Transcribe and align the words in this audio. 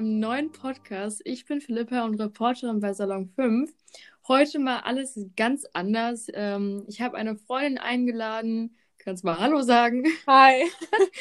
einem 0.00 0.18
neuen 0.18 0.50
Podcast. 0.50 1.20
Ich 1.26 1.44
bin 1.44 1.60
Philippa 1.60 2.06
und 2.06 2.18
Reporterin 2.18 2.80
bei 2.80 2.94
Salon 2.94 3.28
5. 3.36 3.70
Heute 4.28 4.58
mal 4.58 4.78
alles 4.78 5.20
ganz 5.36 5.66
anders. 5.74 6.28
Ähm, 6.32 6.84
ich 6.88 7.02
habe 7.02 7.18
eine 7.18 7.36
Freundin 7.36 7.76
eingeladen. 7.76 8.74
Kannst 8.96 9.24
mal 9.24 9.38
Hallo 9.38 9.60
sagen? 9.60 10.04
Hi. 10.26 10.64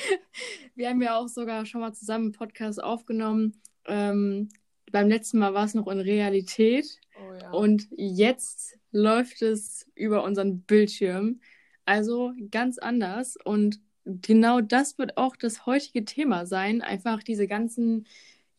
Wir 0.76 0.88
haben 0.88 1.02
ja 1.02 1.18
auch 1.18 1.28
sogar 1.28 1.66
schon 1.66 1.82
mal 1.82 1.92
zusammen 1.92 2.28
einen 2.28 2.32
Podcast 2.32 2.82
aufgenommen. 2.82 3.62
Ähm, 3.86 4.48
beim 4.94 5.10
letzten 5.10 5.40
Mal 5.40 5.54
war 5.54 5.66
es 5.66 5.74
noch 5.74 5.88
in 5.90 6.00
Realität. 6.00 7.02
Oh, 7.22 7.34
ja. 7.34 7.52
Und 7.52 7.90
jetzt 7.98 8.78
läuft 8.94 9.42
es 9.42 9.88
über 9.94 10.24
unseren 10.24 10.62
Bildschirm. 10.62 11.42
Also 11.84 12.32
ganz 12.50 12.78
anders. 12.78 13.36
Und 13.44 13.82
genau 14.06 14.62
das 14.62 14.98
wird 14.98 15.18
auch 15.18 15.36
das 15.36 15.66
heutige 15.66 16.06
Thema 16.06 16.46
sein. 16.46 16.82
Einfach 16.82 17.24
diese 17.24 17.46
ganzen 17.46 18.06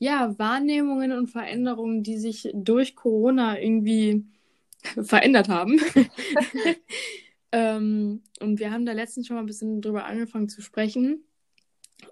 ja, 0.01 0.37
Wahrnehmungen 0.39 1.13
und 1.13 1.29
Veränderungen, 1.29 2.03
die 2.03 2.17
sich 2.17 2.51
durch 2.55 2.97
Corona 2.97 3.61
irgendwie 3.61 4.25
verändert 5.03 5.49
haben. 5.49 5.79
ähm, 7.53 8.23
und 8.41 8.59
wir 8.59 8.73
haben 8.73 8.87
da 8.87 8.93
letztens 8.93 9.27
schon 9.27 9.37
mal 9.37 9.43
ein 9.43 9.47
bisschen 9.47 9.83
drüber 9.83 10.07
angefangen 10.07 10.49
zu 10.49 10.63
sprechen. 10.63 11.23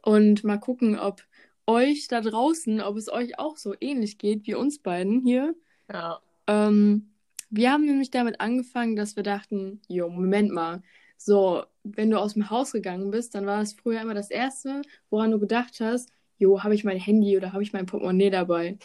Und 0.03 0.45
mal 0.45 0.59
gucken, 0.59 0.99
ob 0.99 1.25
euch 1.67 2.09
da 2.09 2.21
draußen, 2.21 2.83
ob 2.83 2.99
es 2.99 3.11
euch 3.11 3.39
auch 3.39 3.57
so 3.57 3.75
ähnlich 3.81 4.19
geht 4.19 4.47
wie 4.47 4.55
uns 4.55 4.81
beiden 4.81 5.23
hier. 5.23 5.55
Ja. 5.91 6.21
Ähm, 6.47 7.11
wir 7.49 7.73
haben 7.73 7.87
nämlich 7.87 8.11
damit 8.11 8.43
angefangen, 8.43 8.97
dass 8.97 9.17
wir 9.17 9.23
dachten, 9.23 9.81
jo, 9.89 10.11
Moment 10.11 10.53
mal, 10.53 10.83
so, 11.17 11.65
wenn 11.85 12.11
du 12.11 12.19
aus 12.19 12.35
dem 12.35 12.51
Haus 12.51 12.73
gegangen 12.73 13.11
bist, 13.11 13.35
dann 13.35 13.47
war 13.47 13.61
das 13.61 13.73
früher 13.73 14.03
immer 14.03 14.15
das 14.15 14.31
Erste, 14.31 14.83
woran 15.09 15.31
du 15.31 15.39
gedacht 15.39 15.81
hast, 15.81 16.11
jo, 16.39 16.63
habe 16.63 16.75
ich 16.75 16.85
mein 16.85 16.99
Handy 16.99 17.37
oder 17.37 17.53
habe 17.53 17.63
ich 17.63 17.73
mein 17.73 17.87
Portemonnaie 17.87 18.31
dabei? 18.31 18.79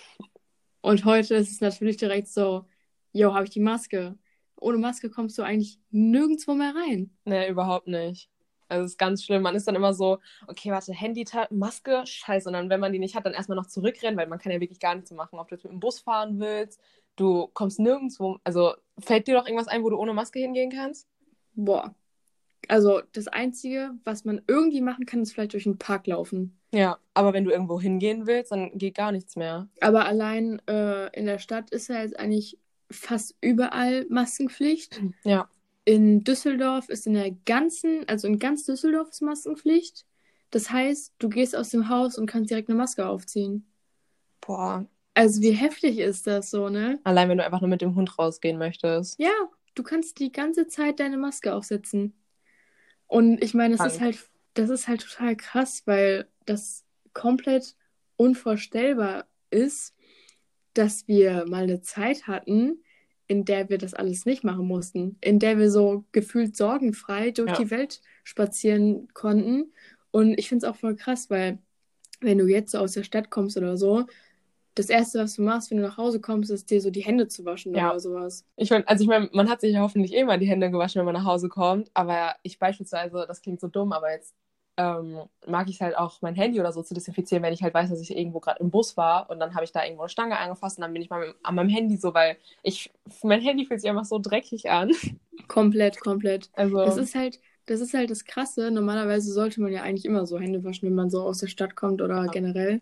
Und 0.81 1.05
heute 1.05 1.35
ist 1.35 1.51
es 1.51 1.61
natürlich 1.61 1.97
direkt 1.97 2.27
so, 2.27 2.65
jo, 3.13 3.33
habe 3.33 3.45
ich 3.45 3.51
die 3.51 3.59
Maske? 3.61 4.17
Ohne 4.57 4.77
Maske 4.77 5.09
kommst 5.09 5.37
du 5.37 5.43
eigentlich 5.43 5.79
nirgendwo 5.91 6.53
mehr 6.53 6.73
rein. 6.75 7.11
Nee, 7.25 7.49
überhaupt 7.49 7.87
nicht. 7.87 8.29
Also 8.69 8.85
es 8.85 8.91
ist 8.93 8.97
ganz 8.97 9.23
schlimm. 9.23 9.43
Man 9.43 9.55
ist 9.55 9.67
dann 9.67 9.75
immer 9.75 9.93
so, 9.93 10.19
okay, 10.47 10.71
warte, 10.71 10.93
Handy, 10.93 11.25
Maske, 11.51 12.03
scheiße. 12.05 12.49
Und 12.49 12.53
dann, 12.53 12.69
wenn 12.69 12.79
man 12.79 12.91
die 12.91 12.99
nicht 12.99 13.15
hat, 13.15 13.25
dann 13.25 13.33
erstmal 13.33 13.55
noch 13.55 13.67
zurückrennen, 13.67 14.17
weil 14.17 14.27
man 14.27 14.39
kann 14.39 14.51
ja 14.51 14.59
wirklich 14.59 14.79
gar 14.79 14.95
nichts 14.95 15.11
machen. 15.11 15.39
Ob 15.39 15.47
du 15.47 15.55
jetzt 15.55 15.63
mit 15.63 15.73
dem 15.73 15.79
Bus 15.79 15.99
fahren 15.99 16.39
willst, 16.39 16.81
du 17.15 17.47
kommst 17.53 17.79
nirgendwo. 17.79 18.39
Also 18.43 18.73
fällt 18.99 19.27
dir 19.27 19.35
doch 19.35 19.45
irgendwas 19.45 19.67
ein, 19.67 19.83
wo 19.83 19.89
du 19.89 19.97
ohne 19.97 20.13
Maske 20.13 20.39
hingehen 20.39 20.71
kannst? 20.71 21.07
Boah. 21.53 21.93
Also 22.67 23.01
das 23.11 23.27
Einzige, 23.27 23.91
was 24.03 24.25
man 24.25 24.41
irgendwie 24.47 24.81
machen 24.81 25.05
kann, 25.05 25.21
ist 25.21 25.33
vielleicht 25.33 25.53
durch 25.53 25.63
den 25.63 25.77
Park 25.77 26.07
laufen. 26.07 26.57
Ja, 26.71 26.97
aber 27.13 27.33
wenn 27.33 27.43
du 27.43 27.51
irgendwo 27.51 27.79
hingehen 27.79 28.25
willst, 28.25 28.51
dann 28.51 28.77
geht 28.77 28.95
gar 28.95 29.11
nichts 29.11 29.35
mehr. 29.35 29.67
Aber 29.81 30.05
allein 30.05 30.61
äh, 30.67 31.07
in 31.17 31.25
der 31.25 31.39
Stadt 31.39 31.69
ist 31.69 31.89
ja 31.89 32.01
jetzt 32.01 32.17
eigentlich 32.17 32.57
fast 32.89 33.35
überall 33.41 34.05
Maskenpflicht. 34.09 35.01
Ja. 35.23 35.49
In 35.85 36.23
Düsseldorf 36.23 36.87
ist 36.87 37.07
in 37.07 37.13
der 37.13 37.31
ganzen, 37.45 38.07
also 38.07 38.25
in 38.25 38.39
ganz 38.39 38.63
Düsseldorf 38.65 39.09
ist 39.09 39.21
Maskenpflicht. 39.21 40.05
Das 40.49 40.69
heißt, 40.69 41.13
du 41.19 41.27
gehst 41.27 41.57
aus 41.57 41.71
dem 41.71 41.89
Haus 41.89 42.17
und 42.17 42.25
kannst 42.25 42.49
direkt 42.49 42.69
eine 42.69 42.77
Maske 42.77 43.05
aufziehen. 43.05 43.65
Boah. 44.39 44.85
Also 45.13 45.41
wie 45.41 45.51
heftig 45.51 45.99
ist 45.99 46.25
das 46.25 46.51
so, 46.51 46.69
ne? 46.69 46.99
Allein 47.03 47.27
wenn 47.27 47.37
du 47.37 47.45
einfach 47.45 47.59
nur 47.59 47.69
mit 47.69 47.81
dem 47.81 47.95
Hund 47.95 48.17
rausgehen 48.17 48.57
möchtest. 48.57 49.19
Ja, 49.19 49.33
du 49.75 49.83
kannst 49.83 50.19
die 50.19 50.31
ganze 50.31 50.67
Zeit 50.67 51.01
deine 51.01 51.17
Maske 51.17 51.53
aufsetzen. 51.53 52.13
Und 53.13 53.43
ich 53.43 53.53
meine, 53.53 53.75
das 53.77 53.85
ist 53.85 54.01
halt, 54.01 54.17
das 54.55 54.71
ist 54.71 54.87
halt 54.87 55.01
total 55.01 55.35
krass, 55.35 55.83
weil 55.85 56.27
das 56.45 56.83
komplett 57.13 57.75
unvorstellbar 58.15 59.27
ist, 59.51 59.93
dass 60.73 61.07
wir 61.07 61.45
mal 61.47 61.63
eine 61.63 61.81
Zeit 61.81 62.25
hatten, 62.25 62.83
in 63.27 63.45
der 63.45 63.69
wir 63.69 63.77
das 63.77 63.93
alles 63.93 64.25
nicht 64.25 64.43
machen 64.43 64.65
mussten, 64.67 65.17
in 65.21 65.37
der 65.37 65.59
wir 65.59 65.69
so 65.69 66.05
gefühlt 66.11 66.57
sorgenfrei 66.57 67.29
durch 67.29 67.51
Ja. 67.51 67.57
die 67.59 67.69
Welt 67.69 68.01
spazieren 68.23 69.07
konnten. 69.13 69.71
Und 70.09 70.39
ich 70.39 70.49
finde 70.49 70.65
es 70.65 70.71
auch 70.71 70.75
voll 70.77 70.95
krass, 70.95 71.29
weil 71.29 71.59
wenn 72.19 72.39
du 72.39 72.47
jetzt 72.47 72.71
so 72.71 72.79
aus 72.79 72.93
der 72.93 73.03
Stadt 73.03 73.29
kommst 73.29 73.57
oder 73.57 73.77
so, 73.77 74.07
das 74.75 74.89
Erste, 74.89 75.19
was 75.19 75.35
du 75.35 75.41
machst, 75.43 75.71
wenn 75.71 75.77
du 75.77 75.83
nach 75.83 75.97
Hause 75.97 76.19
kommst, 76.21 76.51
ist 76.51 76.69
dir 76.71 76.81
so 76.81 76.89
die 76.91 77.03
Hände 77.03 77.27
zu 77.27 77.45
waschen 77.45 77.75
Ja. 77.75 77.89
oder 77.89 77.99
sowas. 77.99 78.45
Ich 78.57 78.69
mein, 78.71 78.87
also 78.87 79.03
ich 79.03 79.09
meine, 79.09 79.29
man 79.33 79.49
hat 79.49 79.61
sich 79.61 79.73
ja 79.73 79.81
hoffentlich 79.81 80.13
eh 80.13 80.23
mal 80.25 80.39
die 80.39 80.47
Hände 80.47 80.71
gewaschen, 80.71 80.99
wenn 80.99 81.05
man 81.05 81.15
nach 81.15 81.25
Hause 81.25 81.49
kommt. 81.49 81.89
Aber 81.95 82.35
ich 82.43 82.59
beispielsweise, 82.59 83.25
das 83.27 83.41
klingt 83.41 83.61
so 83.61 83.67
dumm, 83.67 83.93
aber 83.93 84.11
jetzt 84.11 84.35
ähm, 84.77 85.23
mag 85.47 85.69
ich 85.69 85.75
es 85.75 85.81
halt 85.81 85.97
auch, 85.97 86.21
mein 86.21 86.35
Handy 86.35 86.59
oder 86.59 86.71
so 86.73 86.83
zu 86.83 86.93
desinfizieren, 86.95 87.43
wenn 87.43 87.53
ich 87.53 87.63
halt 87.63 87.73
weiß, 87.73 87.89
dass 87.89 88.01
ich 88.01 88.15
irgendwo 88.17 88.39
gerade 88.41 88.59
im 88.61 88.71
Bus 88.71 88.97
war 88.97 89.29
und 89.29 89.39
dann 89.39 89.55
habe 89.55 89.65
ich 89.65 89.71
da 89.71 89.83
irgendwo 89.83 90.03
eine 90.03 90.09
Stange 90.09 90.37
angefasst 90.39 90.77
und 90.77 90.83
dann 90.83 90.93
bin 90.93 91.01
ich 91.03 91.09
mal 91.11 91.35
an 91.43 91.55
meinem 91.55 91.69
Handy 91.69 91.97
so, 91.97 92.13
weil 92.13 92.37
ich, 92.63 92.91
mein 93.23 93.41
Handy 93.41 93.65
fühlt 93.65 93.81
sich 93.81 93.89
einfach 93.89 94.05
so 94.05 94.19
dreckig 94.19 94.69
an. 94.71 94.91
Komplett, 95.47 95.99
komplett. 95.99 96.49
Also, 96.55 96.77
Das 96.81 96.97
ist 96.97 97.15
halt, 97.15 97.39
das 97.65 97.81
ist 97.81 97.93
halt 97.93 98.09
das 98.09 98.25
Krasse. 98.25 98.71
Normalerweise 98.71 99.31
sollte 99.31 99.61
man 99.61 99.71
ja 99.71 99.81
eigentlich 99.83 100.05
immer 100.05 100.25
so 100.25 100.39
Hände 100.39 100.63
waschen, 100.63 100.87
wenn 100.87 100.95
man 100.95 101.09
so 101.09 101.21
aus 101.23 101.39
der 101.39 101.47
Stadt 101.47 101.75
kommt 101.75 102.01
oder 102.01 102.23
Ja. 102.25 102.31
generell. 102.31 102.81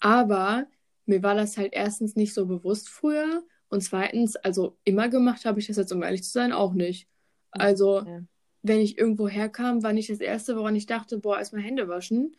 Aber 0.00 0.66
mir 1.06 1.22
war 1.22 1.34
das 1.34 1.56
halt 1.56 1.72
erstens 1.72 2.16
nicht 2.16 2.34
so 2.34 2.46
bewusst 2.46 2.88
früher 2.88 3.42
und 3.68 3.82
zweitens, 3.82 4.36
also 4.36 4.76
immer 4.84 5.08
gemacht 5.08 5.44
habe 5.44 5.60
ich 5.60 5.66
das 5.66 5.76
jetzt, 5.76 5.92
um 5.92 6.02
ehrlich 6.02 6.22
zu 6.24 6.30
sein, 6.30 6.52
auch 6.52 6.72
nicht. 6.74 7.08
Also, 7.50 8.00
Ja. 8.00 8.20
wenn 8.62 8.80
ich 8.80 8.96
irgendwo 8.98 9.28
herkam, 9.28 9.82
war 9.82 9.92
nicht 9.92 10.10
das 10.10 10.20
Erste, 10.20 10.56
woran 10.56 10.76
ich 10.76 10.86
dachte, 10.86 11.18
boah, 11.18 11.38
erstmal 11.38 11.62
Hände 11.62 11.88
waschen. 11.88 12.36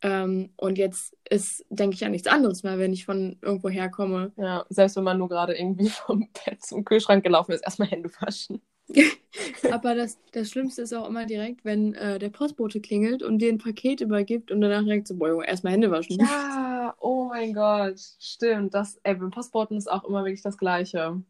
Ähm, 0.00 0.50
und 0.56 0.78
jetzt 0.78 1.16
ist, 1.28 1.64
denke 1.70 1.94
ich 1.96 2.04
an 2.04 2.12
nichts 2.12 2.28
anderes 2.28 2.62
mehr, 2.62 2.78
wenn 2.78 2.92
ich 2.92 3.04
von 3.04 3.36
irgendwo 3.42 3.68
herkomme. 3.68 4.32
ja, 4.36 4.64
selbst 4.68 4.96
wenn 4.96 5.04
man 5.04 5.18
nur 5.18 5.28
gerade 5.28 5.58
irgendwie 5.58 5.88
vom 6.06 6.28
Bett 6.44 6.64
zum 6.64 6.84
Kühlschrank 6.84 7.24
gelaufen 7.24 7.52
ist, 7.52 7.64
erstmal 7.64 7.88
Hände 7.88 8.10
waschen. 8.20 8.60
Aber 9.72 9.94
das, 9.94 10.18
das 10.32 10.50
Schlimmste 10.50 10.82
ist 10.82 10.94
auch 10.94 11.08
immer 11.08 11.26
direkt, 11.26 11.64
wenn 11.64 11.94
äh, 11.94 12.18
der 12.18 12.30
Postbote 12.30 12.80
klingelt 12.80 13.22
und 13.22 13.38
dir 13.38 13.50
ein 13.52 13.58
Paket 13.58 14.00
übergibt 14.00 14.50
und 14.50 14.60
danach 14.60 14.82
direkt 14.82 15.08
so, 15.08 15.16
boah, 15.16 15.44
erstmal 15.44 15.72
Hände 15.74 15.90
waschen. 15.90 16.18
Ja, 16.20 16.94
oh 17.00 17.17
mein 17.28 17.54
Gott, 17.54 18.00
stimmt. 18.20 18.74
Das, 18.74 18.98
ey, 19.02 19.14
beim 19.14 19.30
Postboten 19.30 19.76
ist 19.76 19.90
auch 19.90 20.04
immer 20.04 20.24
wirklich 20.24 20.42
das 20.42 20.58
Gleiche. 20.58 21.22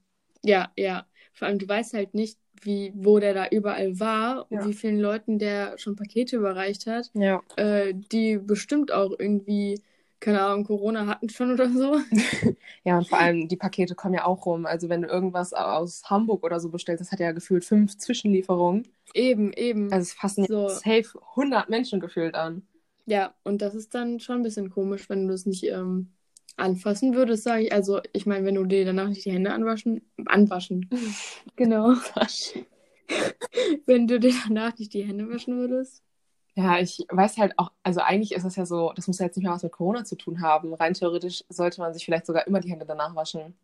Ja, 0.45 0.71
ja. 0.77 1.07
Vor 1.35 1.49
allem, 1.49 1.59
du 1.59 1.69
weißt 1.69 1.95
halt 1.95 2.15
nicht, 2.15 2.39
wie, 2.63 2.93
wo 2.95 3.19
der 3.21 3.35
da 3.35 3.49
überall 3.49 3.99
war 4.01 4.51
und 4.51 4.59
Ja. 4.59 4.67
wie 4.67 4.75
vielen 4.75 4.99
Leuten 5.01 5.39
der 5.39 5.79
schon 5.79 5.97
Pakete 5.97 6.37
überreicht 6.37 6.87
hat, 6.87 7.11
Ja. 7.15 7.41
äh, 7.57 7.93
die 7.95 8.39
bestimmt 8.39 8.91
auch 8.93 9.13
irgendwie, 9.19 9.81
keine 10.21 10.43
Ahnung, 10.43 10.65
Corona 10.65 11.07
hatten 11.07 11.29
schon 11.29 11.53
oder 11.53 11.71
so. 11.71 11.99
Ja, 12.85 12.99
und 12.99 13.09
vor 13.09 13.19
allem 13.19 13.49
die 13.49 13.57
Pakete 13.57 13.95
kommen 13.95 14.15
ja 14.15 14.25
auch 14.25 14.47
rum. 14.47 14.67
Also 14.67 14.89
wenn 14.89 15.03
du 15.03 15.09
irgendwas 15.09 15.53
aus 15.53 16.03
Hamburg 16.11 16.43
oder 16.45 16.59
so 16.61 16.71
bestellst, 16.71 17.01
das 17.01 17.13
hat 17.13 17.21
ja 17.21 17.33
gefühlt 17.33 17.65
fünf 17.65 17.97
Zwischenlieferungen. 17.99 18.89
Eben, 19.15 19.53
eben. 19.53 19.93
Also 19.93 20.03
es 20.03 20.13
fassen 20.15 20.45
So. 20.47 20.69
safe 20.69 21.05
100 21.37 21.69
Menschen 21.69 22.01
gefühlt 22.01 22.35
an. 22.35 22.67
Ja, 23.09 23.35
und 23.43 23.63
das 23.63 23.75
ist 23.75 23.95
dann 23.95 24.21
schon 24.21 24.37
ein 24.37 24.43
bisschen 24.43 24.69
komisch, 24.69 25.09
wenn 25.09 25.27
du 25.27 25.33
das 25.33 25.47
nicht 25.47 25.65
ähm, 25.65 26.13
anfassen 26.57 27.15
würdest, 27.15 27.43
sage 27.45 27.63
ich. 27.65 27.73
Also, 27.73 28.01
ich 28.13 28.27
meine, 28.27 28.45
wenn 28.45 28.55
du 28.57 28.65
dir 28.67 28.85
danach 28.85 29.09
nicht 29.09 29.25
die 29.25 29.33
Hände 29.33 29.53
anwaschen, 29.53 30.03
anwaschen. 30.27 30.89
Genau. 31.57 31.95
Wenn 33.87 34.07
du 34.07 34.21
dir 34.21 34.33
danach 34.47 34.79
nicht 34.79 34.93
die 34.95 35.03
Hände 35.03 35.29
waschen 35.29 35.57
würdest. 35.57 36.03
Ja, 36.55 36.79
ich 36.79 37.05
weiß 37.11 37.39
halt 37.39 37.55
auch, 37.59 37.73
also 37.83 38.01
eigentlich 38.01 38.33
ist 38.33 38.45
es 38.45 38.57
ja 38.57 38.67
so, 38.67 38.93
das 38.95 39.07
muss 39.07 39.19
ja 39.19 39.27
jetzt 39.27 39.37
nicht 39.37 39.45
mehr 39.45 39.53
was 39.55 39.63
mit 39.63 39.73
Corona 39.73 40.05
zu 40.05 40.17
tun 40.17 40.41
haben. 40.41 40.75
Rein 40.75 40.95
theoretisch 40.95 41.45
sollte 41.49 41.81
man 41.81 41.95
sich 41.95 42.05
vielleicht 42.05 42.27
sogar 42.27 42.47
immer 42.47 42.61
die 42.61 42.71
Hände 42.71 42.85
danach 42.87 43.15
waschen. 43.15 43.55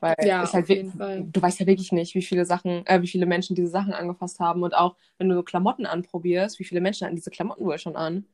Weil 0.00 0.14
Ja, 0.22 0.42
es 0.44 0.52
halt 0.52 0.64
auf 0.64 0.68
wir- 0.68 0.76
jeden 0.76 0.92
Fall. 0.92 1.26
du 1.32 1.42
weißt 1.42 1.60
ja 1.60 1.66
wirklich 1.66 1.92
nicht, 1.92 2.14
wie 2.14 2.22
viele 2.22 2.44
Sachen, 2.44 2.86
äh, 2.86 3.02
wie 3.02 3.08
viele 3.08 3.26
Menschen 3.26 3.54
diese 3.56 3.68
Sachen 3.68 3.92
angefasst 3.92 4.40
haben. 4.40 4.62
Und 4.62 4.74
auch 4.74 4.96
wenn 5.18 5.28
du 5.28 5.34
so 5.34 5.42
Klamotten 5.42 5.86
anprobierst, 5.86 6.58
wie 6.58 6.64
viele 6.64 6.80
Menschen 6.80 7.06
hatten 7.06 7.16
diese 7.16 7.30
Klamotten 7.30 7.64
wohl 7.64 7.78
schon 7.78 7.96
an? 7.96 8.26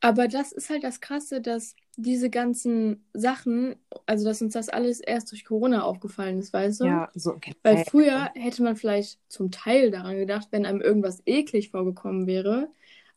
Aber 0.00 0.28
das 0.28 0.52
ist 0.52 0.70
halt 0.70 0.84
das 0.84 1.00
Krasse, 1.00 1.40
dass 1.40 1.74
diese 1.96 2.28
ganzen 2.28 3.04
Sachen, 3.14 3.76
also 4.04 4.26
dass 4.26 4.42
uns 4.42 4.52
das 4.52 4.68
alles 4.68 5.00
erst 5.00 5.32
durch 5.32 5.44
Corona 5.44 5.82
aufgefallen 5.82 6.38
ist, 6.38 6.52
weißt 6.52 6.80
du? 6.80 6.84
Ja, 6.84 7.08
so 7.14 7.32
okay. 7.32 7.54
Weil 7.62 7.84
früher 7.84 8.30
hätte 8.34 8.62
man 8.62 8.76
vielleicht 8.76 9.18
zum 9.28 9.50
Teil 9.50 9.90
daran 9.90 10.16
gedacht, 10.16 10.48
wenn 10.50 10.66
einem 10.66 10.82
irgendwas 10.82 11.22
eklig 11.24 11.70
vorgekommen 11.70 12.26
wäre. 12.26 12.68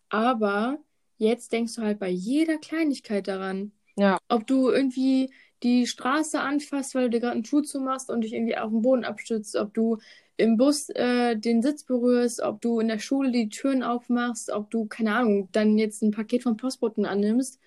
Aber 0.07 0.77
jetzt 1.17 1.51
denkst 1.51 1.75
du 1.75 1.81
halt 1.81 1.99
bei 1.99 2.09
jeder 2.09 2.57
Kleinigkeit 2.57 3.27
daran. 3.27 3.73
Ja. 3.97 4.17
Ob 4.29 4.47
du 4.47 4.69
irgendwie 4.69 5.31
die 5.61 5.85
Straße 5.85 6.39
anfasst, 6.39 6.95
weil 6.95 7.03
du 7.03 7.09
dir 7.09 7.19
gerade 7.19 7.33
einen 7.33 7.45
Schuh 7.45 7.61
zumachst 7.61 8.09
und 8.09 8.21
dich 8.21 8.33
irgendwie 8.33 8.57
auf 8.57 8.71
den 8.71 8.81
Boden 8.81 9.03
abstützt, 9.03 9.57
ob 9.57 9.73
du 9.73 9.97
im 10.39 10.56
Bus 10.56 10.89
äh, 10.89 11.36
den 11.36 11.62
Sitz 11.62 11.83
berührst, 11.83 12.41
ob 12.41 12.62
du 12.62 12.80
in 12.80 12.88
der 12.88 13.00
Schule 13.00 13.31
die 13.31 13.50
Türen 13.50 13.83
aufmachst, 13.83 14.50
ob 14.50 14.71
du, 14.71 14.86
keine 14.86 15.13
Ahnung, 15.13 15.50
dann 15.51 15.77
jetzt 15.77 16.01
ein 16.01 16.12
Paket 16.12 16.44
vom 16.44 16.56
Postboten 16.56 17.06
annimmst. 17.06 17.59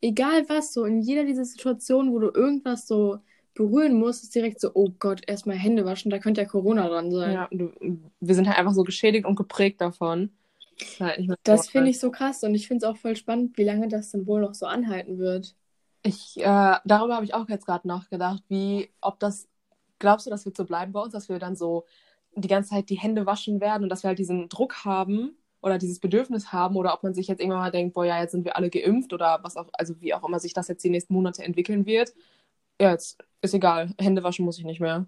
Egal 0.00 0.48
was, 0.48 0.72
so 0.72 0.84
in 0.84 1.00
jeder 1.00 1.24
dieser 1.24 1.44
Situationen, 1.44 2.12
wo 2.12 2.18
du 2.18 2.30
irgendwas 2.30 2.86
so 2.86 3.18
berühren 3.54 3.94
musst, 3.94 4.24
ist 4.24 4.34
direkt 4.34 4.60
so, 4.60 4.72
oh 4.74 4.90
Gott, 4.98 5.22
erstmal 5.26 5.56
Hände 5.56 5.84
waschen, 5.84 6.10
da 6.10 6.18
könnte 6.18 6.40
ja 6.40 6.46
Corona 6.48 6.88
dran 6.88 7.12
sein. 7.12 7.32
Ja, 7.32 7.48
du, 7.50 7.70
wir 8.20 8.34
sind 8.34 8.48
halt 8.48 8.58
einfach 8.58 8.74
so 8.74 8.82
geschädigt 8.82 9.24
und 9.24 9.36
geprägt 9.36 9.80
davon. 9.80 10.30
Das, 10.78 11.00
halt 11.00 11.38
Das 11.44 11.68
finde 11.68 11.90
ich 11.90 12.00
so 12.00 12.10
krass 12.10 12.42
und 12.42 12.54
ich 12.54 12.66
finde 12.66 12.84
es 12.84 12.90
auch 12.90 12.96
voll 12.96 13.16
spannend, 13.16 13.56
wie 13.56 13.64
lange 13.64 13.86
das 13.86 14.10
dann 14.10 14.26
wohl 14.26 14.40
noch 14.40 14.54
so 14.54 14.66
anhalten 14.66 15.18
wird. 15.18 15.54
Ich, 16.02 16.36
äh, 16.38 16.76
darüber 16.84 17.14
habe 17.14 17.24
ich 17.24 17.34
auch 17.34 17.48
jetzt 17.48 17.66
gerade 17.66 17.86
nachgedacht, 17.86 18.42
wie, 18.48 18.90
ob 19.00 19.18
das, 19.20 19.48
glaubst 20.00 20.26
du, 20.26 20.30
das 20.30 20.44
wird 20.44 20.56
so 20.56 20.64
bleiben 20.64 20.92
bei 20.92 21.00
uns, 21.00 21.12
dass 21.12 21.28
wir 21.28 21.38
dann 21.38 21.56
so 21.56 21.84
die 22.42 22.48
ganze 22.48 22.70
Zeit 22.70 22.90
die 22.90 22.98
Hände 22.98 23.26
waschen 23.26 23.60
werden 23.60 23.84
und 23.84 23.88
dass 23.90 24.02
wir 24.04 24.08
halt 24.08 24.18
diesen 24.18 24.48
Druck 24.48 24.84
haben 24.84 25.36
oder 25.62 25.78
dieses 25.78 26.00
Bedürfnis 26.00 26.52
haben 26.52 26.76
oder 26.76 26.94
ob 26.94 27.02
man 27.02 27.14
sich 27.14 27.28
jetzt 27.28 27.40
irgendwann 27.40 27.60
mal 27.60 27.70
denkt, 27.70 27.94
boah, 27.94 28.04
ja, 28.06 28.20
jetzt 28.20 28.32
sind 28.32 28.44
wir 28.44 28.56
alle 28.56 28.70
geimpft 28.70 29.12
oder 29.12 29.40
was 29.42 29.56
auch, 29.56 29.68
also 29.74 30.00
wie 30.00 30.14
auch 30.14 30.24
immer 30.26 30.40
sich 30.40 30.52
das 30.54 30.68
jetzt 30.68 30.84
die 30.84 30.90
nächsten 30.90 31.14
Monate 31.14 31.42
entwickeln 31.44 31.86
wird. 31.86 32.14
Ja, 32.80 32.90
jetzt 32.92 33.18
ist 33.42 33.54
egal, 33.54 33.94
Hände 34.00 34.22
waschen 34.24 34.44
muss 34.44 34.58
ich 34.58 34.64
nicht 34.64 34.80
mehr. 34.80 35.06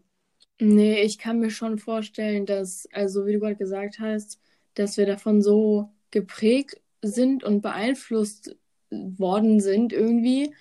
Nee, 0.61 1.03
ich 1.03 1.19
kann 1.19 1.39
mir 1.39 1.51
schon 1.51 1.79
vorstellen, 1.79 2.45
dass, 2.47 2.89
also 2.93 3.27
wie 3.27 3.35
du 3.35 3.41
gerade 3.41 3.57
gesagt 3.57 4.01
hast, 4.01 4.41
dass 4.75 4.97
wir 4.97 5.07
davon 5.07 5.41
so 5.43 5.91
geprägt 6.11 6.81
sind 7.03 7.45
und 7.45 7.61
beeinflusst 7.63 8.57
worden 8.91 9.61
sind 9.61 9.93
irgendwie, 9.93 10.55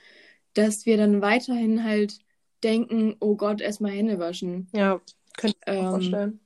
dass 0.54 0.86
wir 0.86 0.98
dann 0.98 1.22
weiterhin 1.22 1.84
halt 1.84 2.20
denken, 2.64 3.16
oh 3.20 3.36
Gott, 3.36 3.62
erstmal 3.62 3.92
Hände 3.92 4.20
waschen. 4.20 4.70
Ja, 4.74 5.02
könnte 5.38 5.58
ich 5.66 5.80
mir 5.80 5.88
Ähm, 5.88 5.88
vorstellen. 5.88 6.40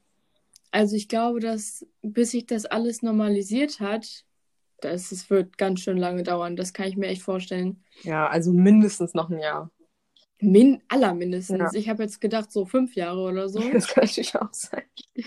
Also 0.71 0.95
ich 0.95 1.07
glaube, 1.07 1.39
dass 1.39 1.85
bis 2.01 2.31
sich 2.31 2.45
das 2.45 2.65
alles 2.65 3.01
normalisiert 3.01 3.79
hat, 3.79 4.23
das, 4.79 5.11
es 5.11 5.29
wird 5.29 5.57
ganz 5.57 5.81
schön 5.81 5.97
lange 5.97 6.23
dauern. 6.23 6.55
Das 6.55 6.73
kann 6.73 6.87
ich 6.87 6.97
mir 6.97 7.07
echt 7.07 7.21
vorstellen. 7.21 7.83
Ja, 8.03 8.27
also 8.27 8.51
mindestens 8.51 9.13
noch 9.13 9.29
ein 9.29 9.39
Jahr. 9.39 9.69
Min 10.39 10.81
allermindestens. 10.87 11.59
Ja. 11.59 11.69
Ich 11.73 11.87
habe 11.87 12.01
jetzt 12.01 12.19
gedacht, 12.19 12.51
so 12.51 12.65
fünf 12.65 12.95
Jahre 12.95 13.21
oder 13.21 13.47
so. 13.47 13.59
Das 13.73 13.87
kann 13.87 14.03
natürlich 14.05 14.35
auch 14.35 14.53
sein. 14.53 14.83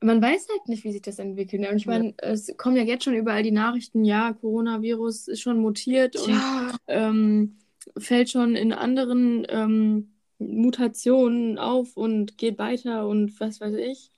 Man 0.00 0.22
weiß 0.22 0.48
halt 0.48 0.68
nicht, 0.68 0.84
wie 0.84 0.92
sich 0.92 1.02
das 1.02 1.18
entwickelt. 1.18 1.68
Und 1.68 1.76
ich 1.76 1.84
Ja. 1.84 1.90
meine, 1.92 2.14
es 2.18 2.52
kommen 2.56 2.76
ja 2.76 2.82
jetzt 2.84 3.04
schon 3.04 3.14
überall 3.14 3.42
die 3.42 3.50
Nachrichten, 3.50 4.04
ja, 4.04 4.32
Coronavirus 4.32 5.26
ist 5.28 5.40
schon 5.40 5.58
mutiert 5.58 6.14
und 6.16 6.30
Ja, 6.30 6.70
ähm, 6.86 7.58
fällt 7.96 8.30
schon 8.30 8.54
in 8.54 8.72
anderen 8.72 9.44
ähm, 9.48 10.12
Mutationen 10.38 11.58
auf 11.58 11.96
und 11.96 12.38
geht 12.38 12.58
weiter 12.58 13.06
und 13.08 13.38
was 13.40 13.60
weiß 13.60 13.74
ich. 13.74 14.10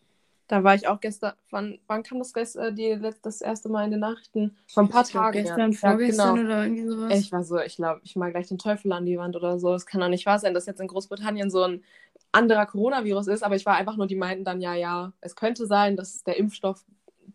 da 0.48 0.64
war 0.64 0.74
ich 0.74 0.88
auch 0.88 1.00
gestern, 1.00 1.32
wann, 1.50 1.78
wann 1.86 2.02
kam 2.02 2.18
das 2.18 2.32
gestern, 2.34 2.74
die, 2.74 2.88
letzt- 2.94 3.24
das 3.24 3.40
erste 3.40 3.68
Mal 3.68 3.84
in 3.84 3.92
den 3.92 4.00
Nachrichten? 4.00 4.56
Vor 4.66 4.82
ein 4.84 4.88
paar 4.88 5.04
Tagen. 5.04 5.36
ja. 5.38 5.42
gestern, 5.42 5.72
Ja, 5.72 5.78
vorgestern 5.78 6.34
genau. 6.36 6.46
oder 6.46 6.64
irgendwie 6.64 6.86
sowas. 6.88 7.20
Ich 7.20 7.32
war 7.32 7.44
so, 7.44 7.58
ich 7.60 7.76
glaube, 7.76 8.00
ich 8.04 8.16
mal 8.16 8.30
gleich 8.32 8.48
den 8.48 8.58
Teufel 8.58 8.92
an 8.92 9.06
die 9.06 9.16
Wand 9.18 9.36
oder 9.36 9.58
so. 9.60 9.72
Es 9.74 9.86
kann 9.86 10.00
doch 10.00 10.08
nicht 10.08 10.26
wahr 10.26 10.38
sein, 10.40 10.52
dass 10.54 10.66
jetzt 10.66 10.80
in 10.80 10.88
Großbritannien 10.88 11.50
so 11.50 11.62
ein 11.62 11.84
anderer 12.32 12.66
Coronavirus 12.66 13.28
ist, 13.28 13.42
aber 13.44 13.56
ich 13.56 13.64
war 13.66 13.76
einfach 13.76 13.96
nur, 13.96 14.06
die 14.08 14.16
meinten 14.16 14.44
dann, 14.44 14.60
ja, 14.60 14.74
ja, 14.74 15.12
es 15.20 15.36
könnte 15.36 15.66
sein, 15.66 15.96
dass 15.96 16.22
der 16.24 16.36
Impfstoff 16.36 16.84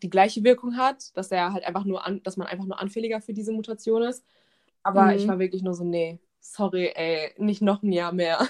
die 0.04 0.10
gleiche 0.10 0.44
Wirkung 0.44 0.76
hat, 0.78 1.16
dass 1.18 1.32
er 1.32 1.54
halt 1.54 1.66
einfach 1.66 1.86
nur 1.86 2.06
an, 2.06 2.22
dass 2.24 2.38
man 2.38 2.48
einfach 2.48 2.66
nur 2.66 2.80
anfälliger 2.82 3.22
für 3.22 3.34
diese 3.34 3.54
Mutation 3.54 4.04
ist. 4.04 4.26
Aber 4.84 5.06
Mhm. 5.06 5.12
ich 5.12 5.28
war 5.28 5.40
wirklich 5.40 5.64
nur 5.64 5.74
so, 5.74 5.84
nee, 5.86 6.20
sorry, 6.52 6.92
ey, 6.96 7.34
nicht 7.38 7.62
noch 7.62 7.84
ein 7.84 7.92
Jahr 7.92 8.12
mehr. 8.12 8.48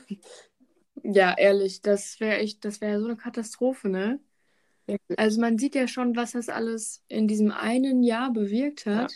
Ja, 1.03 1.35
ehrlich, 1.37 1.81
das 1.81 2.19
wäre 2.19 2.37
echt, 2.37 2.65
das 2.65 2.81
wäre 2.81 2.99
so 2.99 3.05
eine 3.05 3.17
Katastrophe, 3.17 3.89
ne? 3.89 4.19
Also 5.17 5.41
man 5.41 5.57
sieht 5.57 5.75
ja 5.75 5.87
schon, 5.87 6.15
was 6.15 6.31
das 6.33 6.49
alles 6.49 7.03
in 7.07 7.27
diesem 7.27 7.51
einen 7.51 8.03
Jahr 8.03 8.31
bewirkt 8.31 8.85
hat. 8.85 9.13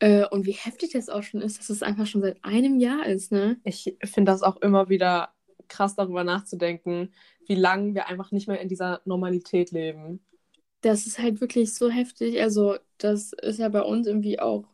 Äh, 0.00 0.26
und 0.28 0.46
wie 0.46 0.52
heftig 0.52 0.92
das 0.92 1.08
auch 1.08 1.22
schon 1.22 1.42
ist, 1.42 1.58
dass 1.58 1.70
es 1.70 1.82
einfach 1.82 2.06
schon 2.06 2.20
seit 2.20 2.42
einem 2.44 2.78
Jahr 2.78 3.06
ist, 3.06 3.32
ne? 3.32 3.60
Ich 3.64 3.96
finde 4.04 4.32
das 4.32 4.42
auch 4.42 4.56
immer 4.58 4.88
wieder 4.88 5.34
krass, 5.66 5.96
darüber 5.96 6.24
nachzudenken, 6.24 7.12
wie 7.46 7.54
lange 7.54 7.94
wir 7.94 8.08
einfach 8.08 8.30
nicht 8.30 8.48
mehr 8.48 8.60
in 8.60 8.68
dieser 8.68 9.00
Normalität 9.04 9.70
leben. 9.72 10.20
Das 10.80 11.06
ist 11.06 11.18
halt 11.18 11.40
wirklich 11.40 11.74
so 11.74 11.90
heftig. 11.90 12.40
Also, 12.40 12.76
das 12.98 13.32
ist 13.32 13.58
ja 13.58 13.68
bei 13.68 13.82
uns 13.82 14.06
irgendwie 14.06 14.38
auch. 14.38 14.64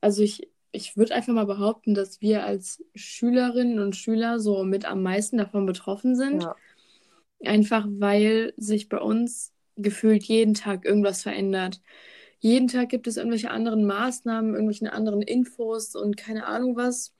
Also, 0.00 0.22
ich, 0.22 0.48
ich 0.72 0.96
würde 0.96 1.14
einfach 1.14 1.32
mal 1.32 1.46
behaupten, 1.46 1.94
dass 1.94 2.20
wir 2.20 2.44
als 2.44 2.84
Schülerinnen 2.94 3.78
und 3.78 3.96
Schüler 3.96 4.38
so 4.38 4.64
mit 4.64 4.84
am 4.84 5.02
meisten 5.02 5.38
davon 5.38 5.66
betroffen 5.66 6.16
sind. 6.16 6.42
Ja. 6.42 6.56
Einfach 7.44 7.86
weil 7.88 8.52
sich 8.56 8.88
bei 8.88 8.98
uns 8.98 9.52
gefühlt 9.76 10.24
jeden 10.24 10.54
Tag 10.54 10.84
irgendwas 10.84 11.22
verändert. 11.22 11.80
Jeden 12.38 12.68
Tag 12.68 12.88
gibt 12.88 13.06
es 13.06 13.16
irgendwelche 13.16 13.50
anderen 13.50 13.86
Maßnahmen, 13.86 14.54
irgendwelche 14.54 14.92
anderen 14.92 15.22
Infos 15.22 15.94
und 15.94 16.16
keine 16.16 16.46
Ahnung 16.46 16.76
was. 16.76 17.14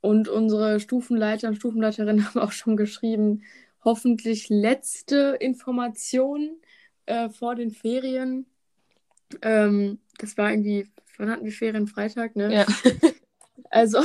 Und 0.00 0.28
unsere 0.28 0.80
Stufenleiter 0.80 1.48
und 1.48 1.56
Stufenleiterinnen 1.56 2.24
haben 2.34 2.40
auch 2.40 2.52
schon 2.52 2.76
geschrieben, 2.76 3.42
hoffentlich 3.84 4.48
letzte 4.48 5.36
Information 5.40 6.56
äh, 7.06 7.28
vor 7.28 7.54
den 7.54 7.70
Ferien. 7.70 8.46
Ähm, 9.40 9.98
das 10.18 10.36
war 10.36 10.50
irgendwie, 10.50 10.86
wann 11.18 11.30
hatten 11.30 11.44
wir 11.44 11.52
Ferien? 11.52 11.86
Freitag, 11.86 12.36
ne? 12.36 12.52
Ja. 12.52 12.66
Also, 13.70 14.00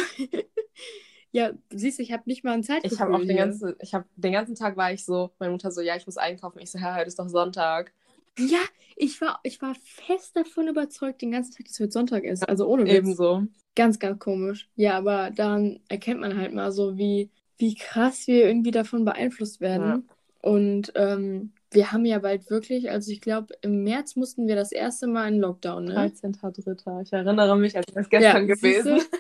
ja, 1.31 1.51
siehst 1.69 2.00
du, 2.00 2.04
ich 2.04 2.13
habe 2.13 2.24
nicht 2.25 2.45
mal 2.45 2.54
ein 2.54 2.63
Zeitgefühl 2.63 2.95
Ich 2.95 3.01
habe 3.01 3.15
auch 3.15 3.25
den 3.25 3.36
ganzen, 3.36 3.75
ich 3.81 3.94
habe 3.94 4.06
den 4.15 4.31
ganzen 4.31 4.56
Tag 4.56 4.77
war 4.77 4.94
ich 4.94 5.04
so, 5.04 5.31
meine 5.39 5.51
Mutter 5.51 5.71
so, 5.71 5.81
ja, 5.81 5.95
ich 5.98 6.06
muss 6.06 6.15
einkaufen. 6.15 6.59
Ich 6.59 6.71
so, 6.71 6.80
ja, 6.80 6.95
heute 6.95 7.07
ist 7.07 7.19
doch 7.19 7.27
Sonntag. 7.27 7.92
Ja, 8.39 8.59
ich 8.95 9.19
war, 9.19 9.39
ich 9.44 9.62
war 9.62 9.75
fest 9.83 10.36
davon 10.36 10.68
überzeugt, 10.68 11.21
den 11.21 11.31
ganzen 11.31 11.54
Tag, 11.54 11.65
dass 11.65 11.80
heute 11.80 11.92
Sonntag 11.92 12.24
ist. 12.24 12.48
Also 12.48 12.65
ohne 12.65 12.86
Witz. 12.86 12.94
Ebenso. 12.94 13.44
Ganz, 13.75 14.00
ganz 14.00 14.19
komisch. 14.19 14.69
Ja, 14.75 14.98
aber 14.98 15.31
daran 15.31 15.81
erkennt 15.89 16.21
man 16.21 16.38
halt 16.38 16.54
mal 16.54 16.71
so, 16.71 16.98
wie, 16.98 17.30
wie 17.57 17.75
krass 17.75 18.25
wir 18.27 18.48
irgendwie 18.48 18.71
davon 18.71 19.06
beeinflusst 19.06 19.59
werden. 19.59 20.07
Und 20.42 20.94
ähm, 20.95 21.51
wir 21.72 21.92
haben 21.92 22.06
ja 22.06 22.19
bald 22.19 22.50
wirklich, 22.50 22.90
also 22.90 23.12
ich 23.12 23.22
glaube, 23.22 23.54
im 23.62 23.84
März 23.84 24.16
mussten 24.16 24.48
wir 24.48 24.56
das 24.56 24.72
erste 24.72 25.08
Mal 25.08 25.28
in 25.28 25.40
Lockdown, 25.40 25.86
ne? 25.86 25.96
13.3. 25.96 27.02
Ich 27.04 27.14
erinnere 27.14 27.58
mich, 27.58 27.75
als 27.75 27.88
wäre 27.90 28.02
es 28.02 28.10
gestern 28.10 28.48
Ja, 28.48 28.56
gewesen. 28.56 29.02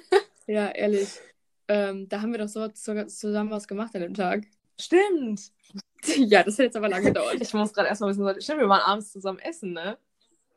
Ja, 0.49 0.69
ehrlich. 0.69 1.09
Ähm, 1.67 2.07
da 2.07 2.21
haben 2.21 2.31
wir 2.31 2.39
doch 2.39 2.47
so 2.47 2.65
zusammen 2.69 3.51
was 3.51 3.67
gemacht 3.67 3.93
an 3.95 4.01
dem 4.01 4.13
Tag. 4.13 4.45
Stimmt. 4.79 5.51
Ja, 6.15 6.43
das 6.43 6.53
hat 6.59 6.65
jetzt 6.65 6.77
aber 6.77 6.87
lange 6.87 7.07
gedauert. 7.07 7.37
Ich 7.41 7.53
muss 7.55 7.73
gerade 7.73 7.89
erstmal 7.89 8.11
wissen, 8.11 8.41
stimmt, 8.41 8.59
wir 8.59 8.69
waren 8.69 8.83
abends 8.83 9.11
zusammen 9.11 9.39
essen, 9.39 9.73
ne? 9.73 9.97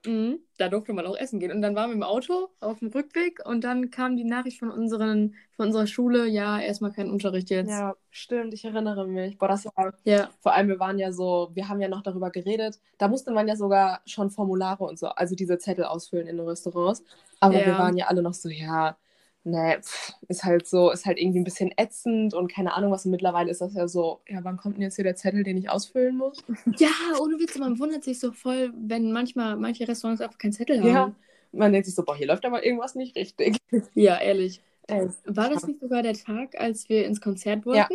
Mhm. 0.06 0.38
Da 0.56 0.68
durfte 0.68 0.92
man 0.92 1.06
auch 1.06 1.16
essen 1.16 1.40
gehen. 1.40 1.52
Und 1.52 1.60
dann 1.62 1.74
waren 1.74 1.90
wir 1.90 1.94
im 1.96 2.02
Auto 2.02 2.48
auf 2.60 2.78
dem 2.78 2.88
Rückweg 2.88 3.40
und 3.46 3.64
dann 3.64 3.90
kam 3.90 4.16
die 4.16 4.24
Nachricht 4.24 4.58
von, 4.58 4.70
unseren, 4.70 5.34
von 5.56 5.66
unserer 5.66 5.86
Schule, 5.86 6.26
ja, 6.26 6.58
erstmal 6.60 6.92
kein 6.92 7.10
Unterricht 7.10 7.50
jetzt. 7.50 7.70
Ja, 7.70 7.94
stimmt, 8.10 8.54
ich 8.54 8.64
erinnere 8.64 9.06
mich. 9.06 9.36
Boah, 9.38 9.48
das 9.48 9.66
war, 9.66 9.92
Ja. 10.04 10.30
vor 10.40 10.54
allem, 10.54 10.68
wir 10.68 10.78
waren 10.80 10.98
ja 10.98 11.12
so, 11.12 11.50
wir 11.54 11.68
haben 11.68 11.80
ja 11.80 11.88
noch 11.88 12.02
darüber 12.02 12.30
geredet, 12.30 12.78
da 12.98 13.08
musste 13.08 13.30
man 13.32 13.46
ja 13.48 13.56
sogar 13.56 14.00
schon 14.06 14.30
Formulare 14.30 14.84
und 14.84 14.98
so, 14.98 15.08
also 15.08 15.34
diese 15.34 15.58
Zettel 15.58 15.84
ausfüllen 15.84 16.26
in 16.28 16.36
den 16.38 16.46
Restaurants. 16.46 17.02
Aber 17.40 17.58
Ja. 17.60 17.66
wir 17.66 17.78
waren 17.78 17.96
ja 17.96 18.06
alle 18.06 18.22
noch 18.22 18.34
so, 18.34 18.48
ja, 18.48 18.96
ne, 19.44 19.78
pff, 19.82 20.12
ist 20.28 20.44
halt 20.44 20.66
so, 20.66 20.90
ist 20.90 21.06
halt 21.06 21.18
irgendwie 21.18 21.40
ein 21.40 21.44
bisschen 21.44 21.72
ätzend 21.76 22.34
und 22.34 22.52
keine 22.52 22.74
Ahnung 22.74 22.92
was. 22.92 23.04
Und 23.04 23.10
mittlerweile 23.12 23.50
ist 23.50 23.60
das 23.60 23.74
ja 23.74 23.88
so, 23.88 24.20
ja, 24.28 24.40
wann 24.42 24.56
kommt 24.56 24.76
denn 24.76 24.82
jetzt 24.82 24.96
hier 24.96 25.04
der 25.04 25.16
Zettel, 25.16 25.42
den 25.42 25.56
ich 25.56 25.70
ausfüllen 25.70 26.16
muss? 26.16 26.42
Ja, 26.78 26.88
ohne 27.20 27.38
Witz, 27.38 27.58
man 27.58 27.78
wundert 27.78 28.04
sich 28.04 28.20
so 28.20 28.32
voll, 28.32 28.72
wenn 28.76 29.12
manchmal 29.12 29.56
manche 29.56 29.86
Restaurants 29.86 30.20
einfach 30.20 30.38
keinen 30.38 30.52
Zettel 30.52 30.80
haben. 30.80 30.88
Ja. 30.88 31.14
Man 31.52 31.72
denkt 31.72 31.86
sich 31.86 31.94
so, 31.94 32.04
boah, 32.04 32.16
hier 32.16 32.28
läuft 32.28 32.44
aber 32.44 32.64
irgendwas 32.64 32.94
nicht 32.94 33.16
richtig. 33.16 33.56
Ja, 33.94 34.20
ehrlich. 34.20 34.62
Ey, 34.86 35.08
War 35.24 35.50
das 35.50 35.66
nicht 35.66 35.80
sogar 35.80 36.02
der 36.02 36.14
Tag, 36.14 36.58
als 36.58 36.88
wir 36.88 37.06
ins 37.06 37.20
Konzert 37.20 37.64
wollten? 37.66 37.94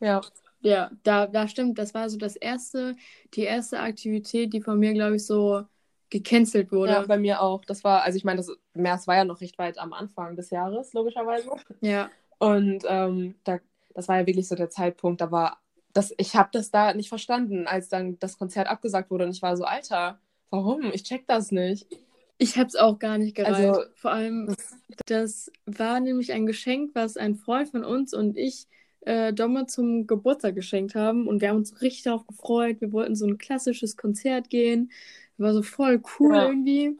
Ja. 0.00 0.20
Ja, 0.60 0.90
da, 1.02 1.26
da 1.26 1.48
stimmt, 1.48 1.78
das 1.78 1.92
war 1.92 2.08
so 2.08 2.16
das 2.16 2.36
erste, 2.36 2.94
die 3.34 3.42
erste 3.42 3.80
Aktivität, 3.80 4.52
die 4.52 4.60
von 4.60 4.78
mir, 4.78 4.92
glaube 4.94 5.16
ich, 5.16 5.26
so 5.26 5.64
gecancelt 6.12 6.70
wurde. 6.70 6.92
Ja, 6.92 7.06
bei 7.06 7.18
mir 7.18 7.40
auch. 7.40 7.64
Das 7.64 7.82
war, 7.82 8.02
also 8.02 8.16
ich 8.16 8.24
meine, 8.24 8.36
das 8.36 8.50
März 8.74 9.08
war 9.08 9.16
ja 9.16 9.24
noch 9.24 9.40
recht 9.40 9.58
weit 9.58 9.78
am 9.78 9.92
Anfang 9.92 10.36
des 10.36 10.50
Jahres, 10.50 10.92
logischerweise. 10.92 11.50
Ja. 11.80 12.10
Und 12.38 12.84
ähm, 12.86 13.34
da, 13.44 13.58
das 13.94 14.08
war 14.08 14.20
ja 14.20 14.26
wirklich 14.26 14.46
so 14.46 14.54
der 14.54 14.70
Zeitpunkt, 14.70 15.20
da 15.20 15.30
war 15.30 15.58
das, 15.92 16.14
ich 16.16 16.36
habe 16.36 16.48
das 16.52 16.70
da 16.70 16.94
nicht 16.94 17.08
verstanden, 17.08 17.66
als 17.66 17.88
dann 17.88 18.18
das 18.18 18.38
Konzert 18.38 18.66
abgesagt 18.66 19.10
wurde 19.10 19.24
und 19.24 19.30
ich 19.30 19.42
war 19.42 19.56
so, 19.56 19.64
Alter, 19.64 20.18
warum? 20.50 20.90
Ich 20.92 21.02
check 21.02 21.26
das 21.26 21.50
nicht. 21.50 21.86
Ich 22.38 22.56
habe 22.56 22.66
es 22.66 22.76
auch 22.76 22.98
gar 22.98 23.18
nicht 23.18 23.36
gereicht. 23.36 23.68
Also, 23.68 23.82
Vor 23.94 24.10
allem, 24.10 24.54
das 25.06 25.52
war 25.66 26.00
nämlich 26.00 26.32
ein 26.32 26.46
Geschenk, 26.46 26.90
was 26.94 27.16
ein 27.16 27.36
Freund 27.36 27.68
von 27.68 27.84
uns 27.84 28.14
und 28.14 28.36
ich 28.36 28.66
äh, 29.02 29.32
Domme 29.32 29.66
zum 29.66 30.06
Geburtstag 30.06 30.54
geschenkt 30.54 30.94
haben. 30.94 31.26
Und 31.28 31.40
wir 31.40 31.50
haben 31.50 31.56
uns 31.56 31.82
richtig 31.82 32.04
darauf 32.04 32.26
gefreut. 32.26 32.80
Wir 32.80 32.92
wollten 32.92 33.14
so 33.14 33.26
ein 33.26 33.38
klassisches 33.38 33.96
Konzert 33.96 34.50
gehen. 34.50 34.90
War 35.38 35.52
so 35.54 35.62
voll 35.62 36.02
cool 36.18 36.36
Ja. 36.36 36.46
irgendwie. 36.48 36.98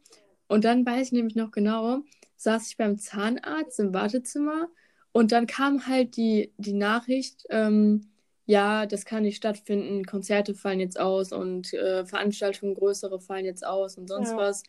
Und 0.49 0.65
dann 0.65 0.85
weiß 0.85 1.09
ich 1.09 1.13
nämlich 1.13 1.37
noch 1.37 1.51
genau, 1.51 2.01
saß 2.37 2.69
ich 2.69 2.77
beim 2.77 2.99
Zahnarzt 2.99 3.79
im 3.81 3.95
Wartezimmer 3.95 4.69
und 5.13 5.33
dann 5.33 5.47
kam 5.47 5.87
halt 5.87 6.17
die, 6.17 6.53
die 6.59 6.73
Nachricht, 6.73 7.45
ähm, 7.51 8.09
ja, 8.47 8.87
das 8.87 9.05
kann 9.05 9.23
nicht 9.23 9.37
stattfinden, 9.37 10.05
Konzerte 10.05 10.55
fallen 10.55 10.81
jetzt 10.81 10.99
aus 10.99 11.33
und 11.33 11.73
äh, 11.75 12.05
Veranstaltungen 12.05 12.75
größere 12.75 13.21
fallen 13.21 13.45
jetzt 13.45 13.65
aus 13.65 13.97
und 13.97 14.09
sonst 14.09 14.31
Ja. 14.31 14.37
was. 14.39 14.63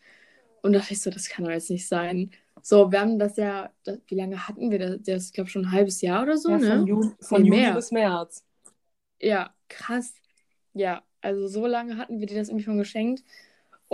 Und 0.62 0.72
da 0.72 0.78
dachte 0.78 0.94
ich 0.94 1.02
so, 1.02 1.10
das 1.10 1.28
kann 1.28 1.44
doch 1.44 1.50
jetzt 1.50 1.70
nicht 1.70 1.86
sein. 1.88 2.30
So, 2.62 2.90
wir 2.90 3.00
haben 3.00 3.18
das 3.18 3.36
ja, 3.36 3.70
das, 3.84 3.98
wie 4.06 4.14
lange 4.14 4.48
hatten 4.48 4.70
wir 4.70 4.78
das? 4.78 5.02
Das 5.02 5.32
glaube 5.32 5.50
schon 5.50 5.66
ein 5.66 5.72
halbes 5.72 6.00
Jahr 6.00 6.22
oder 6.22 6.38
so, 6.38 6.50
ja, 6.50 6.58
ne? 6.58 6.68
von, 6.68 6.86
Ju 6.86 7.10
von 7.20 7.44
Juli 7.44 7.72
bis 7.72 7.90
März. 7.90 8.42
Ja, 9.20 9.54
krass. 9.68 10.14
Ja, 10.72 11.02
also 11.20 11.46
so 11.48 11.66
lange 11.66 11.96
hatten 11.96 12.20
wir 12.20 12.26
dir 12.26 12.38
das 12.38 12.48
irgendwie 12.48 12.64
schon 12.64 12.78
geschenkt. 12.78 13.22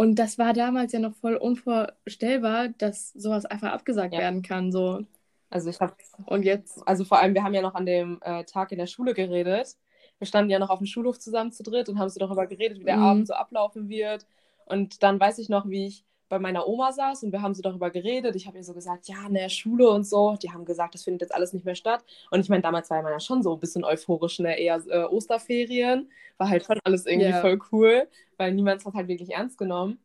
Und 0.01 0.15
das 0.17 0.39
war 0.39 0.53
damals 0.55 0.93
ja 0.93 0.99
noch 0.99 1.15
voll 1.17 1.37
unvorstellbar, 1.37 2.69
dass 2.79 3.13
sowas 3.13 3.45
einfach 3.45 3.73
abgesagt 3.73 4.15
Ja. 4.15 4.21
werden 4.21 4.43
kann. 4.43 4.73
So. 4.73 5.05
Also 5.51 5.69
ich 5.71 5.81
habe. 5.81 5.95
Und 6.27 6.45
jetzt? 6.45 6.87
Also 6.87 7.05
vor 7.05 7.19
allem, 7.19 7.35
wir 7.35 7.43
haben 7.43 7.55
ja 7.55 7.63
noch 7.63 7.75
an 7.75 7.87
dem 7.87 8.19
äh, 8.23 8.45
Tag 8.45 8.73
in 8.73 8.79
der 8.79 8.87
Schule 8.87 9.15
geredet. 9.15 9.77
Wir 10.19 10.27
standen 10.27 10.51
ja 10.51 10.59
noch 10.59 10.71
auf 10.71 10.79
dem 10.79 10.87
Schulhof 10.87 11.19
zusammen 11.19 11.53
zu 11.53 11.63
dritt 11.63 11.89
und 11.89 11.99
haben 11.99 12.09
so 12.09 12.19
darüber 12.21 12.47
geredet, 12.47 12.79
wie 12.81 12.85
der 12.85 12.97
Mhm. 12.97 13.03
Abend 13.03 13.27
so 13.29 13.35
ablaufen 13.35 13.89
wird. 13.89 14.27
Und 14.67 15.03
dann 15.03 15.19
weiß 15.21 15.39
ich 15.39 15.49
noch, 15.49 15.69
wie 15.69 15.87
ich 15.87 16.05
bei 16.31 16.39
meiner 16.39 16.67
Oma 16.69 16.93
saß 16.93 17.25
und 17.25 17.33
wir 17.33 17.43
haben 17.43 17.55
so 17.55 17.61
darüber 17.63 17.91
geredet. 17.91 18.37
Ich 18.37 18.47
habe 18.47 18.57
ihr 18.57 18.65
so 18.65 18.73
gesagt, 18.73 19.09
ja, 19.09 19.29
der 19.29 19.49
Schule 19.51 19.91
und 19.91 20.05
so. 20.07 20.37
Die 20.43 20.51
haben 20.53 20.65
gesagt, 20.65 20.95
das 20.95 21.05
findet 21.05 21.23
jetzt 21.23 21.35
alles 21.35 21.53
nicht 21.53 21.67
mehr 21.67 21.75
statt. 21.75 22.05
Und 22.31 22.41
ich 22.41 22.49
meine, 22.49 22.63
damals 22.63 22.89
war 22.89 23.03
man 23.03 23.13
ja 23.13 23.21
schon 23.21 23.43
so 23.43 23.53
ein 23.55 23.61
bisschen 23.61 23.85
euphorisch, 23.85 24.39
ne? 24.39 24.59
Eher 24.59 24.81
äh, 24.89 25.05
Osterferien. 25.05 26.11
War 26.39 26.49
halt 26.49 26.65
schon 26.65 26.79
alles 26.85 27.05
irgendwie 27.07 27.31
Ja. 27.31 27.41
voll 27.41 27.59
cool, 27.73 28.09
weil 28.39 28.55
niemand 28.55 28.85
hat 28.87 28.95
halt 28.95 29.09
wirklich 29.09 29.31
ernst 29.33 29.59
genommen. 29.59 29.99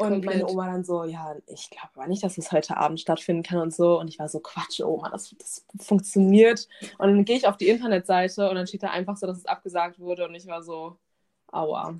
Und 0.00 0.10
Komplett. 0.10 0.24
meine 0.42 0.46
Oma 0.46 0.66
dann 0.66 0.84
so, 0.84 1.02
ja, 1.02 1.34
ich 1.48 1.70
glaube 1.70 1.88
aber 1.96 2.06
nicht, 2.06 2.22
dass 2.22 2.38
es 2.38 2.52
heute 2.52 2.76
Abend 2.76 3.00
stattfinden 3.00 3.42
kann 3.42 3.58
und 3.58 3.74
so. 3.74 3.98
Und 3.98 4.06
ich 4.06 4.20
war 4.20 4.28
so, 4.28 4.38
Quatsch, 4.38 4.80
Oma, 4.80 5.10
das, 5.10 5.34
das 5.36 5.66
funktioniert. 5.80 6.68
Und 6.98 7.08
dann 7.08 7.24
gehe 7.24 7.36
ich 7.36 7.48
auf 7.48 7.56
die 7.56 7.68
Internetseite 7.68 8.48
und 8.48 8.54
dann 8.54 8.68
steht 8.68 8.84
da 8.84 8.90
einfach 8.90 9.16
so, 9.16 9.26
dass 9.26 9.38
es 9.38 9.46
abgesagt 9.46 9.98
wurde. 9.98 10.26
Und 10.28 10.36
ich 10.36 10.46
war 10.46 10.62
so, 10.62 10.96
aua. 11.50 11.98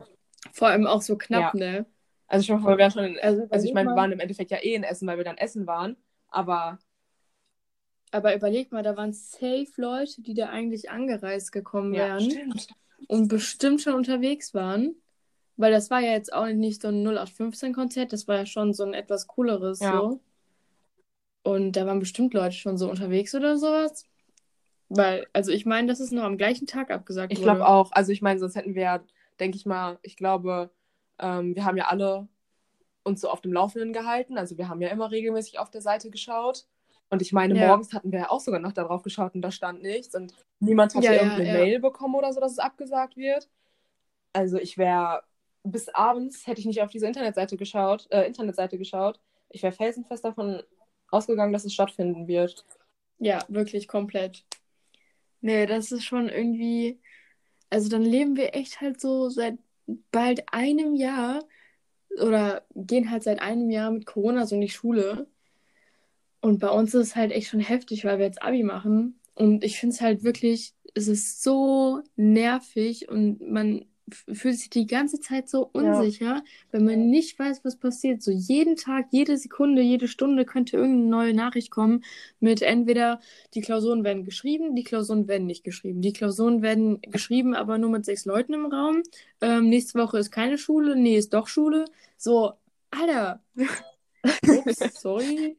Vor 0.53 0.69
allem 0.69 0.87
auch 0.87 1.03
so 1.03 1.19
knapp, 1.19 1.55
ne? 1.55 1.87
Also 2.29 2.43
ich 2.45 2.51
meine, 2.51 2.67
wir 2.67 2.79
waren 2.79 2.91
schon 2.91 3.05
in, 3.05 3.19
Also, 3.19 3.47
also 3.51 3.67
ich 3.67 3.73
meine, 3.75 3.91
wir 3.91 3.97
waren 3.97 4.13
im 4.13 4.21
Endeffekt 4.21 4.51
ja 4.51 4.59
eh 4.59 4.75
in 4.75 4.85
Essen, 4.85 5.07
weil 5.09 5.17
wir 5.19 5.25
dann 5.25 5.39
Essen 5.39 5.67
waren. 5.67 5.97
Aber 6.29 6.79
Aber 8.11 8.35
überleg 8.35 8.73
mal, 8.73 8.83
da 8.83 8.97
waren 8.97 9.13
safe 9.13 9.67
Leute, 9.77 10.23
die 10.23 10.35
da 10.35 10.49
eigentlich 10.49 10.91
angereist 10.91 11.53
gekommen 11.53 11.95
ja, 11.95 12.07
wären 12.07 12.31
stimmt. 12.31 12.69
und 13.07 13.29
bestimmt 13.29 13.81
schon 13.83 13.95
unterwegs 13.95 14.55
waren. 14.55 14.95
Weil 15.57 15.73
das 15.73 15.91
war 15.91 16.01
ja 16.01 16.13
jetzt 16.13 16.33
auch 16.33 16.47
nicht 16.47 16.83
so 16.83 16.89
ein 16.89 17.03
0815-Konzert, 17.03 18.13
das 18.13 18.29
war 18.29 18.37
ja 18.37 18.47
schon 18.47 18.73
so 18.73 18.85
ein 18.85 18.95
etwas 18.95 19.27
cooleres 19.27 19.81
Ja. 19.81 19.99
so. 19.99 20.21
Und 21.43 21.73
da 21.73 21.87
waren 21.87 21.99
bestimmt 21.99 22.35
Leute 22.35 22.55
schon 22.57 22.77
so 22.79 22.89
unterwegs 22.91 23.35
oder 23.35 23.57
sowas. 23.59 24.05
Weil, 24.89 25.27
also 25.33 25.51
ich 25.53 25.67
meine, 25.67 25.89
das 25.89 26.01
ist 26.01 26.13
noch 26.13 26.23
am 26.23 26.39
gleichen 26.39 26.67
Tag 26.67 26.91
abgesagt 26.91 27.33
Ich 27.33 27.39
wurde. 27.39 27.51
glaube 27.51 27.67
auch. 27.69 27.93
Also 27.93 28.13
ich 28.13 28.23
meine, 28.23 28.39
sonst 28.41 28.55
hätten 28.55 28.75
wir 28.75 28.83
ja, 28.83 29.01
denke 29.41 29.57
ich 29.57 29.67
mal, 29.67 29.99
ich 30.03 30.17
glaube, 30.17 30.71
ähm, 31.19 31.55
wir 31.55 31.65
haben 31.65 31.77
ja 31.77 31.87
alle 31.87 32.29
uns 33.05 33.21
so 33.21 33.31
auf 33.31 33.41
dem 33.41 33.53
Laufenden 33.53 33.93
gehalten. 33.93 34.39
Also 34.39 34.59
wir 34.59 34.69
haben 34.69 34.81
ja 34.83 34.89
immer 34.89 35.11
regelmäßig 35.11 35.59
auf 35.59 35.71
der 35.71 35.81
Seite 35.81 36.11
geschaut. 36.11 36.67
Und 37.11 37.23
ich 37.23 37.33
meine, 37.33 37.59
Ja. 37.59 37.69
morgens 37.69 37.95
hatten 37.95 38.13
wir 38.13 38.19
ja 38.21 38.31
auch 38.31 38.41
sogar 38.41 38.61
noch 38.61 38.73
darauf 38.73 39.03
geschaut 39.03 39.35
und 39.35 39.41
da 39.43 39.51
stand 39.51 39.83
nichts. 39.83 40.15
Und 40.15 40.35
niemand 40.61 40.93
Ja, 40.95 41.01
ja, 41.01 41.13
irgendeine 41.15 41.47
ja. 41.47 41.53
Mail 41.55 41.81
bekommen 41.81 42.15
oder 42.15 42.33
so, 42.33 42.41
dass 42.41 42.53
es 42.53 42.59
abgesagt 42.59 43.17
wird. 43.17 43.49
Also 44.35 44.59
ich 44.59 44.77
wäre 44.77 45.23
bis 45.65 45.89
abends 45.89 46.47
hätte 46.47 46.61
ich 46.61 46.67
nicht 46.67 46.83
auf 46.83 46.91
diese 46.91 47.07
Internetseite 47.07 47.57
geschaut, 47.57 48.07
äh, 48.11 48.27
Internetseite 48.27 48.79
geschaut. 48.79 49.21
Ich 49.51 49.63
wäre 49.63 49.73
felsenfest 49.73 50.25
davon 50.25 50.63
ausgegangen, 51.11 51.53
dass 51.53 51.65
es 51.65 51.75
stattfinden 51.75 52.29
wird. 52.29 52.65
Ja, 53.19 53.45
wirklich 53.49 53.89
komplett. 53.89 54.45
Nee, 55.41 55.67
das 55.67 55.93
ist 55.93 56.05
schon 56.05 56.29
irgendwie. 56.29 57.01
Also 57.71 57.89
dann 57.89 58.03
leben 58.03 58.37
wir 58.37 58.55
echt 58.55 58.81
halt 58.81 59.01
so 59.01 59.29
seit 59.29 59.59
bald 60.11 60.53
einem 60.53 60.95
Jahr 60.95 61.45
oder 62.21 62.67
gehen 62.75 63.11
halt 63.11 63.23
seit 63.23 63.41
einem 63.41 63.71
Jahr 63.71 63.91
mit 63.91 64.07
Corona 64.07 64.47
so 64.47 64.55
in 64.55 64.61
die 64.61 64.69
Schule. 64.69 65.27
Und 66.41 66.59
bei 66.61 66.69
uns 66.71 66.95
ist 66.95 67.09
es 67.09 67.17
halt 67.17 67.33
echt 67.33 67.49
schon 67.49 67.61
heftig, 67.61 68.05
weil 68.05 68.19
wir 68.19 68.27
jetzt 68.27 68.43
Abi 68.43 68.63
machen. 68.63 69.21
Und 69.35 69.65
ich 69.65 69.79
finde 69.79 69.95
es 69.95 70.01
halt 70.01 70.23
wirklich, 70.25 70.75
es 70.95 71.09
ist 71.09 71.43
so 71.43 72.03
nervig 72.17 73.09
und 73.09 73.41
man 73.41 73.85
fühlt 74.33 74.57
sich 74.59 74.71
die 74.71 74.87
ganze 74.87 75.21
Zeit 75.21 75.49
so 75.49 75.69
unsicher, 75.73 76.43
wenn 76.71 76.85
man 76.85 77.11
nicht 77.11 77.39
weiß, 77.39 77.65
was 77.65 77.77
passiert. 77.77 78.23
So 78.23 78.31
jeden 78.31 78.77
Tag, 78.77 79.07
jede 79.11 79.37
Sekunde, 79.37 79.83
jede 79.83 80.09
Stunde 80.09 80.45
könnte 80.45 80.77
irgendeine 80.77 81.09
neue 81.09 81.35
Nachricht 81.35 81.71
kommen 81.71 82.05
mit 82.41 82.63
entweder 82.63 83.21
die 83.55 83.61
Klausuren 83.61 84.05
werden 84.05 84.25
geschrieben, 84.25 84.75
die 84.75 84.85
Klausuren 84.85 85.29
werden 85.29 85.47
nicht 85.47 85.65
geschrieben. 85.65 86.03
Die 86.03 86.13
Klausuren 86.13 86.63
werden 86.63 87.01
geschrieben, 87.03 87.55
aber 87.55 87.79
nur 87.79 87.91
mit 87.91 88.05
sechs 88.05 88.25
Leuten 88.25 88.55
im 88.55 88.67
Raum. 88.67 89.03
Ähm, 89.41 89.69
nächste 89.69 89.99
Woche 89.99 90.19
ist 90.19 90.31
keine 90.31 90.59
Schule, 90.59 90.97
nee, 90.97 91.17
ist 91.17 91.35
doch 91.35 91.47
Schule. 91.47 91.85
So, 92.17 92.53
Alter. 92.91 93.41
Ups, 94.47 94.79
sorry. 95.01 95.57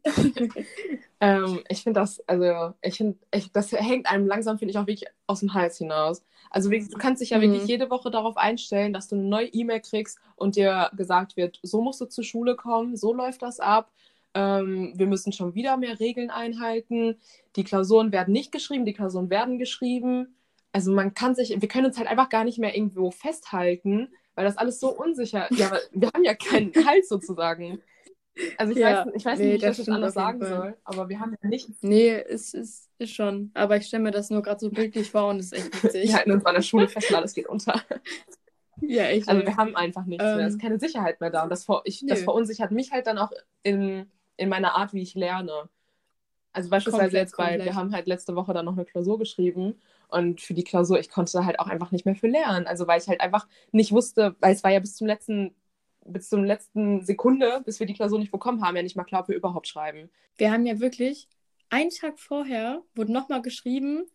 Ähm, 1.22 1.64
ich 1.70 1.84
finde 1.84 2.00
das, 2.00 2.22
also 2.28 2.74
ich 2.82 2.98
finde, 2.98 3.18
das 3.54 3.72
hängt 3.74 4.10
einem 4.10 4.26
langsam, 4.28 4.58
finde 4.58 4.72
ich, 4.72 4.78
auch 4.78 4.88
wirklich 4.88 5.06
aus 5.28 5.42
dem 5.42 5.54
Hals 5.54 5.78
hinaus. 5.78 6.24
Also 6.50 6.70
du 6.70 6.98
kannst 6.98 7.22
dich 7.22 7.32
ja 7.32 7.38
Mhm. 7.38 7.42
wirklich 7.42 7.66
jede 7.66 7.90
Woche 7.90 8.10
darauf 8.12 8.38
einstellen, 8.38 8.94
dass 8.94 9.08
du 9.10 9.16
eine 9.16 9.26
neue 9.26 9.48
E-Mail 9.48 9.82
kriegst 9.82 10.20
und 10.36 10.56
dir 10.56 10.90
gesagt 10.96 11.36
wird, 11.38 11.60
so 11.64 11.82
musst 11.82 12.02
du 12.02 12.06
zur 12.06 12.24
Schule 12.24 12.56
kommen, 12.56 12.96
so 12.96 13.14
läuft 13.14 13.42
das 13.42 13.60
ab. 13.60 13.92
Ähm, 14.34 14.94
wir 14.96 15.08
müssen 15.08 15.34
schon 15.34 15.56
wieder 15.56 15.76
mehr 15.78 16.00
Regeln 16.00 16.30
einhalten. 16.30 17.18
Die 17.56 17.64
Klausuren 17.64 18.12
werden 18.12 18.32
nicht 18.32 18.52
geschrieben, 18.52 18.86
die 18.86 18.94
Klausuren 18.94 19.30
werden 19.30 19.60
geschrieben. 19.60 20.36
Also 20.72 20.92
man 20.92 21.14
kann 21.16 21.36
sich, 21.36 21.60
wir 21.60 21.68
können 21.68 21.88
uns 21.88 21.98
halt 21.98 22.08
einfach 22.08 22.30
gar 22.30 22.44
nicht 22.44 22.60
mehr 22.60 22.76
irgendwo 22.76 23.12
festhalten, 23.12 24.10
weil 24.36 24.46
das 24.46 24.58
alles 24.58 24.80
so 24.80 24.90
unsicher 24.96 25.50
ist. 25.52 25.58
Ja, 25.58 25.72
wir 25.92 26.10
haben 26.14 26.24
ja 26.24 26.36
keinen 26.36 26.74
Halt 26.86 27.08
sozusagen. 27.08 27.82
Also 28.58 28.74
ich 28.74 28.80
Ja, 28.80 29.06
weiß, 29.06 29.14
ich 29.16 29.26
weiß 29.26 29.40
nee, 29.40 29.44
nicht, 29.44 29.64
wie 29.64 29.70
ich 29.70 29.78
das 29.78 29.78
das 29.78 29.90
anders 29.90 30.14
sagen 30.14 30.40
Fall. 30.40 30.50
soll, 30.50 30.78
aber 30.84 31.10
wir 31.10 31.20
haben 31.20 31.36
ja 31.42 31.50
nichts. 31.50 31.82
Nee, 31.82 32.10
es 32.12 32.54
ist, 32.54 32.90
ist 32.98 33.14
schon. 33.16 33.52
Aber 33.54 33.78
ich 33.78 33.88
stelle 33.88 34.04
mir 34.04 34.12
das 34.12 34.30
nur 34.30 34.42
gerade 34.42 34.60
so 34.60 34.70
bildlich 34.72 35.12
vor 35.12 35.28
und 35.30 35.40
es 35.40 35.48
ist 35.48 35.54
echt 35.54 35.74
witzig. 35.84 36.04
Wir 36.10 36.14
halten 36.16 36.32
uns 36.32 36.46
an 36.46 36.56
der 36.56 36.62
Schule 36.62 36.88
fest 36.88 37.10
und 37.10 37.16
alles 37.16 37.34
geht 37.34 37.48
unter. 37.48 37.82
Ja, 38.82 39.04
echt. 39.06 39.28
Also 39.30 39.46
wir 39.46 39.58
haben 39.58 39.76
einfach 39.76 40.06
nichts 40.06 40.34
mehr. 40.34 40.48
Es 40.48 40.54
ist 40.54 40.60
Ähm, 40.60 40.62
keine 40.62 40.80
Sicherheit 40.80 41.20
mehr 41.22 41.30
da. 41.30 41.44
Und 41.44 41.50
das, 41.50 41.66
ver 41.66 41.82
ich, 41.86 42.06
das 42.08 42.24
verunsichert 42.24 42.72
mich 42.72 42.92
halt 42.92 43.08
dann 43.08 43.18
auch 43.18 43.32
in, 43.64 44.10
in 44.38 44.50
meiner 44.50 44.76
Art, 44.76 44.94
wie 44.94 45.02
ich 45.02 45.16
lerne. 45.16 45.70
Also 46.54 46.70
beispielsweise 46.70 47.18
Komplett, 47.18 47.18
jetzt 47.18 47.38
bei, 47.38 47.62
komplett. 47.62 47.66
wir 47.66 47.76
haben 47.76 47.94
halt 47.94 48.08
letzte 48.08 48.36
Woche 48.36 48.54
dann 48.54 48.66
noch 48.66 48.74
eine 48.74 48.86
Klausur 48.86 49.20
geschrieben 49.20 49.80
und 50.10 50.42
für 50.42 50.54
die 50.56 50.64
Klausur, 50.66 51.00
ich 51.00 51.10
konnte 51.10 51.46
halt 51.46 51.60
auch 51.60 51.68
einfach 51.68 51.92
nicht 51.92 52.06
mehr 52.06 52.16
für 52.16 52.28
lernen. 52.28 52.68
Also 52.68 52.88
weil 52.88 53.02
ich 53.02 53.08
halt 53.10 53.22
einfach 53.22 53.48
nicht 53.72 53.92
wusste, 53.94 54.36
weil 54.42 54.54
es 54.56 54.64
war 54.64 54.72
ja 54.72 54.80
bis 54.80 54.96
zum 54.98 55.08
letzten, 55.08 55.56
bis 56.10 56.30
zum 56.30 56.44
letzten 56.44 57.04
Sekunde, 57.06 57.62
bis 57.66 57.80
wir 57.80 57.88
die 57.88 57.94
Klausur 57.94 58.20
nicht 58.20 58.32
bekommen 58.32 58.64
haben, 58.64 58.76
ja 58.76 58.84
nicht 58.84 58.96
mal 58.96 59.04
klar, 59.04 59.22
ob 59.22 59.30
wir 59.30 59.36
überhaupt 59.36 59.68
schreiben. 59.68 60.10
Wir 60.38 60.52
haben 60.52 60.66
ja 60.66 60.80
wirklich, 60.80 61.28
einen 61.70 61.90
Tag 61.90 62.20
vorher 62.20 62.82
wurde 62.96 63.12
nochmal 63.12 63.42
geschrieben, 63.42 64.06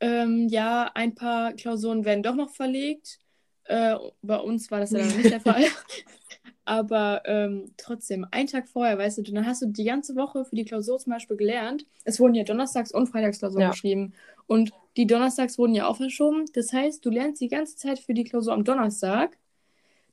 ähm, 0.00 0.48
ja, 0.48 0.90
ein 0.94 1.14
paar 1.14 1.52
Klausuren 1.52 2.04
werden 2.04 2.22
doch 2.22 2.34
noch 2.34 2.50
verlegt. 2.50 3.20
Äh, 3.64 3.96
bei 4.22 4.36
uns 4.36 4.70
war 4.70 4.80
das 4.80 4.90
ja 4.90 4.98
dann 4.98 5.16
nicht 5.16 5.30
der 5.30 5.40
Fall. 5.40 5.64
Aber 6.64 7.22
ähm, 7.24 7.72
trotzdem, 7.76 8.26
einen 8.30 8.46
Tag 8.48 8.68
vorher, 8.68 8.98
weißt 8.98 9.18
du, 9.18 9.22
dann 9.22 9.46
hast 9.46 9.62
du 9.62 9.66
die 9.66 9.84
ganze 9.84 10.14
Woche 10.16 10.44
für 10.44 10.54
die 10.56 10.64
Klausur 10.64 10.98
zum 10.98 11.12
Beispiel 11.12 11.36
gelernt. 11.36 11.86
Es 12.04 12.20
wurden 12.20 12.34
ja 12.34 12.44
Donnerstags- 12.44 12.92
und 12.92 13.08
Freitagsklausuren 13.08 13.62
Ja. 13.62 13.70
geschrieben. 13.70 14.12
Und 14.46 14.72
die 14.96 15.06
Donnerstags 15.06 15.58
wurden 15.58 15.74
ja 15.74 15.86
auch 15.86 15.96
verschoben. 15.96 16.44
Das 16.52 16.72
heißt, 16.72 17.04
du 17.04 17.10
lernst 17.10 17.40
die 17.40 17.48
ganze 17.48 17.76
Zeit 17.76 17.98
für 17.98 18.14
die 18.14 18.24
Klausur 18.24 18.52
am 18.52 18.64
Donnerstag. 18.64 19.38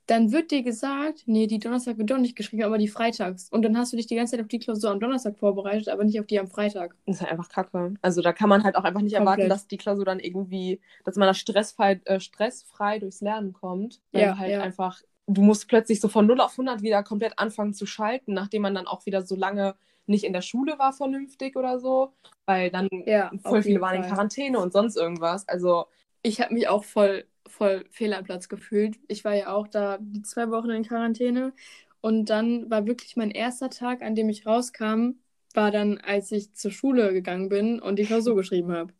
Dann 0.10 0.32
wird 0.32 0.50
dir 0.50 0.64
gesagt, 0.64 1.24
nee, 1.28 1.46
die 1.46 1.60
Donnerstag 1.60 2.00
wird 2.00 2.10
doch 2.10 2.18
nicht 2.18 2.36
geschrieben, 2.36 2.64
aber 2.64 2.80
die 2.80 2.88
Freitags. 2.88 3.48
Und 3.52 3.62
dann 3.62 3.78
hast 3.78 3.94
du 3.94 3.98
dich 3.98 4.08
die 4.08 4.16
ganze 4.16 4.32
Zeit 4.32 4.42
auf 4.42 4.48
die 4.48 4.58
Klausur 4.58 4.90
am 4.90 5.00
Donnerstag 5.00 5.38
vorbereitet, 5.38 5.88
aber 5.88 6.04
nicht 6.04 6.20
auf 6.20 6.26
die 6.26 6.40
am 6.40 6.48
Freitag. 6.48 6.96
Das 7.06 7.18
ist 7.18 7.22
halt 7.22 7.32
einfach 7.32 7.48
kacke. 7.50 7.94
Also 8.02 8.22
da 8.24 8.34
kann 8.34 8.50
man 8.50 8.64
halt 8.64 8.76
auch 8.76 8.84
einfach 8.86 9.02
nicht 9.02 9.14
erwarten, 9.14 9.42
Komplett. 9.42 9.52
dass 9.52 9.68
die 9.68 9.78
Klausur 9.78 10.06
dann 10.06 10.20
irgendwie, 10.20 10.82
dass 11.04 11.16
man 11.16 11.28
da 11.28 11.36
stressfrei, 11.36 12.02
äh, 12.06 12.20
stressfrei 12.20 12.98
durchs 12.98 13.22
Lernen 13.22 13.54
kommt. 13.54 14.02
Weil 14.12 14.22
Ja, 14.24 14.38
halt 14.40 14.52
ja. 14.52 14.62
einfach, 14.62 15.00
du 15.28 15.42
musst 15.44 15.68
plötzlich 15.68 16.00
so 16.00 16.08
von 16.08 16.26
0 16.26 16.42
auf 16.42 16.58
100 16.58 16.82
wieder 16.82 17.04
komplett 17.04 17.38
anfangen 17.38 17.76
zu 17.76 17.86
schalten, 17.86 18.34
nachdem 18.34 18.64
man 18.64 18.74
dann 18.74 18.88
auch 18.88 19.06
wieder 19.06 19.22
so 19.22 19.36
lange 19.36 19.76
nicht 20.08 20.24
in 20.24 20.34
der 20.34 20.42
Schule 20.42 20.80
war 20.80 20.92
vernünftig 20.92 21.56
oder 21.56 21.80
so. 21.80 22.14
Weil 22.48 22.72
dann 22.72 22.88
Ja, 23.06 23.32
voll 23.44 23.62
viele 23.62 23.80
waren 23.80 23.96
in 23.98 24.02
Fall. 24.02 24.10
Quarantäne 24.10 24.60
und 24.60 24.74
sonst 24.74 24.98
irgendwas. 24.98 25.48
Also 25.48 25.86
Ich 26.24 26.42
habe 26.42 26.54
mich 26.54 26.68
auch 26.68 26.84
voll, 26.84 27.26
voll 27.50 27.86
fehl 27.92 28.14
am 28.14 28.24
Platz 28.26 28.50
gefühlt. 28.50 28.98
Ich 29.08 29.26
war 29.26 29.36
ja 29.36 29.54
auch 29.54 29.68
da 29.68 29.98
die 30.02 30.22
zwei 30.24 30.50
Wochen 30.52 30.70
in 30.72 30.84
Quarantäne. 30.84 31.54
Und 32.02 32.30
dann 32.30 32.70
war 32.70 32.88
wirklich 32.88 33.16
mein 33.18 33.32
erster 33.32 33.70
Tag, 33.70 34.02
an 34.02 34.16
dem 34.16 34.30
ich 34.30 34.46
rauskam, 34.46 35.16
war 35.54 35.72
dann, 35.72 35.98
als 36.00 36.32
ich 36.32 36.54
zur 36.54 36.72
Schule 36.72 37.14
gegangen 37.14 37.50
bin 37.50 37.80
und 37.82 37.98
die 38.00 38.06
Klausur 38.06 38.36
geschrieben 38.38 38.72
habe. 38.72 38.94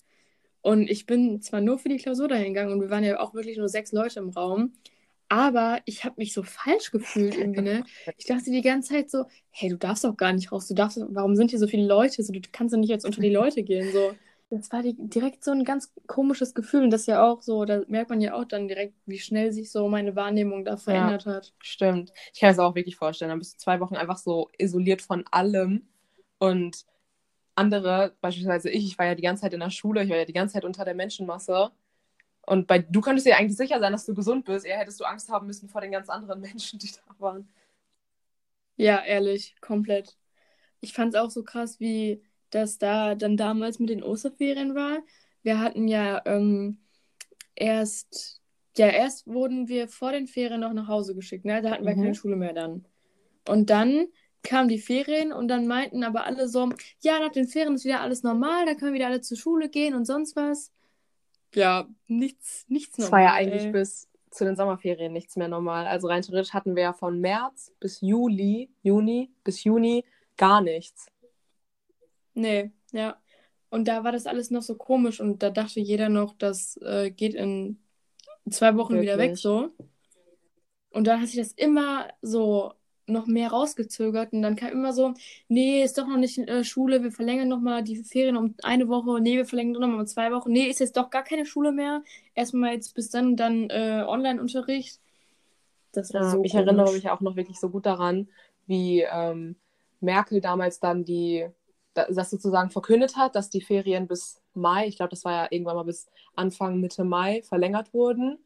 Und 0.62 0.90
ich 0.90 1.06
bin 1.06 1.42
zwar 1.42 1.62
nur 1.62 1.80
für 1.80 1.90
die 1.90 1.98
Klausur 1.98 2.28
dahin 2.28 2.54
gegangen 2.54 2.74
und 2.74 2.82
wir 2.82 2.90
waren 2.90 3.04
ja 3.04 3.20
auch 3.20 3.34
wirklich 3.34 3.58
nur 3.58 3.70
sechs 3.70 3.92
Leute 3.94 4.20
im 4.20 4.30
Raum, 4.30 4.74
aber 5.30 5.82
ich 5.86 6.04
habe 6.06 6.16
mich 6.18 6.34
so 6.34 6.44
falsch 6.44 6.92
gefühlt 6.92 7.38
irgendwie, 7.38 7.62
ne? 7.62 7.86
Ich 8.18 8.26
dachte 8.26 8.52
die 8.52 8.62
ganze 8.62 8.94
Zeit 8.94 9.10
so, 9.12 9.26
hey, 9.52 9.70
du 9.70 9.78
darfst 9.78 10.04
doch 10.04 10.18
gar 10.18 10.34
nicht 10.34 10.52
raus, 10.52 10.68
du 10.68 10.74
darfst, 10.74 11.00
warum 11.10 11.36
sind 11.36 11.52
hier 11.52 11.60
so 11.60 11.68
viele 11.68 11.88
Leute? 11.88 12.24
So, 12.24 12.34
du 12.34 12.42
kannst 12.52 12.74
doch 12.74 12.80
nicht 12.80 12.90
jetzt 12.90 13.06
unter 13.06 13.22
die 13.22 13.30
Leute 13.30 13.64
gehen, 13.64 13.92
so. 13.92 14.20
Das 14.52 14.72
war 14.72 14.82
die, 14.82 14.96
direkt 14.98 15.44
so 15.44 15.52
ein 15.52 15.64
ganz 15.64 15.94
komisches 16.08 16.56
Gefühl 16.56 16.84
und 16.84 16.90
das 16.90 17.02
ist 17.02 17.08
ja 17.08 17.24
auch 17.24 17.44
so, 17.44 17.66
da 17.66 17.82
merkt 17.88 18.10
man 18.10 18.20
ja 18.20 18.34
auch 18.34 18.46
dann 18.46 18.68
direkt, 18.68 18.96
wie 19.06 19.20
schnell 19.20 19.52
sich 19.52 19.72
so 19.72 19.88
meine 19.88 20.16
Wahrnehmung 20.16 20.66
da 20.66 20.76
verändert 20.76 21.28
hat. 21.28 21.54
stimmt. 21.60 22.12
Ich 22.34 22.40
kann 22.40 22.52
es 22.52 22.60
auch 22.60 22.74
wirklich 22.74 22.96
vorstellen. 22.96 23.30
Dann 23.30 23.40
bist 23.40 23.56
du 23.56 23.58
zwei 23.60 23.80
Wochen 23.80 23.96
einfach 23.96 24.18
so 24.18 24.50
isoliert 24.58 25.04
von 25.04 25.24
allem. 25.30 25.88
Und 26.40 26.86
andere, 27.56 28.16
beispielsweise 28.22 28.70
ich, 28.72 28.86
ich 28.86 28.98
war 28.98 29.06
ja 29.06 29.16
die 29.16 29.22
ganze 29.22 29.42
Zeit 29.42 29.54
in 29.54 29.60
der 29.60 29.70
Schule, 29.70 30.04
ich 30.04 30.10
war 30.10 30.18
ja 30.18 30.26
die 30.26 30.34
ganze 30.34 30.54
Zeit 30.54 30.66
unter 30.66 30.86
der 30.86 30.96
Menschenmasse. 30.96 31.72
Und 32.42 32.66
bei, 32.66 32.80
du 32.80 33.02
könntest 33.02 33.28
dir 33.28 33.38
eigentlich 33.38 33.58
sicher 33.58 33.80
sein, 33.80 33.92
dass 33.92 34.06
du 34.06 34.16
gesund 34.16 34.46
bist. 34.46 34.66
Eher 34.66 34.80
hättest 34.80 35.00
du 35.00 35.04
Angst 35.04 35.30
haben 35.30 35.46
müssen 35.46 35.70
vor 35.70 35.82
den 35.82 35.92
ganz 35.92 36.10
anderen 36.10 36.42
Menschen, 36.42 36.80
die 36.80 36.90
da 36.90 37.14
waren. 37.20 37.48
Ja, 38.78 39.04
ehrlich, 39.04 39.56
komplett. 39.62 40.18
Ich 40.80 40.94
fand 40.94 41.14
es 41.14 41.20
auch 41.20 41.30
so 41.30 41.44
krass, 41.44 41.80
wie 41.80 42.24
dass 42.52 42.78
da 42.78 43.16
dann 43.16 43.38
damals 43.38 43.80
mit 43.80 43.90
den 43.90 44.04
Osterferien 44.04 44.76
war. 44.76 45.00
Wir 45.44 45.60
hatten 45.60 45.88
ja 45.88 46.22
ähm, 46.26 46.80
erst, 47.56 48.42
ja, 48.78 48.88
erst 48.88 49.28
wurden 49.28 49.68
wir 49.68 49.88
vor 49.88 50.12
den 50.12 50.28
Ferien 50.28 50.62
noch 50.62 50.74
nach 50.74 50.88
Hause 50.88 51.16
geschickt, 51.16 51.46
ne? 51.46 51.62
Da 51.62 51.72
hatten 51.72 51.86
wir 51.86 51.96
Mhm. 51.96 52.02
keine 52.04 52.16
Schule 52.16 52.36
mehr 52.36 52.54
dann. 52.54 52.86
Und 53.48 53.70
dann 53.70 54.08
kamen 54.44 54.70
die 54.70 54.80
Ferien 54.80 55.34
und 55.34 55.48
dann 55.50 55.68
meinten 55.68 56.04
aber 56.04 56.26
alle 56.26 56.48
so, 56.48 56.70
ja, 57.02 57.20
nach 57.20 57.32
den 57.32 57.48
Ferien 57.48 57.76
ist 57.76 57.86
wieder 57.86 58.02
alles 58.02 58.24
normal, 58.24 58.66
da 58.66 58.74
können 58.76 58.94
wieder 58.94 59.08
alle 59.08 59.22
zur 59.22 59.38
Schule 59.38 59.70
gehen 59.70 59.94
und 59.96 60.06
sonst 60.06 60.36
was. 60.36 60.72
Ja, 61.56 61.88
nichts, 62.08 62.66
nichts 62.70 62.98
Es 63.00 63.06
normal. 63.06 63.12
war 63.12 63.22
ja 63.22 63.34
eigentlich 63.34 63.66
ey. 63.66 63.72
bis 63.72 64.08
zu 64.30 64.46
den 64.46 64.56
Sommerferien 64.56 65.12
nichts 65.12 65.36
mehr 65.36 65.48
normal. 65.48 65.88
Also 65.88 66.08
rein 66.08 66.22
theoretisch 66.22 66.54
hatten 66.54 66.76
wir 66.76 66.84
ja 66.84 66.94
von 66.94 67.20
März 67.20 67.74
bis 67.80 68.02
Juli, 68.02 68.70
Juni 68.84 69.32
bis 69.44 69.64
Juni 69.64 70.06
gar 70.38 70.62
nichts. 70.62 71.08
Nee, 72.40 72.72
ja. 72.92 73.22
Und 73.70 73.88
da 73.88 74.04
war 74.04 74.12
das 74.12 74.26
alles 74.26 74.50
noch 74.52 74.62
so 74.64 74.76
komisch 74.76 75.20
und 75.22 75.44
da 75.44 75.50
dachte 75.52 75.80
jeder 75.80 76.10
noch, 76.10 76.34
das 76.38 76.78
äh, 76.78 77.12
geht 77.12 77.36
in 77.36 77.84
zwei 78.52 78.76
Wochen 78.78 79.02
wieder 79.02 79.18
weg 79.20 79.36
Wirklich. 79.36 79.38
so. 79.38 79.72
Und 80.90 81.06
dann 81.08 81.22
hat 81.22 81.28
sich 81.28 81.38
das 81.40 81.52
immer 81.54 82.08
so 82.22 82.74
noch 83.08 83.26
mehr 83.28 83.50
rausgezögert 83.50 84.34
und 84.34 84.42
dann 84.44 84.56
kam 84.56 84.70
immer 84.72 84.94
so, 84.94 85.14
nee, 85.48 85.84
ist 85.84 85.98
doch 85.98 86.08
noch 86.08 86.18
nicht 86.18 86.38
äh, 86.38 86.64
Schule, 86.64 87.02
wir 87.04 87.12
verlängern 87.12 87.48
noch 87.48 87.60
mal 87.60 87.84
die 87.84 88.04
Ferien 88.04 88.38
um 88.38 88.56
eine 88.64 88.88
Woche, 88.88 89.20
nee, 89.22 89.36
wir 89.38 89.46
verlängern 89.46 89.82
noch 89.82 89.88
mal 89.88 90.00
um 90.00 90.08
zwei 90.08 90.32
Wochen, 90.32 90.52
nee, 90.52 90.68
ist 90.70 90.80
jetzt 90.80 90.96
doch 90.98 91.10
gar 91.10 91.24
keine 91.24 91.46
Schule 91.46 91.72
mehr. 91.72 92.04
Erstmal 92.36 92.74
jetzt 92.74 92.94
bis 92.96 93.10
dann 93.10 93.36
dann 93.36 93.70
äh, 93.72 94.04
Online-Unterricht. 94.08 95.00
Das 95.92 96.14
war 96.14 96.24
Ja, 96.24 96.30
so 96.30 96.44
ich 96.44 96.56
erinnere 96.56 96.92
komisch. 96.92 96.92
mich 96.92 97.10
auch 97.10 97.22
noch 97.22 97.36
wirklich 97.36 97.60
so 97.60 97.70
gut 97.70 97.86
daran, 97.86 98.30
wie 98.68 99.02
ähm, 99.02 99.56
Merkel 100.02 100.42
damals 100.42 100.80
dann 100.80 101.04
die, 101.06 101.48
das 102.10 102.30
sozusagen 102.30 102.70
verkündet 102.70 103.16
hat, 103.18 103.36
dass 103.36 103.50
die 103.50 103.62
Ferien 103.62 104.08
bis 104.08 104.42
Mai, 104.54 104.88
ich 104.88 104.98
glaube, 104.98 105.10
das 105.12 105.26
war 105.26 105.32
ja 105.34 105.48
irgendwann 105.52 105.76
mal 105.76 105.84
bis 105.84 106.08
Anfang, 106.36 106.80
Mitte 106.80 107.04
Mai 107.04 107.42
verlängert 107.44 107.94
wurden. 107.94 108.40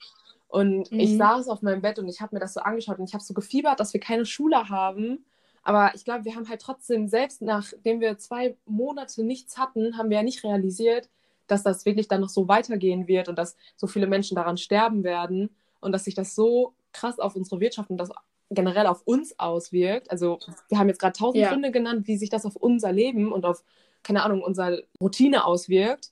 Und 0.47 0.89
ich 0.97 1.11
Mhm. 1.13 1.17
saß 1.17 1.47
auf 1.49 1.61
meinem 1.61 1.81
Bett 1.81 1.97
und 1.99 2.07
ich 2.07 2.21
habe 2.21 2.35
mir 2.35 2.39
das 2.39 2.53
so 2.53 2.59
angeschaut 2.61 2.99
und 2.99 3.05
ich 3.05 3.13
habe 3.13 3.23
so 3.23 3.33
gefiebert, 3.33 3.79
dass 3.79 3.93
wir 3.93 3.99
keine 3.99 4.25
Schule 4.25 4.69
haben. 4.69 5.25
Aber 5.63 5.95
ich 5.95 6.05
glaube, 6.05 6.25
wir 6.25 6.35
haben 6.35 6.47
halt 6.49 6.61
trotzdem, 6.61 7.07
selbst 7.07 7.41
nachdem 7.41 8.01
wir 8.01 8.17
zwei 8.17 8.55
Monate 8.65 9.23
nichts 9.23 9.57
hatten, 9.57 9.97
haben 9.97 10.09
wir 10.09 10.17
ja 10.17 10.23
nicht 10.23 10.43
realisiert, 10.43 11.09
dass 11.47 11.63
das 11.63 11.85
wirklich 11.85 12.07
dann 12.07 12.21
noch 12.21 12.29
so 12.29 12.47
weitergehen 12.47 13.07
wird 13.07 13.29
und 13.29 13.37
dass 13.37 13.55
so 13.75 13.87
viele 13.87 14.07
Menschen 14.07 14.35
daran 14.35 14.57
sterben 14.57 15.03
werden 15.03 15.49
und 15.81 15.91
dass 15.91 16.03
sich 16.05 16.15
das 16.15 16.35
so 16.35 16.73
krass 16.91 17.19
auf 17.19 17.35
unsere 17.35 17.59
Wirtschaft 17.59 17.89
und 17.89 17.97
das 17.97 18.11
generell 18.53 18.87
auf 18.87 19.01
uns 19.05 19.37
auswirkt. 19.39 20.09
Also 20.11 20.39
wir 20.69 20.77
haben 20.79 20.87
jetzt 20.89 20.99
gerade 20.99 21.17
tausend 21.17 21.41
Ja. 21.41 21.49
Gründe 21.51 21.71
genannt, 21.71 22.07
wie 22.07 22.17
sich 22.17 22.29
das 22.29 22.45
auf 22.45 22.55
unser 22.55 22.91
Leben 22.91 23.31
und 23.31 23.45
auf, 23.45 23.63
keine 24.03 24.23
Ahnung, 24.23 24.41
unsere 24.41 24.83
Routine 25.01 25.45
auswirkt. 25.45 26.11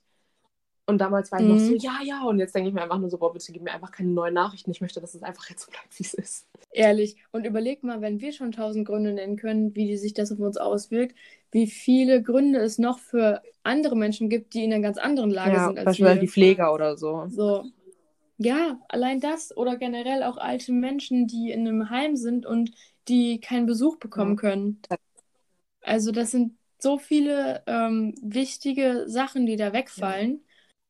Und 0.84 0.98
damals 0.98 1.30
war 1.30 1.40
ich 1.40 1.46
noch 1.46 1.54
Mhm. 1.54 1.58
so, 1.68 1.74
ja, 1.76 1.98
ja. 2.02 2.24
Und 2.24 2.38
jetzt 2.40 2.54
denke 2.54 2.68
ich 2.68 2.74
mir 2.74 2.82
einfach 2.82 2.98
nur 2.98 3.08
so, 3.08 3.16
boah, 3.16 3.32
bitte 3.32 3.52
gib 3.52 3.62
mir 3.62 3.72
einfach 3.72 3.92
keine 3.92 4.08
neuen 4.10 4.34
Nachrichten. 4.34 4.70
Ich 4.72 4.80
möchte, 4.80 5.00
dass 5.00 5.14
es 5.14 5.22
einfach 5.22 5.48
jetzt 5.48 5.64
so 5.64 5.70
bleibt, 5.70 5.96
wie 5.98 6.02
es 6.02 6.12
ist. 6.12 6.46
Ehrlich. 6.72 7.16
Und 7.30 7.46
überleg 7.46 7.84
mal, 7.84 8.00
wenn 8.00 8.20
wir 8.20 8.32
schon 8.32 8.50
tausend 8.50 8.86
Gründe 8.86 9.12
nennen 9.12 9.36
können, 9.36 9.74
wie 9.76 9.86
die 9.86 9.96
sich 9.96 10.12
das 10.12 10.32
auf 10.32 10.40
uns 10.40 10.56
auswirkt, 10.56 11.14
wie 11.52 11.68
viele 11.68 12.20
Gründe 12.22 12.58
es 12.60 12.78
noch 12.78 12.98
für 12.98 13.42
andere 13.62 13.94
Menschen 13.96 14.28
gibt, 14.28 14.54
die 14.54 14.64
in 14.64 14.72
einer 14.72 14.82
ganz 14.82 14.98
anderen 14.98 15.30
Lage 15.30 15.52
sind 15.60 15.78
als 15.78 15.84
beispielsweise 15.84 16.16
wir. 16.16 16.20
die 16.22 16.28
Pfleger 16.28 16.74
oder 16.74 16.96
so. 16.96 17.26
So. 17.28 17.64
Ja, 18.44 18.80
allein 18.88 19.20
das 19.20 19.56
oder 19.56 19.76
generell 19.76 20.22
auch 20.22 20.36
alte 20.36 20.72
Menschen, 20.72 21.26
die 21.26 21.50
in 21.50 21.60
einem 21.66 21.90
Heim 21.90 22.16
sind 22.16 22.46
und 22.46 22.72
die 23.08 23.40
keinen 23.40 23.66
Besuch 23.66 23.98
bekommen 23.98 24.36
Ja. 24.36 24.40
können. 24.40 24.82
Also 25.82 26.12
das 26.12 26.30
sind 26.30 26.58
so 26.78 26.98
viele 26.98 27.62
ähm, 27.66 28.14
wichtige 28.22 29.04
Sachen, 29.08 29.46
die 29.46 29.56
da 29.56 29.72
wegfallen, 29.72 30.44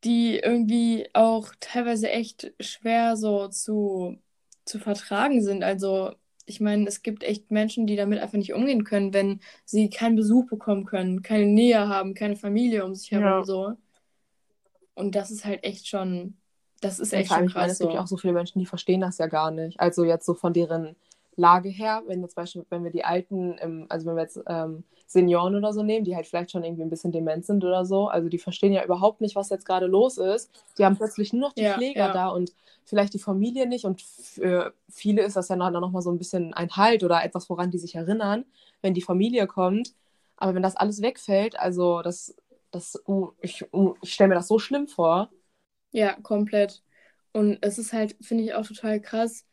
die 0.04 0.38
irgendwie 0.38 1.08
auch 1.14 1.52
teilweise 1.60 2.10
echt 2.10 2.52
schwer 2.60 3.16
so 3.16 3.48
zu, 3.48 4.18
zu 4.64 4.78
vertragen 4.78 5.42
sind. 5.42 5.64
Also 5.64 6.12
ich 6.46 6.60
meine, 6.60 6.86
es 6.88 7.02
gibt 7.02 7.22
echt 7.24 7.50
Menschen, 7.50 7.86
die 7.86 7.96
damit 7.96 8.18
einfach 8.20 8.38
nicht 8.38 8.52
umgehen 8.54 8.84
können, 8.84 9.14
wenn 9.14 9.40
sie 9.64 9.90
keinen 9.90 10.16
Besuch 10.16 10.46
bekommen 10.48 10.84
können, 10.86 11.22
keine 11.22 11.46
Nähe 11.46 11.88
haben, 11.88 12.14
keine 12.14 12.36
Familie 12.36 12.84
um 12.84 12.94
sich 12.94 13.12
herum 13.12 13.30
Ja. 13.30 13.44
so. 13.44 13.76
Und 14.94 15.14
das 15.14 15.30
ist 15.30 15.44
halt 15.44 15.64
echt 15.64 15.88
schon, 15.88 16.36
das 16.82 16.98
ist 16.98 17.12
echt 17.14 17.32
schon 17.32 17.46
ich 17.46 17.54
meine, 17.54 17.66
krass 17.66 17.72
es 17.72 17.78
gibt 17.78 17.94
ja 17.94 18.02
auch 18.02 18.06
so 18.06 18.16
viele 18.16 18.34
Menschen, 18.34 18.58
die 18.58 18.66
verstehen 18.66 19.00
das 19.00 19.18
ja 19.18 19.26
gar 19.26 19.50
nicht. 19.50 19.80
Also 19.80 20.04
jetzt 20.04 20.26
so 20.26 20.34
von 20.34 20.52
deren 20.52 20.96
Lage 21.36 21.70
her, 21.70 22.02
wenn 22.06 22.20
jetzt 22.20 22.34
Beispiel, 22.36 22.66
wenn 22.68 22.84
wir 22.84 22.90
die 22.90 23.04
Alten, 23.04 23.86
also 23.88 24.06
wenn 24.06 24.16
wir 24.16 24.22
jetzt 24.22 24.40
ähm, 24.46 24.84
Senioren 25.06 25.54
oder 25.56 25.72
so 25.72 25.82
nehmen, 25.82 26.04
die 26.04 26.14
halt 26.14 26.26
vielleicht 26.26 26.50
schon 26.50 26.64
irgendwie 26.64 26.82
ein 26.82 26.90
bisschen 26.90 27.12
dement 27.12 27.46
sind 27.46 27.64
oder 27.64 27.86
so, 27.86 28.08
also 28.08 28.28
die 28.28 28.38
verstehen 28.38 28.72
ja 28.72 28.84
überhaupt 28.84 29.20
nicht, 29.22 29.36
was 29.36 29.48
jetzt 29.50 29.64
gerade 29.64 29.86
los 29.86 30.18
ist. 30.18 30.50
Die 30.76 30.84
haben 30.84 30.96
plötzlich 30.96 31.32
nur 31.32 31.42
noch 31.42 31.52
die 31.54 31.62
Ja, 31.62 31.74
Pfleger 31.74 32.08
ja. 32.08 32.12
da 32.12 32.28
und 32.28 32.52
vielleicht 32.84 33.14
die 33.14 33.18
Familie 33.18 33.66
nicht 33.66 33.84
und 33.86 34.02
für 34.02 34.74
viele 34.90 35.22
ist 35.22 35.36
das 35.36 35.48
ja 35.48 35.56
dann 35.56 35.72
noch 35.72 35.90
mal 35.92 36.02
so 36.02 36.10
ein 36.10 36.18
bisschen 36.18 36.52
ein 36.54 36.70
Halt 36.76 37.04
oder 37.04 37.24
etwas, 37.24 37.48
woran 37.48 37.70
die 37.70 37.78
sich 37.78 37.94
erinnern, 37.94 38.44
wenn 38.82 38.94
die 38.94 39.02
Familie 39.02 39.46
kommt. 39.46 39.94
Aber 40.36 40.54
wenn 40.54 40.62
das 40.62 40.76
alles 40.76 41.00
wegfällt, 41.02 41.58
also 41.58 42.02
das, 42.02 42.34
das, 42.72 43.00
oh, 43.06 43.30
ich, 43.40 43.64
oh, 43.72 43.94
ich 44.02 44.12
stelle 44.12 44.28
mir 44.28 44.34
das 44.34 44.48
so 44.48 44.58
schlimm 44.58 44.88
vor. 44.88 45.30
Ja, 45.92 46.14
komplett. 46.22 46.82
Und 47.32 47.58
es 47.62 47.78
ist 47.78 47.92
halt, 47.92 48.16
finde 48.20 48.44
ich, 48.44 48.54
auch 48.54 48.66
total 48.66 49.00
krass, 49.00 49.46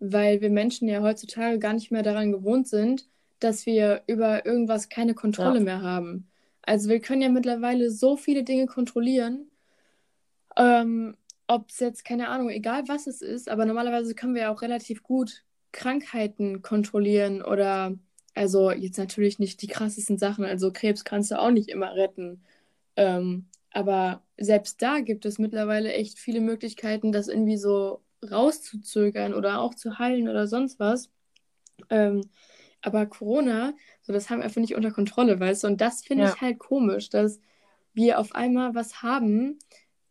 weil 0.00 0.40
wir 0.40 0.50
Menschen 0.50 0.88
ja 0.88 1.02
heutzutage 1.02 1.58
gar 1.58 1.72
nicht 1.74 1.90
mehr 1.90 2.02
daran 2.02 2.32
gewohnt 2.32 2.68
sind, 2.68 3.08
dass 3.40 3.66
wir 3.66 4.02
über 4.06 4.46
irgendwas 4.46 4.88
keine 4.88 5.14
Kontrolle 5.14 5.58
Ja. 5.58 5.64
mehr 5.64 5.82
haben. 5.82 6.28
Also 6.62 6.88
wir 6.88 7.00
können 7.00 7.22
ja 7.22 7.28
mittlerweile 7.28 7.90
so 7.90 8.16
viele 8.16 8.44
Dinge 8.44 8.66
kontrollieren, 8.66 9.50
ähm, 10.56 11.16
ob 11.46 11.70
es 11.70 11.78
jetzt, 11.80 12.04
keine 12.04 12.28
Ahnung, 12.28 12.48
egal 12.50 12.84
was 12.88 13.06
es 13.06 13.20
ist, 13.20 13.48
aber 13.48 13.66
normalerweise 13.66 14.14
können 14.14 14.34
wir 14.34 14.42
ja 14.42 14.52
auch 14.52 14.62
relativ 14.62 15.02
gut 15.02 15.44
Krankheiten 15.72 16.62
kontrollieren 16.62 17.42
oder, 17.42 17.94
also 18.34 18.70
jetzt 18.70 18.98
natürlich 18.98 19.38
nicht 19.38 19.60
die 19.62 19.66
krassesten 19.66 20.18
Sachen, 20.18 20.44
also 20.44 20.72
Krebs 20.72 21.04
kannst 21.04 21.30
du 21.30 21.38
auch 21.40 21.50
nicht 21.50 21.68
immer 21.68 21.94
retten. 21.94 22.42
Ähm, 22.96 23.46
aber 23.74 24.22
selbst 24.38 24.82
da 24.82 25.00
gibt 25.00 25.26
es 25.26 25.38
mittlerweile 25.38 25.92
echt 25.94 26.18
viele 26.18 26.40
Möglichkeiten, 26.40 27.12
das 27.12 27.28
irgendwie 27.28 27.58
so 27.58 28.02
rauszuzögern 28.30 29.34
oder 29.34 29.60
auch 29.60 29.74
zu 29.74 29.98
heilen 29.98 30.28
oder 30.28 30.46
sonst 30.48 30.80
was. 30.80 31.10
Ähm, 31.90 32.22
aber 32.82 33.06
Corona, 33.06 33.74
so 34.02 34.12
das 34.12 34.30
haben 34.30 34.38
wir 34.38 34.44
einfach 34.44 34.60
nicht 34.60 34.74
unter 34.74 34.90
Kontrolle, 34.90 35.40
weißt 35.40 35.64
du? 35.64 35.68
Und 35.68 35.80
das 35.80 36.02
finde 36.04 36.24
Ja. 36.24 36.32
ich 36.32 36.40
halt 36.40 36.58
komisch, 36.58 37.08
dass 37.08 37.40
wir 37.94 38.18
auf 38.18 38.34
einmal 38.34 38.74
was 38.74 39.02
haben, 39.02 39.58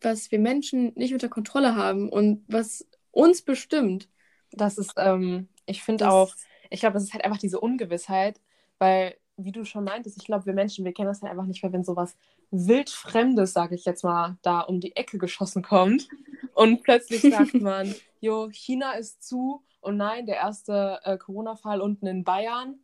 was 0.01 0.31
wir 0.31 0.39
Menschen 0.39 0.91
nicht 0.95 1.13
unter 1.13 1.29
Kontrolle 1.29 1.75
haben 1.75 2.09
und 2.09 2.43
was 2.47 2.87
uns 3.11 3.41
bestimmt. 3.41 4.09
Das 4.51 4.77
ist, 4.77 4.93
ähm, 4.97 5.47
ich 5.65 5.83
finde 5.83 6.09
auch, 6.11 6.35
ich 6.69 6.79
glaube, 6.81 6.95
das 6.95 7.03
ist 7.03 7.13
halt 7.13 7.25
einfach 7.25 7.37
diese 7.39 7.59
Ungewissheit, 7.59 8.39
weil, 8.79 9.15
wie 9.37 9.51
du 9.51 9.65
schon 9.65 9.83
meintest, 9.83 10.17
ich 10.17 10.25
glaube, 10.25 10.45
wir 10.45 10.53
Menschen, 10.53 10.85
wir 10.85 10.93
kennen 10.93 11.07
das 11.07 11.21
halt 11.21 11.31
einfach 11.31 11.45
nicht 11.45 11.63
mehr, 11.63 11.73
wenn 11.73 11.83
sowas 11.83 12.15
wildfremdes, 12.53 13.51
sage 13.53 13.75
ich 13.75 13.83
jetzt 13.85 14.03
mal, 14.03 14.37
da 14.43 14.61
um 14.61 14.79
die 14.79 14.95
Ecke 14.95 15.17
geschossen 15.17 15.63
kommt 15.63 16.07
und 16.53 16.83
plötzlich 16.83 17.21
sagt 17.21 17.53
man, 17.61 17.93
jo, 18.21 18.49
China 18.51 18.93
ist 18.93 19.23
zu 19.27 19.63
und 19.81 19.97
nein, 19.97 20.25
der 20.25 20.35
erste 20.37 20.99
äh, 21.03 21.17
Corona-Fall 21.17 21.81
unten 21.81 22.07
in 22.07 22.23
Bayern 22.23 22.79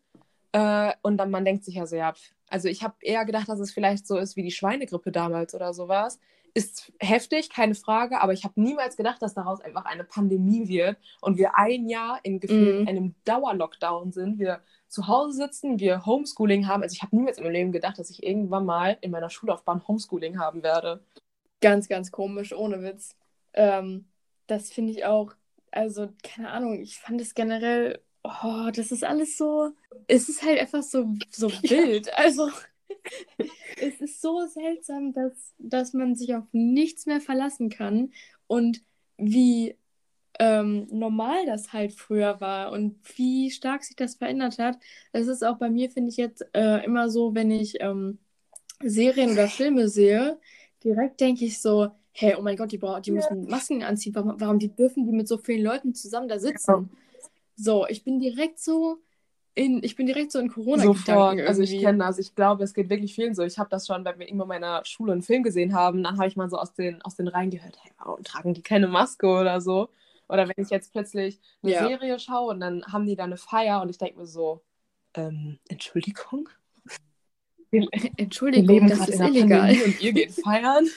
äh, 0.52 0.92
und 1.04 1.18
dann 1.18 1.32
man 1.32 1.46
denkt 1.46 1.64
sich 1.64 1.76
ja 1.76 1.86
ja, 1.86 2.14
pf. 2.14 2.34
also 2.48 2.68
ich 2.68 2.84
habe 2.84 2.96
eher 3.02 3.24
gedacht, 3.26 3.48
dass 3.48 3.60
es 3.60 3.72
vielleicht 3.72 4.08
so 4.08 4.18
ist 4.18 4.36
wie 4.36 4.44
die 4.44 4.52
Schweinegrippe 4.52 5.12
damals 5.12 5.54
oder 5.54 5.74
sowas. 5.74 6.20
Ist 6.56 6.92
heftig, 7.00 7.52
keine 7.52 7.76
Frage, 7.76 8.22
aber 8.22 8.34
ich 8.34 8.44
habe 8.44 8.60
niemals 8.60 8.98
gedacht, 8.98 9.22
dass 9.22 9.36
daraus 9.36 9.62
einfach 9.62 9.86
eine 9.86 10.04
Pandemie 10.04 10.68
wird 10.68 10.98
und 11.22 11.38
wir 11.38 11.56
ein 11.56 11.88
Jahr 11.88 12.20
in 12.24 12.40
gefühlt 12.40 12.82
Mhm. 12.82 12.88
einem 12.88 13.16
Dauerlockdown 13.26 14.12
sind, 14.12 14.40
wir 14.40 14.62
zu 14.90 15.08
Hause 15.08 15.34
sitzen, 15.34 15.80
wir 15.80 16.06
Homeschooling 16.06 16.68
haben. 16.68 16.84
Also 16.84 16.96
ich 16.96 17.04
habe 17.04 17.16
niemals 17.16 17.38
in 17.38 17.44
meinem 17.44 17.54
Leben 17.54 17.72
gedacht, 17.72 18.00
dass 18.00 18.10
ich 18.10 18.24
irgendwann 18.24 18.66
mal 18.66 18.98
in 19.02 19.12
meiner 19.12 19.30
Schullaufbahn 19.30 19.88
Homeschooling 19.88 20.40
haben 20.40 20.64
werde. 20.64 21.04
Ganz, 21.62 21.88
ganz 21.88 22.12
komisch, 22.12 22.54
ohne 22.54 22.82
Witz. 22.84 23.16
Ähm, 23.54 24.06
das 24.48 24.72
finde 24.72 24.92
ich 24.94 25.06
auch, 25.06 25.34
also 25.72 26.10
keine 26.24 26.50
Ahnung, 26.50 26.82
ich 26.82 26.98
fand 26.98 27.22
es 27.22 27.36
generell, 27.36 28.02
oh, 28.24 28.70
das 28.74 28.92
ist 28.92 29.04
alles 29.04 29.38
so, 29.38 29.72
es 30.08 30.28
ist 30.28 30.44
halt 30.44 30.60
einfach 30.60 30.82
so, 30.82 31.08
so 31.30 31.52
wild. 31.64 32.12
Also 32.18 32.50
es 33.80 34.02
ist 34.02 34.22
so 34.22 34.46
seltsam, 34.48 35.14
dass, 35.14 35.54
dass 35.60 35.94
man 35.94 36.16
sich 36.16 36.34
auf 36.34 36.46
nichts 36.52 37.06
mehr 37.06 37.22
verlassen 37.22 37.70
kann 37.70 38.12
und 38.48 38.82
wie 39.18 39.76
ähm, 40.40 40.88
normal 40.92 41.46
das 41.46 41.74
halt 41.74 41.94
früher 41.94 42.40
war 42.42 42.72
und 42.72 42.98
wie 43.18 43.52
stark 43.52 43.84
sich 43.84 43.96
das 43.96 44.16
verändert 44.16 44.58
hat. 44.60 44.78
Es 45.12 45.28
ist 45.28 45.44
auch 45.44 45.58
bei 45.58 45.70
mir, 45.70 45.90
finde 45.90 46.10
ich 46.10 46.18
jetzt 46.18 46.46
äh, 46.54 46.84
immer 46.86 47.10
so, 47.10 47.36
wenn 47.36 47.52
ich 47.52 47.76
ähm, 47.82 48.20
Serien 48.84 49.32
oder 49.32 49.48
Filme 49.48 49.90
sehe, 49.90 50.40
direkt 50.84 51.20
denke 51.22 51.46
ich 51.46 51.62
so, 51.62 51.90
hey, 52.14 52.36
oh 52.38 52.42
mein 52.42 52.58
Gott, 52.58 52.72
die, 52.72 52.78
bra- 52.78 53.00
die 53.02 53.12
müssen 53.12 53.46
Masken 53.46 53.84
anziehen. 53.84 54.16
Warum, 54.16 54.40
warum 54.40 54.60
die 54.60 54.74
dürfen 54.76 55.06
die 55.06 55.12
mit 55.14 55.28
so 55.28 55.38
vielen 55.38 55.64
Leuten 55.64 55.94
zusammen 55.94 56.30
da 56.30 56.40
sitzen? 56.40 56.90
So, 57.56 57.88
ich 57.88 58.04
bin 58.04 58.20
direkt 58.20 58.60
so 58.60 59.00
in, 59.56 59.84
ich 59.84 59.96
bin 59.98 60.06
direkt 60.06 60.32
so 60.32 60.40
in 60.40 60.50
corona 60.50 60.84
Sofort, 60.84 61.40
also 61.48 61.62
ich 61.62 61.78
kenne 61.78 61.98
das. 62.00 62.18
Ich 62.18 62.36
glaube, 62.36 62.64
es 62.64 62.74
geht 62.74 62.90
wirklich 62.90 63.14
vielen 63.16 63.36
so. 63.36 63.44
Ich 63.44 63.60
habe 63.60 63.70
das 63.70 63.88
schon, 63.88 64.06
wenn 64.06 64.18
wir 64.20 64.28
irgendwann 64.28 64.46
in 64.46 64.62
meiner 64.62 64.86
Schule 64.86 65.12
einen 65.12 65.22
Film 65.22 65.44
gesehen 65.44 65.74
haben, 65.74 66.02
dann 66.04 66.18
habe 66.18 66.28
ich 66.28 66.38
mal 66.38 66.50
so 66.50 66.58
aus 66.58 66.74
den, 66.74 67.02
aus 67.02 67.16
den 67.16 67.28
Reihen 67.28 67.50
gehört, 67.50 67.78
hey, 67.82 67.92
warum 67.98 68.24
tragen 68.24 68.54
die 68.54 68.62
keine 68.62 68.88
Maske 68.88 69.28
oder 69.28 69.60
so? 69.60 69.90
Oder 70.30 70.48
wenn 70.48 70.64
ich 70.64 70.70
jetzt 70.70 70.92
plötzlich 70.92 71.42
eine 71.64 71.74
ja. 71.74 71.88
Serie 71.88 72.20
schaue 72.20 72.52
und 72.54 72.60
dann 72.60 72.86
haben 72.86 73.06
die 73.06 73.16
da 73.16 73.24
eine 73.24 73.38
Feier 73.38 73.82
und 73.82 73.90
ich 73.90 73.98
denke 73.98 74.20
mir 74.20 74.28
so, 74.28 74.64
ähm, 75.16 75.60
Entschuldigung? 75.68 76.50
Entschuldigung, 78.18 78.88
das 78.88 79.10
ist 79.10 79.20
illegal. 79.20 79.76
Und 79.86 80.02
ihr 80.02 80.14
geht 80.14 80.32
feiern? 80.32 80.88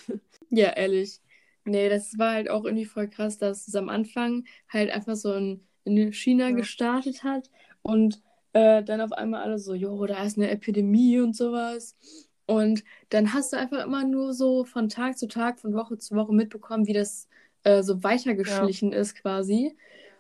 ja, 0.49 0.71
ehrlich. 0.71 1.21
Nee, 1.65 1.89
das 1.89 2.19
war 2.19 2.33
halt 2.33 2.49
auch 2.49 2.65
irgendwie 2.65 2.87
voll 2.87 3.09
krass, 3.09 3.39
dass 3.39 3.69
es 3.69 3.75
am 3.75 3.89
Anfang 3.89 4.45
halt 4.69 4.91
einfach 4.91 5.15
so 5.15 5.35
in, 5.35 5.67
in 5.85 6.13
China 6.13 6.49
ja. 6.49 6.57
gestartet 6.57 7.25
hat 7.25 7.51
und 7.83 8.23
äh, 8.53 8.83
dann 8.83 9.01
auf 9.01 9.13
einmal 9.13 9.43
alle 9.43 9.59
so, 9.59 9.75
jo, 9.75 10.05
da 10.07 10.25
ist 10.25 10.39
eine 10.39 10.51
Epidemie 10.51 11.21
und 11.21 11.37
sowas. 11.37 11.97
Und 12.47 12.85
dann 13.11 13.33
hast 13.33 13.53
du 13.53 13.59
einfach 13.59 13.85
immer 13.85 14.05
nur 14.05 14.35
so 14.35 14.65
von 14.65 14.89
Tag 14.89 15.19
zu 15.19 15.29
Tag, 15.29 15.61
von 15.61 15.75
Woche 15.75 15.99
zu 15.99 16.17
Woche 16.17 16.35
mitbekommen, 16.35 16.87
wie 16.87 16.93
das 16.93 17.29
äh, 17.65 17.83
so 17.83 18.03
weitergeschlichen 18.03 18.93
ja. 18.93 18.99
ist 18.99 19.15
quasi. 19.17 19.77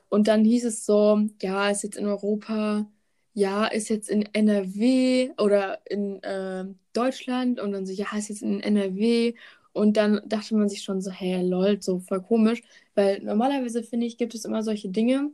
Und 0.08 0.28
dann 0.28 0.44
hieß 0.44 0.64
es 0.66 0.84
so, 0.84 1.22
ja, 1.40 1.70
ist 1.70 1.82
jetzt 1.82 1.96
in 1.96 2.06
Europa, 2.06 2.86
ja, 3.34 3.66
ist 3.66 3.88
jetzt 3.88 4.10
in 4.10 4.22
NRW 4.34 5.30
oder 5.38 5.80
in 5.86 6.22
äh, 6.22 6.66
Deutschland 6.92 7.60
und 7.60 7.72
dann 7.72 7.86
so, 7.86 7.92
ja, 7.92 8.06
ist 8.16 8.28
jetzt 8.28 8.42
in 8.42 8.60
NRW. 8.60 9.34
Und 9.72 9.96
dann 9.96 10.20
dachte 10.26 10.54
man 10.54 10.68
sich 10.68 10.82
schon 10.82 11.00
so, 11.00 11.10
hey, 11.10 11.42
lol, 11.42 11.80
so 11.80 11.98
voll 11.98 12.22
komisch. 12.22 12.62
Weil 12.94 13.20
normalerweise, 13.22 13.82
finde 13.82 14.06
ich, 14.06 14.18
gibt 14.18 14.34
es 14.34 14.44
immer 14.44 14.62
solche 14.62 14.90
Dinge, 14.90 15.30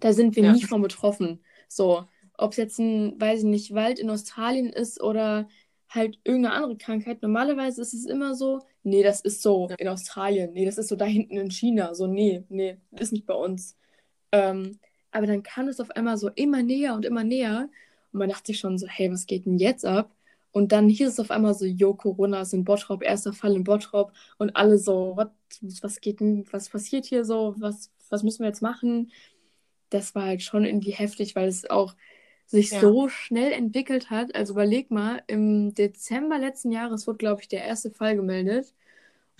da 0.00 0.12
sind 0.12 0.34
wir 0.34 0.44
ja. 0.44 0.52
nie 0.52 0.64
von 0.64 0.82
betroffen. 0.82 1.40
So, 1.68 2.04
ob 2.36 2.50
es 2.50 2.56
jetzt 2.56 2.78
ein, 2.80 3.20
weiß 3.20 3.40
ich 3.40 3.46
nicht, 3.46 3.74
Wald 3.74 3.98
in 3.98 4.10
Australien 4.10 4.70
ist 4.70 5.00
oder 5.00 5.48
halt 5.90 6.18
irgendeine 6.24 6.54
andere 6.54 6.76
Krankheit. 6.76 7.22
Normalerweise 7.22 7.82
ist 7.82 7.94
es 7.94 8.06
immer 8.06 8.34
so, 8.34 8.60
nee, 8.84 9.02
das 9.02 9.20
ist 9.20 9.42
so 9.42 9.68
in 9.78 9.88
Australien, 9.88 10.52
nee, 10.52 10.64
das 10.64 10.78
ist 10.78 10.88
so 10.88 10.96
da 10.96 11.04
hinten 11.04 11.36
in 11.36 11.50
China, 11.50 11.94
so, 11.94 12.06
nee, 12.06 12.44
nee, 12.48 12.78
ist 12.92 13.12
nicht 13.12 13.26
bei 13.26 13.34
uns. 13.34 13.76
Ähm, 14.32 14.78
aber 15.10 15.26
dann 15.26 15.42
kam 15.42 15.68
es 15.68 15.80
auf 15.80 15.90
einmal 15.90 16.16
so 16.16 16.28
immer 16.30 16.62
näher 16.62 16.94
und 16.94 17.04
immer 17.04 17.24
näher 17.24 17.68
und 18.12 18.18
man 18.18 18.28
dachte 18.28 18.48
sich 18.48 18.60
schon 18.60 18.78
so, 18.78 18.86
hey, 18.88 19.10
was 19.10 19.26
geht 19.26 19.46
denn 19.46 19.58
jetzt 19.58 19.84
ab? 19.84 20.14
Und 20.52 20.72
dann 20.72 20.88
hieß 20.88 21.08
es 21.08 21.20
auf 21.20 21.30
einmal 21.30 21.54
so, 21.54 21.64
yo, 21.64 21.94
Corona 21.94 22.42
ist 22.42 22.54
in 22.54 22.64
Bottrop, 22.64 23.02
erster 23.02 23.32
Fall 23.32 23.54
in 23.54 23.64
Bottrop 23.64 24.12
und 24.38 24.56
alle 24.56 24.78
so, 24.78 25.16
what, 25.16 25.30
was 25.82 26.00
geht 26.00 26.20
denn, 26.20 26.44
was 26.52 26.68
passiert 26.68 27.04
hier 27.06 27.24
so, 27.24 27.54
was, 27.58 27.90
was 28.08 28.22
müssen 28.22 28.40
wir 28.40 28.48
jetzt 28.48 28.62
machen? 28.62 29.12
Das 29.90 30.14
war 30.14 30.24
halt 30.26 30.42
schon 30.42 30.64
irgendwie 30.64 30.92
heftig, 30.92 31.36
weil 31.36 31.48
es 31.48 31.68
auch 31.68 31.94
sich 32.50 32.70
ja. 32.70 32.80
so 32.80 33.08
schnell 33.08 33.52
entwickelt 33.52 34.10
hat. 34.10 34.34
Also 34.34 34.54
überleg 34.54 34.90
mal, 34.90 35.22
im 35.28 35.72
Dezember 35.72 36.36
letzten 36.38 36.72
Jahres 36.72 37.06
wurde, 37.06 37.18
glaube 37.18 37.42
ich, 37.42 37.48
der 37.48 37.64
erste 37.64 37.92
Fall 37.92 38.16
gemeldet. 38.16 38.74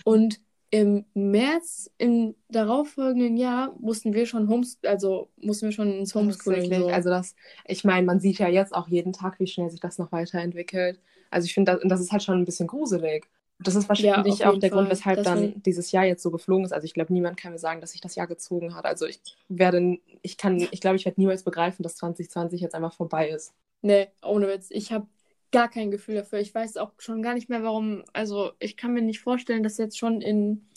Und 0.05 0.39
im 0.69 1.03
März 1.13 1.91
im 1.97 2.35
darauffolgenden 2.47 3.35
Jahr 3.35 3.75
mussten 3.79 4.13
wir 4.13 4.25
schon 4.25 4.47
Homes 4.47 4.79
also 4.85 5.29
mussten 5.35 5.65
wir 5.65 5.73
schon 5.73 5.91
ins 5.91 6.15
Homeschooling. 6.15 6.73
So. 6.73 6.87
Also 6.87 7.09
das, 7.09 7.35
ich 7.67 7.83
meine, 7.83 8.05
man 8.05 8.21
sieht 8.21 8.39
ja 8.39 8.47
jetzt 8.47 8.73
auch 8.73 8.87
jeden 8.87 9.11
Tag, 9.11 9.39
wie 9.39 9.47
schnell 9.47 9.69
sich 9.69 9.81
das 9.81 9.97
noch 9.97 10.13
weiterentwickelt. 10.13 11.01
Also 11.29 11.45
ich 11.45 11.53
finde, 11.53 11.73
das, 11.73 11.81
das 11.83 11.99
ist 11.99 12.11
halt 12.13 12.23
schon 12.23 12.39
ein 12.39 12.45
bisschen 12.45 12.67
gruselig. 12.67 13.27
Das 13.63 13.75
ist 13.75 13.87
wahrscheinlich 13.89 14.39
ja, 14.39 14.49
auch 14.49 14.57
der 14.57 14.69
Fall. 14.69 14.79
Grund, 14.79 14.89
weshalb 14.89 15.17
das 15.17 15.25
dann 15.25 15.61
dieses 15.63 15.91
Jahr 15.91 16.05
jetzt 16.05 16.23
so 16.23 16.31
geflogen 16.31 16.65
ist. 16.65 16.71
Also 16.71 16.85
ich 16.85 16.93
glaube, 16.93 17.13
niemand 17.13 17.37
kann 17.37 17.51
mir 17.51 17.59
sagen, 17.59 17.81
dass 17.81 17.91
sich 17.91 18.01
das 18.01 18.15
Jahr 18.15 18.27
gezogen 18.27 18.75
hat. 18.75 18.85
Also 18.85 19.05
ich 19.05 19.21
werde, 19.49 19.99
ich 20.21 20.37
kann, 20.37 20.57
ich 20.71 20.81
glaube, 20.81 20.95
ich 20.95 21.05
werde 21.05 21.19
niemals 21.19 21.43
begreifen, 21.43 21.83
dass 21.83 21.95
2020 21.97 22.61
jetzt 22.61 22.75
einfach 22.75 22.93
vorbei 22.93 23.29
ist. 23.29 23.53
Nee, 23.81 24.07
ohne 24.23 24.47
Witz. 24.47 24.67
Ich 24.69 24.91
habe 24.91 25.07
gar 25.51 25.69
kein 25.69 25.91
Gefühl 25.91 26.15
dafür. 26.15 26.39
Ich 26.39 26.53
weiß 26.55 26.77
auch 26.77 26.91
schon 26.97 27.21
gar 27.21 27.33
nicht 27.33 27.49
mehr, 27.49 27.63
warum. 27.63 28.03
Also 28.13 28.51
ich 28.59 28.77
kann 28.77 28.93
mir 28.93 29.01
nicht 29.01 29.19
vorstellen, 29.19 29.63
dass 29.63 29.77
jetzt 29.77 29.97
schon 29.97 30.21
in 30.21 30.67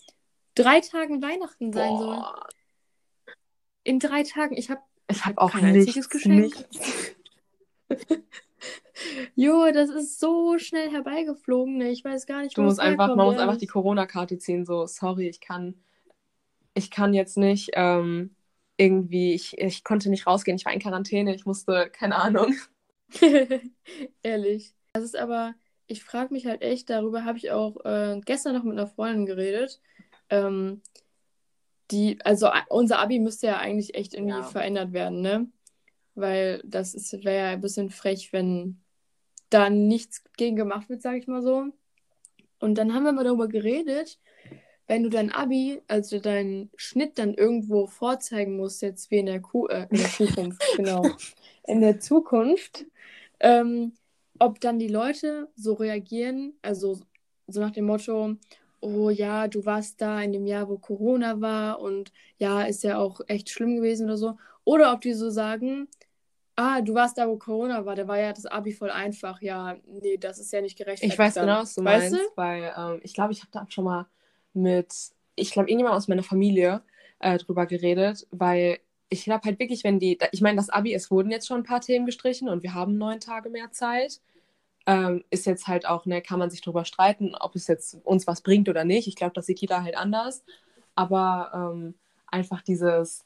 drei 0.55 0.81
Tagen 0.81 1.23
Weihnachten 1.23 1.73
sein 1.73 1.91
Boah. 1.91 2.35
soll. 2.37 3.35
In 3.85 3.99
drei 3.99 4.23
Tagen. 4.23 4.57
Ich 4.57 4.71
habe 4.71 4.81
ich 5.11 5.25
hab 5.25 5.39
auch 5.39 5.53
kein 5.53 5.73
nichts, 5.73 5.89
einziges 5.89 6.09
Geschenk. 6.09 6.55
Jo, 9.35 9.71
das 9.73 9.91
ist 9.91 10.21
so 10.21 10.59
schnell 10.59 10.91
herbeigeflogen. 10.91 11.79
Ne? 11.79 11.91
Ich 11.91 12.05
weiß 12.05 12.27
gar 12.27 12.43
nicht, 12.43 12.57
du 12.57 12.63
musst 12.63 12.81
einfach, 12.81 13.15
Man 13.17 13.27
muss 13.27 13.39
einfach 13.39 13.57
die 13.57 13.67
Corona-Karte 13.67 14.39
ziehen. 14.39 14.65
So, 14.65 14.87
sorry, 14.87 15.29
ich 15.29 15.41
kann, 15.41 15.75
ich 16.75 16.91
kann 16.91 17.15
jetzt 17.15 17.37
nicht 17.37 17.71
ähm, 17.75 18.37
irgendwie, 18.77 19.35
ich, 19.35 19.59
ich 19.59 19.85
konnte 19.85 20.11
nicht 20.11 20.27
rausgehen. 20.27 20.57
Ich 20.57 20.65
war 20.65 20.73
in 20.73 20.81
Quarantäne. 20.81 21.35
Ich 21.35 21.47
musste, 21.47 21.91
keine 21.91 22.17
Ahnung. 22.17 22.55
Ehrlich. 24.23 24.75
Das 24.93 25.05
ist 25.05 25.17
aber, 25.17 25.55
ich 25.87 26.05
frage 26.05 26.33
mich 26.33 26.47
halt 26.47 26.63
echt, 26.63 26.91
darüber 26.91 27.25
habe 27.25 27.39
ich 27.39 27.51
auch 27.51 27.85
äh, 27.85 28.21
gestern 28.25 28.55
noch 28.55 28.65
mit 28.65 28.79
einer 28.79 28.87
Freundin 28.87 29.27
geredet. 29.27 29.81
Ähm, 30.31 30.83
die, 31.91 32.19
also 32.25 32.51
unser 32.69 32.99
Abi 32.99 33.19
müsste 33.19 33.49
ja 33.49 33.59
eigentlich 33.59 33.95
echt 33.95 34.15
irgendwie 34.15 34.37
ja. 34.37 34.43
verändert 34.43 34.93
werden, 34.93 35.21
ne? 35.21 35.49
Weil 36.15 36.63
das 36.65 36.95
wäre 37.13 37.37
ja 37.37 37.49
ein 37.51 37.61
bisschen 37.61 37.91
frech, 37.91 38.33
wenn 38.33 38.81
da 39.55 39.71
nichts 39.71 40.25
gegen 40.37 40.57
gemacht 40.57 40.89
wird, 40.89 41.01
sage 41.01 41.19
ich 41.19 41.29
mal 41.29 41.43
so. 41.43 41.67
Und 42.59 42.77
dann 42.77 42.93
haben 42.93 43.05
wir 43.05 43.13
mal 43.13 43.25
darüber 43.25 43.47
geredet, 43.47 44.19
wenn 44.87 45.03
du 45.03 45.09
dein 45.09 45.33
Abi, 45.33 45.81
also 45.89 46.19
deinen 46.19 46.71
Schnitt 46.77 47.19
dann 47.19 47.35
irgendwo 47.35 47.87
vorzeigen 47.87 48.57
musst, 48.57 48.83
jetzt 48.83 49.11
wie 49.11 49.19
in 49.19 49.27
der, 49.27 49.41
Ku 49.41 49.67
äh, 49.69 49.87
in 49.91 49.99
der 49.99 50.11
Zukunft, 50.11 50.63
genau, 50.77 51.07
in 51.67 51.81
der 51.81 52.01
Zukunft, 52.01 52.85
ähm, 53.41 53.93
ob 54.39 54.61
dann 54.61 54.79
die 54.79 54.89
Leute 54.89 55.49
so 55.57 55.75
reagieren, 55.75 56.55
also 56.61 56.99
so 57.47 57.61
nach 57.61 57.71
dem 57.71 57.87
Motto, 57.87 58.37
oh 58.81 59.11
ja, 59.11 59.49
du 59.49 59.65
warst 59.65 60.01
da 60.01 60.21
in 60.21 60.33
dem 60.33 60.47
Jahr, 60.47 60.69
wo 60.69 60.79
Corona 60.79 61.41
war 61.41 61.81
und 61.81 62.13
ja, 62.39 62.63
ist 62.63 62.83
ja 62.83 62.99
auch 62.99 63.21
echt 63.29 63.51
schlimm 63.51 63.77
gewesen 63.77 64.07
oder 64.07 64.19
so. 64.19 64.37
Oder 64.65 64.93
ob 64.93 65.01
die 65.01 65.15
so 65.15 65.31
sagen, 65.31 65.89
Ah, 66.57 66.81
du 66.81 66.95
warst 66.95 67.19
da, 67.19 67.29
wo 67.29 67.37
Corona 67.37 67.85
war. 67.85 67.97
Da 67.97 68.07
war 68.07 68.19
ja 68.19 68.33
das 68.33 68.47
Abi 68.47 68.73
voll 68.73 68.91
einfach. 68.91 69.41
Ja, 69.43 69.77
nee, 69.87 70.17
das 70.17 70.39
ist 70.39 70.53
ja 70.53 70.61
nicht 70.61 70.79
gerecht. 70.79 71.03
Ich 71.03 71.19
weiß 71.19 71.35
genau, 71.35 71.63
was 71.63 71.75
du 71.75 71.85
weißt 71.85 72.13
meinst, 72.13 72.27
du? 72.27 72.37
weil 72.37 72.73
ähm, 72.77 73.01
ich 73.03 73.13
glaube, 73.15 73.33
ich 73.33 73.41
habe 73.41 73.51
da 73.51 73.67
schon 73.69 73.85
mal 73.85 74.07
mit, 74.53 74.95
ich 75.35 75.51
glaube, 75.51 75.69
irgendjemand 75.69 75.97
aus 75.97 76.07
meiner 76.07 76.23
Familie 76.23 76.83
äh, 77.19 77.39
drüber 77.39 77.67
geredet, 77.67 78.27
weil 78.31 78.79
ich 79.09 79.25
glaube 79.25 79.45
halt 79.45 79.59
wirklich, 79.59 79.85
wenn 79.85 79.99
die, 79.99 80.19
ich 80.33 80.41
meine, 80.41 80.57
das 80.57 80.71
Abi, 80.71 80.95
es 80.95 81.11
wurden 81.11 81.31
jetzt 81.31 81.47
schon 81.47 81.59
ein 81.59 81.65
paar 81.65 81.81
Themen 81.81 82.07
gestrichen 82.07 82.49
und 82.49 82.63
wir 82.63 82.75
haben 82.75 82.99
neun 82.99 83.21
Tage 83.21 83.51
mehr 83.51 83.71
Zeit. 83.71 84.21
Ähm, 84.87 85.25
ist 85.31 85.47
jetzt 85.47 85.67
halt 85.67 85.87
auch, 85.87 86.05
ne, 86.05 86.21
kann 86.21 86.39
man 86.39 86.51
sich 86.51 86.61
drüber 86.61 86.85
streiten, 86.85 87.35
ob 87.35 87.57
es 87.57 87.69
jetzt 87.69 87.97
uns 88.05 88.27
was 88.27 88.43
bringt 88.43 88.69
oder 88.69 88.85
nicht. 88.85 89.09
Ich 89.09 89.17
glaube, 89.17 89.33
das 89.33 89.47
sieht 89.47 89.61
jeder 89.61 89.83
halt 89.83 89.97
anders. 89.97 90.45
Aber 90.95 91.73
ähm, 91.75 91.95
einfach 92.27 92.61
dieses, 92.63 93.24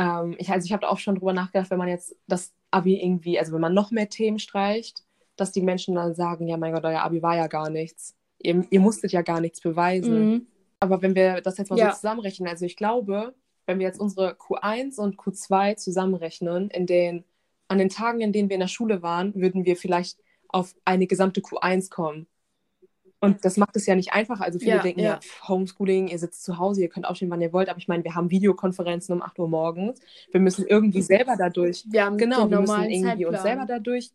ähm, 0.00 0.34
ich, 0.38 0.50
also 0.50 0.64
ich 0.64 0.72
habe 0.72 0.88
auch 0.88 0.98
schon 0.98 1.16
drüber 1.16 1.32
nachgedacht, 1.32 1.70
wenn 1.70 1.78
man 1.78 1.88
jetzt 1.88 2.16
das 2.26 2.52
Abi 2.70 3.02
irgendwie, 3.02 3.38
also 3.38 3.52
wenn 3.52 3.60
man 3.60 3.74
noch 3.74 3.90
mehr 3.90 4.08
Themen 4.08 4.38
streicht, 4.38 5.04
dass 5.36 5.52
die 5.52 5.60
Menschen 5.60 5.94
dann 5.94 6.14
sagen, 6.14 6.48
ja 6.48 6.56
mein 6.56 6.72
Gott, 6.72 6.84
euer 6.84 7.02
Abi 7.02 7.22
war 7.22 7.36
ja 7.36 7.46
gar 7.46 7.68
nichts. 7.68 8.16
Ihr, 8.38 8.64
ihr 8.70 8.80
musstet 8.80 9.12
ja 9.12 9.22
gar 9.22 9.40
nichts 9.40 9.60
beweisen. 9.60 10.30
Mhm. 10.30 10.46
Aber 10.80 11.02
wenn 11.02 11.14
wir 11.14 11.42
das 11.42 11.58
jetzt 11.58 11.70
mal 11.70 11.78
ja. 11.78 11.90
so 11.90 11.96
zusammenrechnen, 11.96 12.48
also 12.48 12.64
ich 12.64 12.76
glaube, 12.76 13.34
wenn 13.66 13.78
wir 13.78 13.86
jetzt 13.86 14.00
unsere 14.00 14.32
Q1 14.32 14.98
und 14.98 15.16
Q2 15.16 15.76
zusammenrechnen, 15.76 16.70
in 16.70 16.86
den, 16.86 17.24
an 17.68 17.78
den 17.78 17.90
Tagen, 17.90 18.20
in 18.20 18.32
denen 18.32 18.48
wir 18.48 18.54
in 18.54 18.60
der 18.60 18.68
Schule 18.68 19.02
waren, 19.02 19.34
würden 19.34 19.66
wir 19.66 19.76
vielleicht 19.76 20.18
auf 20.48 20.74
eine 20.86 21.06
gesamte 21.06 21.42
Q1 21.42 21.90
kommen. 21.90 22.26
Und 23.20 23.44
das 23.44 23.56
macht 23.58 23.76
es 23.76 23.86
ja 23.86 23.94
nicht 23.94 24.12
einfach. 24.12 24.40
Also 24.40 24.58
viele 24.58 24.76
ja, 24.76 24.82
denken 24.82 25.00
ja, 25.00 25.20
ja 25.20 25.48
Homeschooling, 25.48 26.08
ihr 26.08 26.18
sitzt 26.18 26.42
zu 26.42 26.58
Hause, 26.58 26.80
ihr 26.80 26.88
könnt 26.88 27.06
aufstehen, 27.06 27.30
wann 27.30 27.40
ihr 27.40 27.52
wollt. 27.52 27.68
Aber 27.68 27.78
ich 27.78 27.88
meine, 27.88 28.02
wir 28.02 28.14
haben 28.14 28.30
Videokonferenzen 28.30 29.14
um 29.14 29.22
8 29.22 29.38
Uhr 29.38 29.48
morgens. 29.48 30.00
Wir 30.32 30.40
müssen 30.40 30.66
irgendwie 30.66 31.02
selber 31.02 31.36
dadurch. 31.36 31.84
Wir 31.88 32.06
haben 32.06 32.16
genau, 32.16 32.50
wir 32.50 32.60
müssen 32.60 32.84
irgendwie 32.84 33.06
Zeitplan. 33.06 33.34
uns 33.34 33.42
selber 33.42 33.64
dadurch 33.66 34.10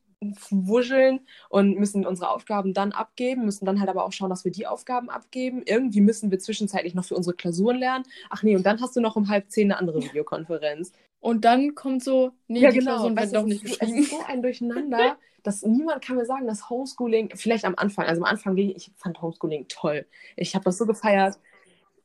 wuscheln 0.49 1.19
und 1.49 1.77
müssen 1.77 2.05
unsere 2.05 2.29
Aufgaben 2.29 2.73
dann 2.73 2.91
abgeben, 2.93 3.45
müssen 3.45 3.65
dann 3.65 3.79
halt 3.79 3.89
aber 3.89 4.05
auch 4.05 4.11
schauen, 4.11 4.29
dass 4.29 4.45
wir 4.45 4.51
die 4.51 4.65
Aufgaben 4.65 5.09
abgeben. 5.09 5.61
Irgendwie 5.65 6.01
müssen 6.01 6.31
wir 6.31 6.39
zwischenzeitlich 6.39 6.95
noch 6.95 7.05
für 7.05 7.15
unsere 7.15 7.35
Klausuren 7.35 7.77
lernen. 7.77 8.05
Ach 8.29 8.41
nee, 8.41 8.55
und 8.55 8.65
dann 8.65 8.81
hast 8.81 8.95
du 8.95 9.01
noch 9.01 9.15
um 9.15 9.29
halb 9.29 9.49
zehn 9.51 9.71
eine 9.71 9.79
andere 9.79 10.01
Videokonferenz. 10.01 10.93
Und 11.25 11.43
dann 11.43 11.73
kommt 11.73 12.03
so, 12.03 12.33
nee, 12.47 12.59
ja, 12.59 12.69
die 12.69 12.77
genau. 12.77 12.97
Klausuren 12.97 13.17
werden 13.17 13.33
doch 13.33 13.45
nicht 13.45 13.63
geschrieben. 13.63 13.97
Es 13.97 13.99
ist 13.99 14.09
so 14.11 14.19
ein 14.27 14.43
Durcheinander 14.43 15.17
dass 15.41 15.63
niemand 15.63 16.03
kann 16.03 16.17
mir 16.17 16.25
sagen, 16.25 16.47
dass 16.47 16.69
Homeschooling, 16.69 17.31
vielleicht 17.35 17.65
am 17.65 17.75
Anfang, 17.77 18.05
also 18.05 18.21
am 18.21 18.25
Anfang, 18.27 18.57
ich 18.57 18.91
fand 18.95 19.21
Homeschooling 19.21 19.67
toll. 19.67 20.07
Ich 20.35 20.55
habe 20.55 20.65
das 20.65 20.77
so 20.77 20.87
gefeiert. 20.87 21.37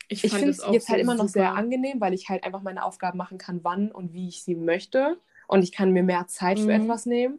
Ich, 0.08 0.24
ich 0.24 0.32
finde 0.32 0.50
es 0.50 0.62
jetzt 0.70 0.86
so 0.86 0.92
halt 0.92 1.02
immer 1.02 1.14
noch 1.14 1.28
sehr 1.28 1.54
angenehm, 1.54 2.00
weil 2.00 2.12
ich 2.12 2.28
halt 2.28 2.44
einfach 2.44 2.60
meine 2.62 2.84
Aufgaben 2.84 3.16
machen 3.16 3.38
kann, 3.38 3.60
wann 3.62 3.90
und 3.92 4.12
wie 4.12 4.28
ich 4.28 4.42
sie 4.42 4.54
möchte. 4.54 5.18
Und 5.48 5.62
ich 5.62 5.72
kann 5.72 5.90
mir 5.92 6.02
mehr 6.02 6.26
Zeit 6.26 6.58
mhm. 6.58 6.64
für 6.64 6.72
etwas 6.72 7.06
nehmen. 7.06 7.38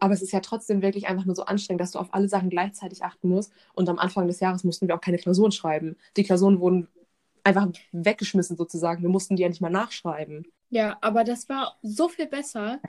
Aber 0.00 0.14
es 0.14 0.22
ist 0.22 0.32
ja 0.32 0.40
trotzdem 0.40 0.82
wirklich 0.82 1.06
einfach 1.06 1.26
nur 1.26 1.36
so 1.36 1.44
anstrengend, 1.44 1.80
dass 1.80 1.92
du 1.92 2.00
auf 2.00 2.12
alle 2.12 2.28
Sachen 2.28 2.50
gleichzeitig 2.50 3.04
achten 3.04 3.28
musst. 3.28 3.52
Und 3.74 3.88
am 3.88 3.98
Anfang 3.98 4.26
des 4.26 4.40
Jahres 4.40 4.64
mussten 4.64 4.88
wir 4.88 4.96
auch 4.96 5.00
keine 5.00 5.18
Klausuren 5.18 5.52
schreiben. 5.52 5.96
Die 6.16 6.24
Klausuren 6.24 6.58
wurden 6.58 6.88
einfach 7.44 7.68
weggeschmissen 7.92 8.56
sozusagen. 8.56 9.02
Wir 9.02 9.10
mussten 9.10 9.36
die 9.36 9.42
ja 9.42 9.48
nicht 9.48 9.60
mal 9.60 9.70
nachschreiben. 9.70 10.46
Ja, 10.70 10.98
aber 11.00 11.24
das 11.24 11.48
war 11.48 11.78
so 11.82 12.08
viel 12.08 12.26
besser, 12.26 12.80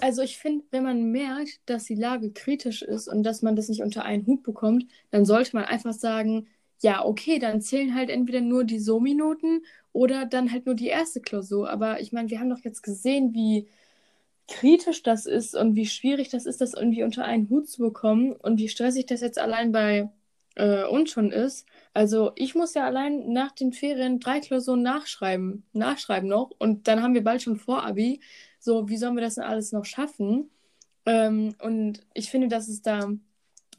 Also 0.00 0.22
ich 0.22 0.38
finde, 0.38 0.64
wenn 0.72 0.84
man 0.84 1.12
merkt, 1.12 1.60
dass 1.66 1.84
die 1.86 1.94
Lage 1.96 2.32
kritisch 2.32 2.82
ist 2.82 3.08
und 3.08 3.24
dass 3.24 3.42
man 3.42 3.56
das 3.56 3.68
nicht 3.70 3.82
unter 3.82 4.04
einen 4.04 4.26
Hut 4.26 4.42
bekommt, 4.44 4.86
dann 5.10 5.26
sollte 5.26 5.56
man 5.56 5.64
einfach 5.66 5.92
sagen, 5.94 6.48
ja, 6.82 7.04
okay, 7.04 7.38
dann 7.40 7.62
zählen 7.62 7.94
halt 7.96 8.10
entweder 8.10 8.40
nur 8.42 8.64
die 8.64 8.80
So-Minuten 8.80 9.64
oder 9.92 10.26
dann 10.26 10.52
halt 10.52 10.66
nur 10.66 10.76
die 10.76 10.88
erste 10.88 11.20
Klausur. 11.22 11.70
Aber 11.70 12.00
ich 12.00 12.12
meine, 12.12 12.30
wir 12.30 12.40
haben 12.40 12.50
doch 12.50 12.60
jetzt 12.64 12.82
gesehen, 12.82 13.34
wie 13.34 13.68
kritisch 14.48 15.02
das 15.02 15.26
ist 15.26 15.54
und 15.56 15.74
wie 15.76 15.86
schwierig 15.86 16.28
das 16.30 16.46
ist, 16.46 16.60
das 16.60 16.74
irgendwie 16.74 17.02
unter 17.04 17.24
einen 17.24 17.48
Hut 17.50 17.68
zu 17.68 17.82
bekommen 17.82 18.32
und 18.32 18.58
wie 18.58 18.68
stressig 18.68 19.06
das 19.06 19.20
jetzt 19.22 19.38
allein 19.38 19.72
bei 19.72 20.10
äh, 20.56 20.84
uns 20.84 21.10
schon 21.10 21.32
ist. 21.32 21.66
Also 21.94 22.32
ich 22.34 22.56
muss 22.56 22.74
ja 22.74 22.84
allein 22.84 23.32
nach 23.32 23.52
den 23.52 23.72
Ferien 23.72 24.18
drei 24.18 24.40
Klausuren 24.40 24.82
nachschreiben, 24.82 25.64
nachschreiben 25.72 26.28
noch 26.28 26.50
und 26.58 26.88
dann 26.88 27.02
haben 27.02 27.14
wir 27.14 27.22
bald 27.22 27.42
schon 27.42 27.56
Vorabi. 27.56 28.20
So, 28.58 28.88
wie 28.88 28.96
sollen 28.96 29.14
wir 29.14 29.22
das 29.22 29.36
denn 29.36 29.44
alles 29.44 29.70
noch 29.72 29.84
schaffen? 29.84 30.50
Ähm, 31.06 31.54
und 31.60 32.00
ich 32.12 32.30
finde, 32.30 32.48
dass 32.48 32.68
es 32.68 32.82
da 32.82 33.12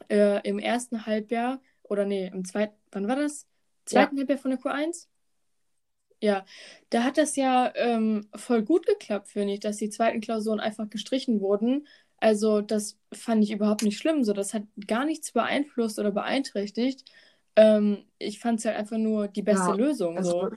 äh, 0.08 0.40
im 0.48 0.58
ersten 0.58 1.04
Halbjahr 1.04 1.60
oder 1.82 2.06
nee, 2.06 2.30
im 2.32 2.44
zweiten, 2.44 2.74
wann 2.90 3.06
war 3.06 3.16
das? 3.16 3.46
Zweiten 3.84 4.16
ja. 4.16 4.20
Halbjahr 4.20 4.38
von 4.38 4.50
der 4.50 4.60
Q1? 4.60 5.08
Ja, 6.22 6.46
da 6.88 7.04
hat 7.04 7.18
das 7.18 7.36
ja 7.36 7.70
ähm, 7.76 8.26
voll 8.34 8.62
gut 8.62 8.86
geklappt, 8.86 9.28
finde 9.28 9.54
ich, 9.54 9.60
dass 9.60 9.76
die 9.76 9.90
zweiten 9.90 10.22
Klausuren 10.22 10.60
einfach 10.60 10.88
gestrichen 10.88 11.40
wurden. 11.42 11.86
Also 12.18 12.62
das 12.62 12.98
fand 13.12 13.44
ich 13.44 13.50
überhaupt 13.50 13.82
nicht 13.82 13.98
schlimm. 13.98 14.24
So, 14.24 14.32
das 14.32 14.54
hat 14.54 14.62
gar 14.86 15.04
nichts 15.04 15.32
beeinflusst 15.32 15.98
oder 15.98 16.12
beeinträchtigt. 16.12 17.04
Ähm, 17.56 18.04
ich 18.18 18.38
fand 18.38 18.58
es 18.60 18.66
halt 18.66 18.76
einfach 18.76 18.98
nur 18.98 19.28
die 19.28 19.42
beste 19.42 19.70
ja, 19.70 19.74
Lösung. 19.74 20.22
So. 20.22 20.50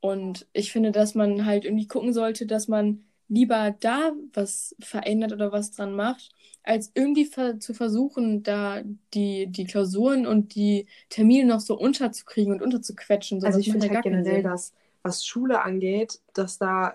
Und 0.00 0.46
ich 0.52 0.72
finde, 0.72 0.90
dass 0.90 1.14
man 1.14 1.46
halt 1.46 1.64
irgendwie 1.64 1.86
gucken 1.86 2.12
sollte, 2.12 2.46
dass 2.46 2.68
man 2.68 3.04
lieber 3.28 3.74
da 3.80 4.12
was 4.34 4.74
verändert 4.80 5.32
oder 5.32 5.52
was 5.52 5.70
dran 5.70 5.94
macht, 5.94 6.30
als 6.64 6.90
irgendwie 6.94 7.24
ver 7.24 7.60
zu 7.60 7.72
versuchen, 7.72 8.42
da 8.42 8.82
die, 9.14 9.46
die 9.46 9.64
Klausuren 9.64 10.26
und 10.26 10.54
die 10.54 10.86
Termine 11.08 11.46
noch 11.46 11.60
so 11.60 11.78
unterzukriegen 11.78 12.52
und 12.52 12.62
unterzuquetschen. 12.62 13.40
So, 13.40 13.46
also 13.46 13.58
ich 13.58 13.70
finde 13.70 13.88
halt 13.88 14.02
generell, 14.02 14.42
dass 14.42 14.72
was 15.02 15.24
Schule 15.24 15.62
angeht, 15.62 16.20
dass 16.34 16.58
da 16.58 16.92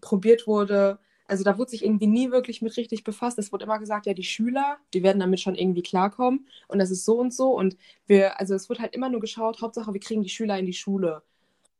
probiert 0.00 0.46
wurde, 0.46 0.98
also 1.30 1.44
da 1.44 1.56
wurde 1.58 1.70
sich 1.70 1.84
irgendwie 1.84 2.06
nie 2.08 2.30
wirklich 2.30 2.60
mit 2.60 2.76
richtig 2.76 3.04
befasst. 3.04 3.38
Es 3.38 3.52
wurde 3.52 3.64
immer 3.64 3.78
gesagt, 3.78 4.06
ja, 4.06 4.14
die 4.14 4.24
Schüler, 4.24 4.78
die 4.92 5.02
werden 5.02 5.20
damit 5.20 5.40
schon 5.40 5.54
irgendwie 5.54 5.82
klarkommen 5.82 6.46
und 6.68 6.78
das 6.78 6.90
ist 6.90 7.04
so 7.04 7.18
und 7.18 7.32
so. 7.32 7.56
Und 7.56 7.76
wir, 8.06 8.40
also 8.40 8.54
es 8.54 8.68
wird 8.68 8.80
halt 8.80 8.94
immer 8.94 9.08
nur 9.08 9.20
geschaut, 9.20 9.62
Hauptsache, 9.62 9.92
wir 9.92 10.00
kriegen 10.00 10.22
die 10.22 10.28
Schüler 10.28 10.58
in 10.58 10.66
die 10.66 10.72
Schule. 10.72 11.22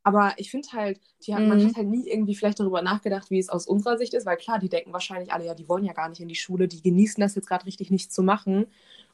Aber 0.02 0.32
ich 0.38 0.50
finde 0.50 0.68
halt, 0.72 1.00
die 1.26 1.34
mhm. 1.34 1.48
man 1.48 1.66
hat 1.66 1.76
halt 1.76 1.88
nie 1.88 2.08
irgendwie 2.08 2.34
vielleicht 2.34 2.60
darüber 2.60 2.80
nachgedacht, 2.80 3.30
wie 3.30 3.38
es 3.38 3.48
aus 3.48 3.66
unserer 3.66 3.98
Sicht 3.98 4.14
ist, 4.14 4.24
weil 4.24 4.36
klar, 4.36 4.58
die 4.58 4.68
denken 4.68 4.92
wahrscheinlich 4.92 5.32
alle, 5.32 5.46
ja, 5.46 5.54
die 5.54 5.68
wollen 5.68 5.84
ja 5.84 5.92
gar 5.92 6.08
nicht 6.08 6.20
in 6.20 6.28
die 6.28 6.34
Schule, 6.36 6.68
die 6.68 6.82
genießen 6.82 7.20
das 7.20 7.34
jetzt 7.34 7.48
gerade 7.48 7.66
richtig 7.66 7.90
nicht 7.90 8.12
zu 8.12 8.22
machen. 8.22 8.66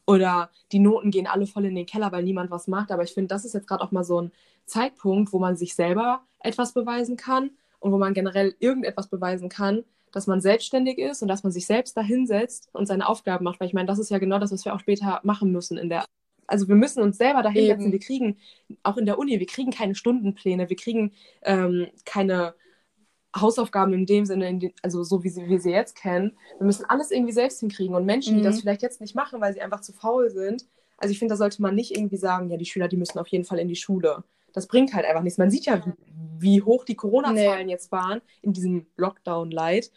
Oder 0.07 0.51
die 0.71 0.79
Noten 0.79 1.11
gehen 1.11 1.27
alle 1.27 1.47
voll 1.47 1.65
in 1.65 1.75
den 1.75 1.87
Keller, 1.87 2.13
weil 2.13 2.23
niemand 2.23 2.51
was 2.51 2.69
macht. 2.69 2.93
Aber 2.93 3.03
ich 3.03 3.13
finde, 3.13 3.29
das 3.29 3.45
ist 3.45 3.55
jetzt 3.55 3.67
gerade 3.67 3.83
auch 3.83 3.91
mal 3.91 4.05
so 4.05 4.21
ein 4.21 4.33
Zeitpunkt, 4.67 5.33
wo 5.33 5.39
man 5.41 5.57
sich 5.57 5.75
selber 5.75 6.23
etwas 6.39 6.75
beweisen 6.75 7.17
kann 7.17 7.51
und 7.81 7.91
wo 7.91 7.99
man 7.99 8.15
generell 8.15 8.55
irgendetwas 8.61 9.09
beweisen 9.09 9.49
kann, 9.49 9.85
dass 10.17 10.27
man 10.27 10.41
selbstständig 10.41 10.97
ist 10.97 11.21
und 11.21 11.29
dass 11.29 11.43
man 11.43 11.53
sich 11.53 11.67
selbst 11.67 11.95
da 11.95 12.01
hinsetzt 12.01 12.71
und 12.73 12.87
seine 12.87 13.07
Aufgaben 13.07 13.45
macht. 13.45 13.61
Weil 13.61 13.69
ich 13.69 13.75
meine, 13.75 13.87
das 13.87 13.99
ist 13.99 14.11
ja 14.11 14.17
genau 14.17 14.39
das, 14.39 14.51
was 14.51 14.65
wir 14.65 14.75
auch 14.75 14.81
später 14.81 15.21
machen 15.25 15.53
müssen 15.53 15.77
in 15.77 15.91
der. 15.91 16.07
Also 16.47 16.69
wir 16.69 16.75
müssen 16.75 17.03
uns 17.03 17.19
selber 17.19 17.43
da 17.43 17.51
hinsetzen. 17.51 17.93
Wir 17.93 17.99
kriegen, 17.99 18.39
auch 18.83 18.97
in 18.97 19.05
der 19.05 19.19
Uni, 19.19 19.39
wir 19.39 19.47
kriegen 19.47 19.73
keine 19.73 19.95
Stundenpläne, 19.95 20.71
wir 20.71 20.77
kriegen 20.77 21.13
ähm, 21.43 21.89
keine 22.07 22.55
Hausaufgaben 23.39 23.93
in 23.93 24.07
dem 24.07 24.25
Sinne, 24.25 24.49
in 24.49 24.61
den, 24.61 24.73
also 24.81 25.05
so 25.05 25.23
wie 25.23 25.29
sie, 25.29 25.49
wir 25.49 25.61
sie 25.61 25.73
jetzt 25.73 25.97
kennen. 25.97 26.39
Wir 26.57 26.65
müssen 26.67 26.87
alles 26.87 27.11
irgendwie 27.11 27.35
selbst 27.35 27.61
hinkriegen. 27.61 27.95
Und 27.95 28.07
Menschen, 28.07 28.33
mhm. 28.33 28.39
die 28.39 28.45
das 28.45 28.57
mhm. 28.57 28.61
vielleicht 28.61 28.81
jetzt 28.81 29.03
nicht 29.03 29.15
machen, 29.15 29.43
weil 29.43 29.53
sie 29.53 29.61
einfach 29.61 29.83
zu 29.83 29.93
faul 29.93 30.31
sind, 30.31 30.65
also 30.97 31.13
ich 31.13 31.19
finde, 31.19 31.33
da 31.33 31.37
sollte 31.37 31.61
man 31.61 31.75
nicht 31.75 31.95
irgendwie 31.95 32.17
sagen, 32.17 32.49
ja, 32.49 32.57
die 32.57 32.65
Schüler, 32.65 32.89
die 32.89 32.97
müssen 32.97 33.19
auf 33.19 33.29
jeden 33.29 33.45
Fall 33.45 33.59
in 33.59 33.69
die 33.69 33.77
Schule. 33.77 34.25
Das 34.57 34.67
bringt 34.67 34.95
halt 34.95 35.05
einfach 35.05 35.23
nichts. 35.23 35.39
Man 35.39 35.51
sieht 35.51 35.67
ja, 35.67 35.83
wie, 36.39 36.63
hoch 36.63 36.85
die 36.85 36.95
Corona-Zahlen 36.95 37.67
nee. 37.67 37.73
jetzt 37.73 37.93
waren 37.93 38.23
in 38.41 38.53
diesem 38.53 38.87
Lockdown-Light. 38.97 39.93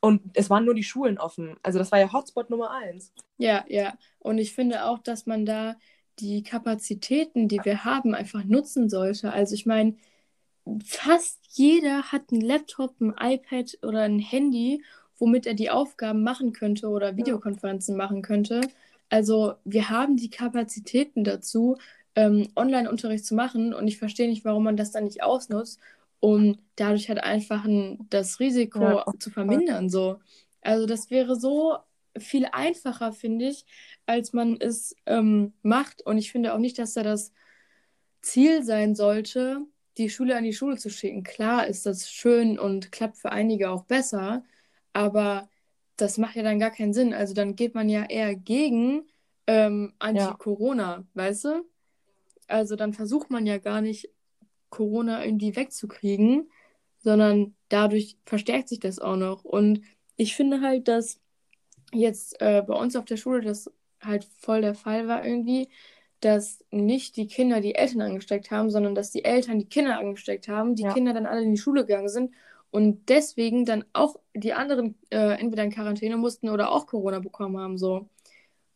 Und 0.00 0.22
es 0.34 0.50
waren 0.50 0.64
nur 0.64 0.74
die 0.74 0.84
Schulen 0.84 1.18
offen. 1.18 1.56
Also 1.62 1.78
das 1.78 1.92
war 1.92 1.98
ja 1.98 2.12
Hotspot 2.12 2.48
Nummer 2.48 2.70
eins. 2.70 3.12
Ja, 3.38 3.64
ja. 3.68 3.94
Und 4.18 4.38
ich 4.38 4.54
finde 4.54 4.84
auch, 4.84 4.98
dass 4.98 5.26
man 5.26 5.46
da 5.46 5.76
die 6.20 6.42
Kapazitäten, 6.42 7.48
die 7.48 7.60
wir 7.64 7.84
haben, 7.84 8.14
einfach 8.14 8.44
nutzen 8.44 8.88
sollte. 8.88 9.32
Also 9.32 9.54
ich 9.54 9.66
meine, 9.66 9.96
fast 10.84 11.40
jeder 11.50 12.12
hat 12.12 12.32
einen 12.32 12.40
Laptop, 12.40 13.00
ein 13.00 13.14
iPad 13.18 13.78
oder 13.82 14.02
ein 14.02 14.18
Handy, 14.18 14.82
womit 15.18 15.46
er 15.46 15.54
die 15.54 15.70
Aufgaben 15.70 16.22
machen 16.22 16.52
könnte 16.52 16.88
oder 16.88 17.16
Videokonferenzen 17.16 17.96
machen 17.96 18.22
könnte. 18.22 18.60
Also 19.08 19.54
wir 19.64 19.90
haben 19.90 20.16
die 20.16 20.30
Kapazitäten 20.30 21.24
dazu, 21.24 21.78
ähm, 22.18 22.48
Online-Unterricht 22.56 23.24
zu 23.24 23.36
machen 23.36 23.72
und 23.72 23.86
ich 23.86 23.96
verstehe 23.96 24.28
nicht, 24.28 24.44
warum 24.44 24.64
man 24.64 24.76
das 24.76 24.90
dann 24.90 25.04
nicht 25.04 25.22
ausnutzt, 25.22 25.78
um 26.18 26.58
dadurch 26.74 27.08
halt 27.08 27.22
einfach 27.22 27.64
ein, 27.64 28.08
das 28.10 28.40
Risiko 28.40 28.82
ja. 28.82 29.04
zu 29.20 29.30
vermindern. 29.30 29.88
So. 29.88 30.18
Also 30.60 30.86
das 30.86 31.10
wäre 31.10 31.36
so 31.36 31.76
viel 32.16 32.48
einfacher, 32.50 33.12
finde 33.12 33.48
ich, 33.48 33.64
als 34.04 34.32
man 34.32 34.56
es 34.58 34.96
ähm, 35.06 35.52
macht. 35.62 36.04
Und 36.04 36.18
ich 36.18 36.32
finde 36.32 36.54
auch 36.54 36.58
nicht, 36.58 36.80
dass 36.80 36.94
da 36.94 37.04
das 37.04 37.32
Ziel 38.20 38.64
sein 38.64 38.96
sollte, 38.96 39.60
die 39.96 40.10
Schule 40.10 40.36
an 40.36 40.42
die 40.42 40.52
Schule 40.52 40.76
zu 40.76 40.90
schicken. 40.90 41.22
Klar 41.22 41.68
ist 41.68 41.86
das 41.86 42.10
schön 42.10 42.58
und 42.58 42.90
klappt 42.90 43.18
für 43.18 43.30
einige 43.30 43.70
auch 43.70 43.84
besser, 43.84 44.42
aber 44.92 45.48
das 45.96 46.18
macht 46.18 46.34
ja 46.34 46.42
dann 46.42 46.58
gar 46.58 46.70
keinen 46.72 46.92
Sinn. 46.92 47.14
Also 47.14 47.32
dann 47.32 47.54
geht 47.54 47.76
man 47.76 47.88
ja 47.88 48.06
eher 48.06 48.34
gegen 48.34 49.06
ähm, 49.46 49.92
Anti-Corona, 50.00 50.96
ja. 50.96 51.04
weißt 51.14 51.44
du? 51.44 51.67
Also 52.48 52.76
dann 52.76 52.92
versucht 52.92 53.30
man 53.30 53.46
ja 53.46 53.58
gar 53.58 53.80
nicht, 53.80 54.10
Corona 54.70 55.24
irgendwie 55.24 55.56
wegzukriegen, 55.56 56.50
sondern 56.98 57.54
dadurch 57.68 58.18
verstärkt 58.24 58.68
sich 58.68 58.80
das 58.80 58.98
auch 58.98 59.16
noch. 59.16 59.44
Und 59.44 59.80
ich 60.16 60.36
finde 60.36 60.60
halt, 60.60 60.88
dass 60.88 61.20
jetzt 61.92 62.40
äh, 62.40 62.62
bei 62.66 62.74
uns 62.74 62.96
auf 62.96 63.04
der 63.04 63.16
Schule 63.16 63.40
das 63.40 63.70
halt 64.02 64.24
voll 64.24 64.60
der 64.60 64.74
Fall 64.74 65.08
war 65.08 65.24
irgendwie, 65.24 65.68
dass 66.20 66.64
nicht 66.70 67.16
die 67.16 67.28
Kinder 67.28 67.60
die 67.60 67.76
Eltern 67.76 68.02
angesteckt 68.02 68.50
haben, 68.50 68.70
sondern 68.70 68.94
dass 68.94 69.10
die 69.10 69.24
Eltern 69.24 69.58
die 69.58 69.68
Kinder 69.68 69.98
angesteckt 69.98 70.48
haben, 70.48 70.74
die 70.74 70.82
ja. 70.82 70.92
Kinder 70.92 71.12
dann 71.12 71.26
alle 71.26 71.42
in 71.42 71.52
die 71.52 71.60
Schule 71.60 71.86
gegangen 71.86 72.08
sind 72.08 72.34
und 72.70 73.08
deswegen 73.08 73.64
dann 73.64 73.84
auch 73.92 74.16
die 74.34 74.52
anderen 74.52 74.96
äh, 75.10 75.38
entweder 75.40 75.64
in 75.64 75.70
Quarantäne 75.70 76.16
mussten 76.16 76.48
oder 76.48 76.70
auch 76.72 76.86
Corona 76.86 77.20
bekommen 77.20 77.58
haben 77.58 77.78
so. 77.78 78.08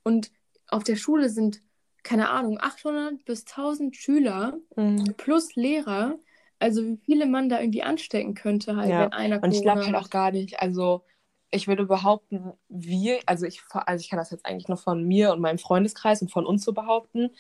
Und 0.05 0.31
auf 0.69 0.85
der 0.85 0.97
Schule 0.97 1.29
sind 1.29 1.61
keine 2.03 2.31
Ahnung 2.31 2.59
800 2.61 3.25
bis 3.25 3.47
1000 3.47 3.97
Schüler 3.97 4.59
mhm. 4.77 5.15
plus 5.17 5.55
Lehrer. 5.55 6.19
Also 6.59 6.85
wie 6.85 6.97
viele 6.97 7.27
man 7.27 7.49
da 7.49 7.61
irgendwie 7.61 7.83
anstecken 7.83 8.35
könnte 8.35 8.77
halt, 8.77 8.91
ja. 8.91 9.01
wenn 9.01 9.13
einer 9.13 9.41
Corona 9.41 9.47
Und 9.47 9.55
ich 9.55 9.63
glaube 9.63 9.85
halt 9.85 9.97
auch 9.97 10.11
gar 10.11 10.31
nicht, 10.31 10.61
also 10.61 11.05
ich 11.51 11.69
würde 11.69 11.85
behaupten, 11.85 12.53
wir, 12.69 13.21
also 13.27 13.47
ich, 13.47 13.63
also 13.71 14.01
ich 14.01 14.09
kann 14.09 14.19
das 14.19 14.31
jetzt 14.31 14.47
eigentlich 14.47 14.69
nur 14.69 14.79
von 14.79 15.05
mir 15.05 15.33
und 15.33 15.41
meinem 15.41 15.59
Freundeskreis 15.59 16.23
und 16.23 16.31
von 16.31 16.47
uns 16.47 16.65
so 16.65 16.73
behaupten. 16.73 17.31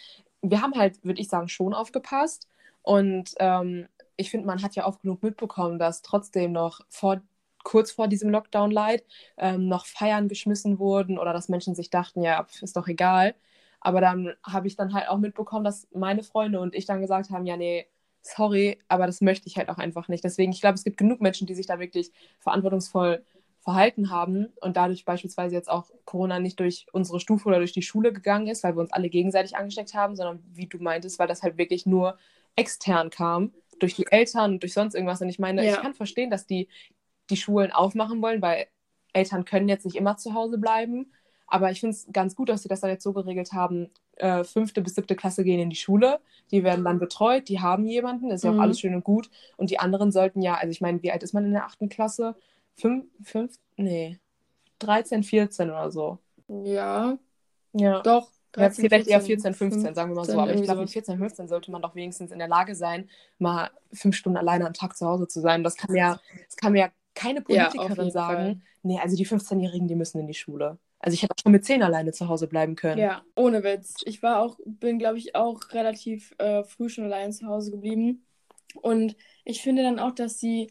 Wir 0.43 0.61
haben 0.61 0.75
halt, 0.75 1.03
würde 1.05 1.21
ich 1.21 1.29
sagen, 1.29 1.49
schon 1.49 1.73
aufgepasst. 1.73 2.47
Und 2.83 3.35
ähm, 3.39 3.89
ich 4.17 4.31
finde, 4.31 4.47
man 4.47 4.63
hat 4.63 4.75
ja 4.75 4.87
oft 4.87 5.03
genug 5.03 5.23
mitbekommen, 5.23 5.79
dass 5.79 6.03
trotzdem 6.03 6.53
noch 6.53 6.81
vor, 6.89 7.23
kurz 7.65 7.91
vor 7.91 8.07
diesem 8.07 8.29
Lockdown-Light 8.31 9.05
ähm, 9.39 9.69
noch 9.69 9.87
Feiern 9.87 10.29
geschmissen 10.29 10.79
wurden 10.79 11.19
oder 11.19 11.33
dass 11.33 11.49
Menschen 11.49 11.75
sich 11.75 11.89
dachten, 11.89 12.23
ja, 12.23 12.47
ist 12.61 12.77
doch 12.77 12.89
egal. 12.89 13.35
Aber 13.83 14.01
dann 14.01 14.35
habe 14.45 14.67
ich 14.67 14.77
dann 14.77 14.95
halt 14.95 15.09
auch 15.09 15.19
mitbekommen, 15.19 15.65
dass 15.65 15.89
meine 15.93 16.23
Freunde 16.23 16.61
und 16.61 16.75
ich 16.75 16.87
dann 16.87 17.01
gesagt 17.01 17.31
haben, 17.31 17.47
ja, 17.47 17.57
nee, 17.57 17.87
sorry, 18.23 18.79
aber 18.89 19.07
das 19.07 19.21
möchte 19.21 19.49
ich 19.49 19.57
halt 19.57 19.69
auch 19.69 19.79
einfach 19.79 20.09
nicht. 20.09 20.23
Deswegen, 20.25 20.53
ich 20.53 20.61
glaube, 20.61 20.77
es 20.77 20.85
gibt 20.85 20.97
genug 20.97 21.21
Menschen, 21.21 21.47
die 21.47 21.55
sich 21.55 21.67
da 21.67 21.81
wirklich 21.81 22.13
verantwortungsvoll 22.39 23.25
verhalten 23.61 24.11
haben 24.11 24.53
und 24.61 24.77
dadurch 24.77 25.05
beispielsweise 25.05 25.55
jetzt 25.55 25.71
auch 25.71 25.91
Corona 26.05 26.41
nicht 26.41 26.59
durch 26.59 26.87
unsere 26.93 27.21
Stufe 27.21 27.49
oder 27.49 27.59
durch 27.59 27.73
die 27.73 27.83
Schule 27.83 28.13
gegangen 28.13 28.49
ist, 28.49 28.65
weil 28.65 28.75
wir 28.77 28.81
uns 28.81 28.93
alle 28.93 29.09
gegenseitig 29.09 29.57
angesteckt 29.57 29.95
haben, 29.95 30.17
sondern 30.17 30.43
wie 30.53 30.67
du 30.67 30.79
meintest, 30.79 31.19
weil 31.19 31.29
das 31.29 31.43
halt 31.43 31.59
wirklich 31.59 31.87
nur 31.87 32.19
extern 32.57 33.11
kam, 33.11 33.53
durch 33.79 33.95
die 33.95 34.07
Eltern 34.11 34.55
und 34.55 34.63
durch 34.63 34.75
sonst 34.75 34.95
irgendwas. 34.95 35.23
Und 35.23 35.29
ich 35.29 35.39
meine, 35.39 35.65
ja. 35.65 35.73
ich 35.73 35.81
kann 35.81 35.95
verstehen, 35.95 36.31
dass 36.31 36.47
die 36.47 36.69
die 37.31 37.37
Schulen 37.37 37.71
aufmachen 37.71 38.21
wollen, 38.21 38.43
weil 38.43 38.67
Eltern 39.13 39.45
können 39.45 39.69
jetzt 39.69 39.85
nicht 39.85 39.97
immer 39.97 40.17
zu 40.17 40.35
Hause 40.35 40.59
bleiben. 40.59 41.13
Aber 41.53 41.71
ich 41.71 41.81
finde 41.81 41.95
es 41.95 42.07
ganz 42.13 42.35
gut, 42.35 42.49
dass 42.49 42.63
sie 42.63 42.69
das 42.69 42.81
dann 42.81 42.91
jetzt 42.91 43.05
so 43.05 43.13
geregelt 43.13 43.53
haben. 43.53 43.91
Äh, 44.17 44.45
fünfte 44.45 44.83
bis 44.83 44.95
siebte 44.95 45.17
Klasse 45.17 45.45
gehen 45.45 45.61
in 45.61 45.71
die 45.71 45.77
Schule, 45.77 46.21
die 46.51 46.65
werden 46.65 46.85
dann 46.85 46.99
betreut, 46.99 47.49
die 47.49 47.61
haben 47.61 47.87
jemanden, 47.87 48.31
ist 48.31 48.45
ja 48.45 48.51
auch 48.51 48.55
mhm. 48.55 48.61
alles 48.61 48.81
schön 48.81 48.95
und 48.95 49.05
gut. 49.05 49.31
Und 49.57 49.71
die 49.71 49.79
anderen 49.79 50.13
sollten 50.13 50.43
ja, 50.43 50.55
also 50.55 50.71
ich 50.71 50.81
meine, 50.81 51.03
wie 51.03 51.11
alt 51.11 51.23
ist 51.23 51.33
man 51.33 51.45
in 51.45 51.53
der 51.53 51.65
achten 51.65 51.89
Klasse? 51.89 52.35
fünf, 52.75 53.07
fünf, 53.23 53.55
nee, 53.77 54.19
13, 54.79 55.23
14 55.23 55.71
oder 55.71 55.91
so. 55.91 56.19
Ja. 56.49 57.19
Ja. 57.73 58.01
Doch. 58.01 58.31
13, 58.53 58.85
vielleicht 58.85 59.07
14, 59.07 59.13
eher 59.13 59.21
14, 59.23 59.55
15, 59.55 59.71
15, 59.73 59.95
sagen 59.95 60.11
wir 60.11 60.17
mal 60.17 60.25
so. 60.27 60.39
Aber 60.39 60.53
ich 60.53 60.63
glaube, 60.63 60.83
mit 60.83 60.91
14, 60.91 61.17
15 61.17 61.49
sollte 61.49 61.71
man 61.71 61.81
doch 61.81 61.95
wenigstens 61.95 62.33
in 62.33 62.39
der 62.39 62.49
Lage 62.49 62.75
sein, 62.75 63.09
mal 63.39 63.71
fünf 63.95 64.15
Stunden 64.15 64.37
alleine 64.37 64.67
am 64.67 64.75
Tag 64.75 64.95
zu 64.95 65.07
Hause 65.07 65.27
zu 65.27 65.41
sein. 65.41 65.65
Das 65.65 65.77
kann 65.77 65.95
ja, 65.95 66.21
das 66.47 66.57
kann 66.57 66.77
ja 66.77 66.91
keine 67.15 67.43
Ja, 67.49 67.69
auf 67.69 67.73
Politikerin 67.73 68.05
jeden 68.05 68.11
sagen, 68.11 68.37
Fall. 68.37 68.61
nee, 68.83 68.99
also 69.01 69.17
die 69.17 69.27
15-Jährigen, 69.27 69.89
die 69.89 69.95
müssen 69.95 70.19
in 70.19 70.27
die 70.27 70.35
Schule. 70.35 70.77
Also 71.03 71.15
ich 71.15 71.23
hätte 71.23 71.35
auch 71.35 71.43
schon 71.43 71.53
mit 71.53 71.65
10 71.65 71.83
alleine 71.83 72.13
zu 72.13 72.29
Hause 72.29 72.47
bleiben 72.47 72.77
können. 72.77 72.99
Ja, 72.99 73.23
ohne 73.35 73.65
Witz. 73.65 73.97
Ich 74.05 74.23
war 74.23 74.41
auch, 74.41 74.59
bin, 74.65 75.01
glaube 75.01 75.19
ich, 75.19 75.35
auch 75.35 75.61
relativ 75.73 76.33
äh, 76.39 76.63
früh 76.63 76.89
schon 76.89 77.05
allein 77.05 77.33
zu 77.33 77.47
Hause 77.47 77.73
geblieben. 77.73 78.25
Und 78.81 79.17
ich 79.45 79.63
finde 79.63 79.83
dann 79.83 79.99
auch, 79.99 80.13
dass 80.13 80.39
die 80.39 80.71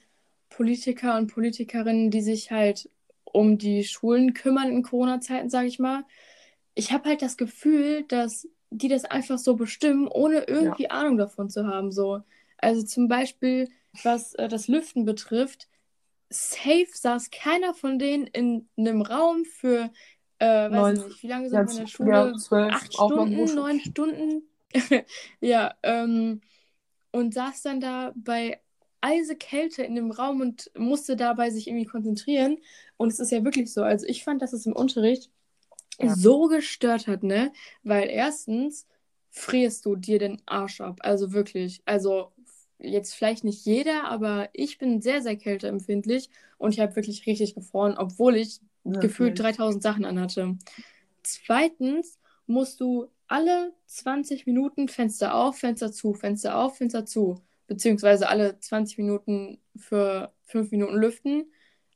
Politiker 0.49 1.17
und 1.17 1.27
Politikerinnen, 1.27 2.11
die 2.11 2.21
sich 2.21 2.49
halt 2.49 2.89
um 3.25 3.57
die 3.57 3.83
Schulen 3.83 4.33
kümmern 4.33 4.71
in 4.71 4.83
Corona-Zeiten, 4.83 5.49
sage 5.49 5.67
ich 5.67 5.79
mal, 5.79 6.05
ich 6.75 6.93
habe 6.93 7.09
halt 7.09 7.21
das 7.21 7.35
Gefühl, 7.37 8.03
dass 8.03 8.47
die 8.69 8.87
das 8.87 9.03
einfach 9.03 9.37
so 9.37 9.55
bestimmen, 9.55 10.07
ohne 10.07 10.43
irgendwie 10.43 10.89
Ahnung 10.89 11.17
davon 11.17 11.49
zu 11.49 11.67
haben. 11.67 11.91
So. 11.91 12.21
Also 12.57 12.83
zum 12.83 13.09
Beispiel, 13.09 13.69
was 14.03 14.33
äh, 14.35 14.47
das 14.47 14.69
Lüften 14.69 15.03
betrifft, 15.03 15.67
safe 16.29 16.87
saß 16.93 17.29
keiner 17.31 17.73
von 17.73 17.99
denen 17.99 18.27
in 18.27 18.69
einem 18.77 19.01
Raum 19.01 19.43
für, 19.43 19.91
äh, 20.41 20.71
weiß 20.73 20.91
nicht, 20.93 21.23
wie 21.23 21.27
lange 21.27 21.49
sind 21.49 21.59
Ja, 21.59 21.65
wir 21.65 21.71
in 21.71 21.77
der 21.77 21.87
Schule? 21.87 22.31
ja, 22.31 22.35
zwölf, 22.35 22.77
Acht 22.79 22.93
auch 22.93 23.15
mal 23.15 23.27
Stunden, 23.27 23.53
neun 23.55 23.79
Stunden. 23.81 24.43
ja, 25.41 25.73
ähm, 25.83 26.41
und 27.11 27.33
saß 27.33 27.63
dann 27.63 27.81
da 27.81 28.13
bei 28.15 28.61
Eisekälte 29.01 29.83
in 29.83 29.95
dem 29.95 30.11
Raum 30.11 30.41
und 30.41 30.71
musste 30.77 31.15
dabei 31.15 31.49
sich 31.51 31.67
irgendwie 31.67 31.85
konzentrieren. 31.85 32.57
Und 32.97 33.09
es 33.09 33.19
ist 33.19 33.31
ja 33.31 33.43
wirklich 33.43 33.73
so. 33.73 33.83
Also 33.83 34.05
ich 34.07 34.23
fand, 34.23 34.41
dass 34.41 34.53
es 34.53 34.65
im 34.65 34.73
Unterricht 34.73 35.31
Ja. 35.99 36.15
so 36.15 36.47
gestört 36.47 37.07
hat, 37.07 37.23
ne? 37.23 37.51
Weil 37.83 38.09
erstens 38.09 38.87
frierst 39.29 39.85
du 39.85 39.95
dir 39.95 40.19
den 40.19 40.41
Arsch 40.45 40.81
ab. 40.81 40.99
Also 41.01 41.31
wirklich. 41.33 41.81
Also 41.85 42.31
jetzt 42.79 43.13
vielleicht 43.13 43.43
nicht 43.43 43.65
jeder, 43.65 44.05
aber 44.09 44.49
ich 44.53 44.77
bin 44.77 45.01
sehr, 45.01 45.21
sehr 45.21 45.37
kälteempfindlich 45.37 46.29
und 46.57 46.73
ich 46.73 46.79
habe 46.79 46.95
wirklich 46.95 47.25
richtig 47.27 47.53
gefroren, 47.55 47.95
obwohl 47.97 48.35
ich 48.35 48.59
gefühlt 48.83 49.39
3000 49.39 49.81
Sachen 49.81 50.05
anhatte. 50.05 50.57
Zweitens 51.23 52.19
musst 52.47 52.81
du 52.81 53.07
alle 53.27 53.73
20 53.85 54.45
Minuten 54.45 54.87
Fenster 54.87 55.35
auf, 55.35 55.57
Fenster 55.59 55.91
zu, 55.91 56.13
Fenster 56.13 56.57
auf, 56.57 56.77
Fenster 56.77 57.05
zu. 57.05 57.41
Beziehungsweise 57.67 58.27
alle 58.27 58.59
20 58.59 58.97
Minuten 58.97 59.59
für 59.75 60.33
5 60.45 60.71
Minuten 60.71 60.95
lüften. 60.95 61.45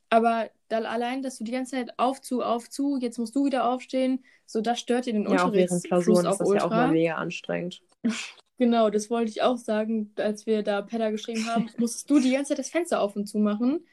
Aber 0.08 0.48
dann 0.68 0.86
allein, 0.86 1.22
dass 1.22 1.36
du 1.36 1.44
die 1.44 1.52
ganze 1.52 1.72
Zeit 1.72 1.98
auf, 1.98 2.20
zu, 2.20 2.42
auf, 2.42 2.70
zu, 2.70 2.96
jetzt 2.98 3.18
musst 3.18 3.36
du 3.36 3.44
wieder 3.44 3.68
aufstehen, 3.68 4.24
so 4.46 4.60
das 4.60 4.80
stört 4.80 5.06
dir 5.06 5.12
den 5.12 5.24
Ja, 5.24 5.44
auch 5.44 5.52
während 5.52 5.72
Unterrichtsfluss 5.72 5.82
Klausuren 5.82 6.26
ist 6.26 6.40
das 6.40 6.48
ja 6.48 6.60
auch 6.60 6.64
ultra. 6.64 6.86
mal 6.86 6.92
mega 6.92 7.14
anstrengend. 7.16 7.82
Genau, 8.58 8.88
das 8.88 9.10
wollte 9.10 9.30
ich 9.30 9.42
auch 9.42 9.58
sagen, 9.58 10.14
als 10.16 10.46
wir 10.46 10.62
da 10.62 10.80
Pedda 10.80 11.10
geschrieben 11.10 11.46
haben, 11.46 11.68
musstest 11.76 12.08
du 12.08 12.20
die 12.20 12.32
ganze 12.32 12.50
Zeit 12.50 12.58
das 12.58 12.70
Fenster 12.70 13.02
auf 13.02 13.14
und 13.14 13.26
zu 13.26 13.38
machen. 13.38 13.86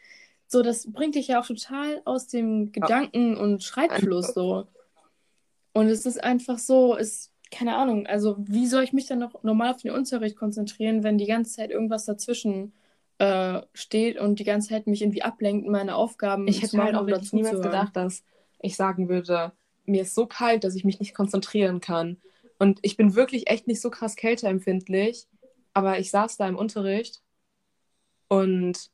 So, 0.54 0.62
das 0.62 0.92
bringt 0.92 1.16
dich 1.16 1.30
ja 1.30 1.42
auch 1.42 1.48
total 1.48 2.04
aus 2.06 2.28
dem 2.28 2.72
Gedanken- 2.72 3.36
und 3.38 3.64
Schreibfluss 3.64 4.36
so. 4.36 4.68
Und 5.74 5.88
es 5.88 6.06
ist 6.06 6.24
einfach 6.24 6.60
so, 6.60 6.96
ist, 6.96 7.32
keine 7.52 7.76
Ahnung, 7.76 8.06
also 8.06 8.36
wie 8.40 8.68
soll 8.68 8.84
ich 8.84 8.94
mich 8.94 9.08
dann 9.08 9.18
noch 9.18 9.42
normal 9.44 9.72
auf 9.72 9.82
den 9.82 9.90
Unterricht 9.92 10.36
konzentrieren, 10.36 11.04
wenn 11.04 11.18
die 11.18 11.26
ganze 11.26 11.54
Zeit 11.56 11.72
irgendwas 11.72 12.06
dazwischen 12.06 12.74
äh, 13.18 13.62
steht 13.74 14.20
und 14.20 14.38
die 14.38 14.44
ganze 14.44 14.70
Zeit 14.70 14.86
mich 14.86 15.02
irgendwie 15.02 15.24
ablenkt, 15.24 15.68
meine 15.68 15.96
Aufgaben 15.96 16.48
Ich 16.48 16.62
hätte 16.62 16.78
halt 16.78 16.94
auch 16.94 17.08
wirklich 17.08 17.34
niemals 17.34 17.60
gedacht, 17.62 17.96
dass 17.96 18.24
ich 18.60 18.76
sagen 18.76 19.10
würde, 19.10 19.54
mir 19.86 20.04
ist 20.04 20.14
so 20.14 20.28
kalt, 20.28 20.64
dass 20.64 20.76
ich 20.76 20.86
mich 20.86 21.00
nicht 21.00 21.16
konzentrieren 21.16 21.80
kann. 21.80 22.22
Und 22.60 22.78
ich 22.84 22.96
bin 22.96 23.16
wirklich 23.16 23.50
echt 23.50 23.66
nicht 23.68 23.82
so 23.82 23.90
krass 23.90 24.16
kälteempfindlich, 24.16 25.28
aber 25.74 25.98
ich 25.98 26.12
saß 26.12 26.38
da 26.38 26.48
im 26.48 26.56
Unterricht 26.56 27.24
und 28.28 28.92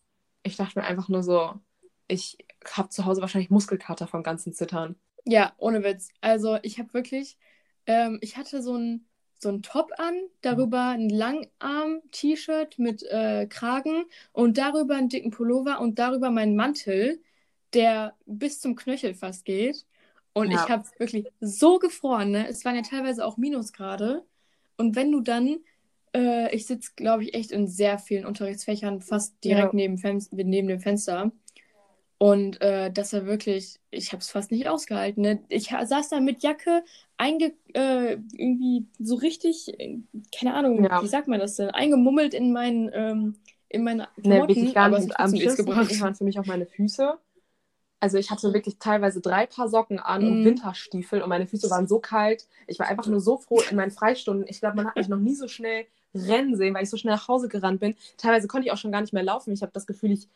ich 0.50 0.58
dachte 0.58 0.80
mir 0.80 0.86
einfach 0.86 1.10
nur 1.10 1.24
so, 1.24 1.54
ich 2.08 2.38
habe 2.66 2.90
zu 2.90 3.06
Hause 3.06 3.22
wahrscheinlich 3.22 3.50
Muskelkater 3.52 4.08
vom 4.08 4.24
ganzen 4.24 4.54
Zittern. 4.54 4.96
Ja, 5.26 5.54
ohne 5.58 5.84
Witz. 5.84 6.10
Also 6.22 6.58
ich 6.64 6.80
habe 6.80 6.94
wirklich, 6.94 7.38
ähm, 7.86 8.18
ich 8.22 8.38
hatte 8.38 8.62
so 8.64 8.76
ein, 8.76 9.06
so 9.40 9.50
ein 9.50 9.62
Top 9.62 9.92
an, 9.98 10.16
darüber 10.42 10.90
ein 10.90 11.10
Langarm-T-Shirt 11.10 12.80
mit 12.80 13.04
äh, 13.04 13.48
Kragen 13.48 14.06
und 14.34 14.58
darüber 14.58 14.96
einen 14.96 15.10
dicken 15.10 15.32
Pullover 15.32 15.80
und 15.82 16.00
darüber 16.00 16.32
meinen 16.32 16.56
Mantel, 16.56 17.22
der 17.74 18.16
bis 18.26 18.60
zum 18.60 18.76
Knöchel 18.76 19.14
fast 19.14 19.46
geht. 19.46 19.86
Und 20.34 20.52
Ja. 20.52 20.66
ich 20.66 20.70
habe 20.70 20.86
wirklich 20.98 21.28
so 21.40 21.80
gefroren, 21.80 22.32
ne? 22.32 22.48
Es 22.48 22.66
waren 22.66 22.76
ja 22.76 22.82
teilweise 22.82 23.26
auch 23.26 23.38
Minusgrade. 23.38 24.26
Und 24.78 24.96
wenn 24.96 25.12
du 25.12 25.22
dann, 25.22 25.58
äh, 26.14 26.54
ich 26.56 26.66
sitze, 26.68 26.92
glaube 26.96 27.24
ich, 27.24 27.34
echt 27.34 27.52
in 27.52 27.68
sehr 27.68 28.00
vielen 28.00 28.26
Unterrichtsfächern, 28.26 29.02
fast 29.02 29.44
direkt 29.44 29.74
Ja. 29.74 29.78
neben, 29.78 29.98
Fen 29.98 30.24
neben 30.32 30.68
dem 30.68 30.80
Fenster. 30.80 31.32
Und 32.18 32.60
äh, 32.62 32.92
das 32.92 33.14
war 33.14 33.26
wirklich, 33.26 33.80
ich 33.92 34.12
habe 34.12 34.20
es 34.20 34.30
fast 34.30 34.52
nicht 34.52 34.68
ausgehalten. 34.68 35.22
Ne? 35.24 35.40
Ich 35.48 35.70
saß 35.70 36.10
da 36.10 36.20
mit 36.20 36.44
Jacke, 36.44 36.84
einge, 37.18 37.54
äh, 37.74 38.18
irgendwie 38.34 38.88
so 39.00 39.16
richtig, 39.16 39.74
äh, 39.80 40.00
keine 40.38 40.54
Ahnung, 40.54 40.84
Ja. 40.84 41.02
wie 41.02 41.08
sagt 41.08 41.30
man 41.30 41.40
das 41.40 41.56
denn, 41.56 41.70
eingemummelt 41.70 42.34
in 42.34 42.52
meinen, 42.52 42.90
ähm, 42.94 43.36
in 43.70 43.84
meine 43.86 44.10
Nee, 44.18 44.42
wirklich 44.42 44.74
gar 44.74 44.90
nicht. 44.90 45.18
am 45.18 45.32
wirklich 45.32 45.58
waren 46.02 46.16
für 46.16 46.26
mich 46.26 46.38
auch 46.40 46.46
meine 46.46 46.66
Füße. 46.66 47.18
Also 48.02 48.18
ich 48.18 48.32
hatte 48.32 48.54
wirklich 48.54 48.80
teilweise 48.80 49.22
drei 49.22 49.46
Paar 49.46 49.68
Socken 49.70 50.00
an 50.00 50.26
und 50.26 50.40
Mhm. 50.42 50.46
Winterstiefel 50.46 51.22
und 51.22 51.30
meine 51.30 51.48
Füße 51.48 51.70
waren 51.70 51.88
so 51.88 52.00
kalt. 52.00 52.48
Ich 52.68 52.80
war 52.80 52.88
einfach 52.88 53.08
nur 53.08 53.20
so 53.20 53.38
froh 53.38 53.62
in 53.70 53.76
meinen 53.76 53.92
Freistunden. 53.92 54.46
Ich 54.48 54.60
glaube, 54.60 54.78
man 54.78 54.88
hat 54.88 54.96
mich 54.96 55.10
noch 55.10 55.18
nie 55.18 55.36
so 55.36 55.48
schnell 55.48 55.86
rennen 56.14 56.56
sehen, 56.56 56.74
weil 56.74 56.84
ich 56.84 56.90
so 56.90 56.98
schnell 56.98 57.14
nach 57.16 57.28
Hause 57.28 57.48
gerannt 57.48 57.80
bin. 57.80 57.96
Teilweise 58.18 58.48
konnte 58.48 58.68
ich 58.68 58.72
auch 58.74 58.78
schon 58.78 58.92
gar 58.92 59.02
nicht 59.02 59.14
mehr 59.14 59.24
laufen. 59.24 59.54
Ich 59.54 59.62
habe 59.62 59.72
das 59.74 59.88
Gefühl, 59.88 60.12
ich, 60.12 60.28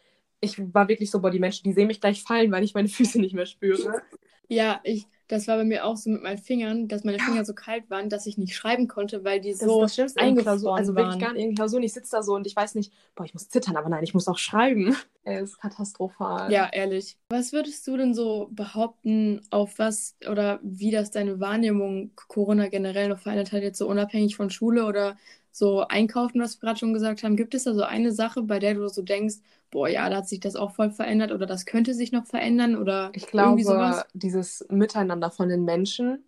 ich 0.41 0.57
war 0.73 0.87
wirklich 0.87 1.11
so, 1.11 1.19
boah, 1.21 1.31
die 1.31 1.39
Menschen, 1.39 1.63
die 1.63 1.73
sehen 1.73 1.87
mich 1.87 2.01
gleich 2.01 2.23
fallen, 2.23 2.51
weil 2.51 2.63
ich 2.63 2.73
meine 2.73 2.87
Füße 2.89 3.19
nicht 3.19 3.33
mehr 3.33 3.45
spüre. 3.45 4.01
Ja, 4.49 4.81
ich, 4.83 5.07
das 5.27 5.47
war 5.47 5.57
bei 5.57 5.63
mir 5.63 5.85
auch 5.85 5.95
so 5.97 6.09
mit 6.09 6.21
meinen 6.21 6.37
Fingern, 6.37 6.87
dass 6.87 7.03
meine 7.03 7.17
Ja. 7.17 7.25
Finger 7.25 7.45
so 7.45 7.53
kalt 7.53 7.89
waren, 7.89 8.09
dass 8.09 8.25
ich 8.25 8.37
nicht 8.37 8.55
schreiben 8.55 8.87
konnte, 8.87 9.23
weil 9.23 9.39
die 9.39 9.51
Das 9.51 9.61
so 9.61 9.81
ist 9.81 9.81
das 9.81 9.93
Schlimmste 9.95 10.19
in 10.19 10.35
Klausur. 10.35 10.75
eingefroren 10.75 10.79
Also 10.79 10.95
wirklich 10.95 11.19
gar 11.19 11.33
nicht 11.33 11.43
in 11.43 11.55
Klausuren. 11.55 11.83
Ich 11.83 11.93
sitze 11.93 12.11
da 12.11 12.23
so 12.23 12.35
und 12.35 12.45
ich 12.45 12.55
weiß 12.55 12.75
nicht, 12.75 12.91
boah, 13.15 13.23
ich 13.23 13.33
muss 13.33 13.49
zittern, 13.49 13.77
aber 13.77 13.89
nein, 13.89 14.03
ich 14.03 14.13
muss 14.13 14.27
auch 14.27 14.37
schreiben. 14.37 14.95
Das 15.25 15.51
ist 15.51 15.61
katastrophal. 15.61 16.51
Ja, 16.51 16.69
ehrlich. 16.69 17.17
Was 17.29 17.53
würdest 17.53 17.87
du 17.87 17.95
denn 17.95 18.13
so 18.13 18.49
behaupten, 18.51 19.39
auf 19.51 19.79
was 19.79 20.17
oder 20.29 20.59
wie 20.61 20.91
das 20.91 21.11
deine 21.11 21.39
Wahrnehmung 21.39 22.11
Corona 22.27 22.67
generell 22.67 23.07
noch 23.07 23.19
verändert 23.19 23.53
hat, 23.53 23.61
jetzt 23.63 23.77
so 23.77 23.87
unabhängig 23.87 24.35
von 24.35 24.49
Schule 24.49 24.85
oder 24.85 25.15
so 25.53 25.81
Einkaufen, 25.87 26.41
was 26.41 26.57
wir 26.57 26.61
gerade 26.67 26.79
schon 26.79 26.93
gesagt 26.95 27.23
haben? 27.23 27.37
Gibt 27.37 27.55
es 27.55 27.65
da 27.65 27.75
so 27.75 27.83
eine 27.83 28.13
Sache, 28.13 28.43
bei 28.43 28.59
der 28.59 28.75
du 28.75 28.89
so 28.89 29.03
denkst, 29.03 29.37
boah, 29.71 29.89
ja, 29.89 30.09
da 30.09 30.17
hat 30.17 30.29
sich 30.29 30.41
das 30.41 30.57
auch 30.57 30.73
voll 30.75 30.91
verändert 30.91 31.33
oder 31.33 31.47
das 31.47 31.65
könnte 31.67 31.95
sich 31.95 32.13
noch 32.13 32.27
verändern 32.27 32.77
oder 32.77 33.13
Ich 33.13 33.27
irgendwie 33.37 33.63
glaube, 33.63 33.63
sowas? 33.63 34.05
dieses 34.13 34.65
Miteinander 34.69 35.31
von 35.31 35.49
den 35.49 35.65
Menschen. 35.65 36.23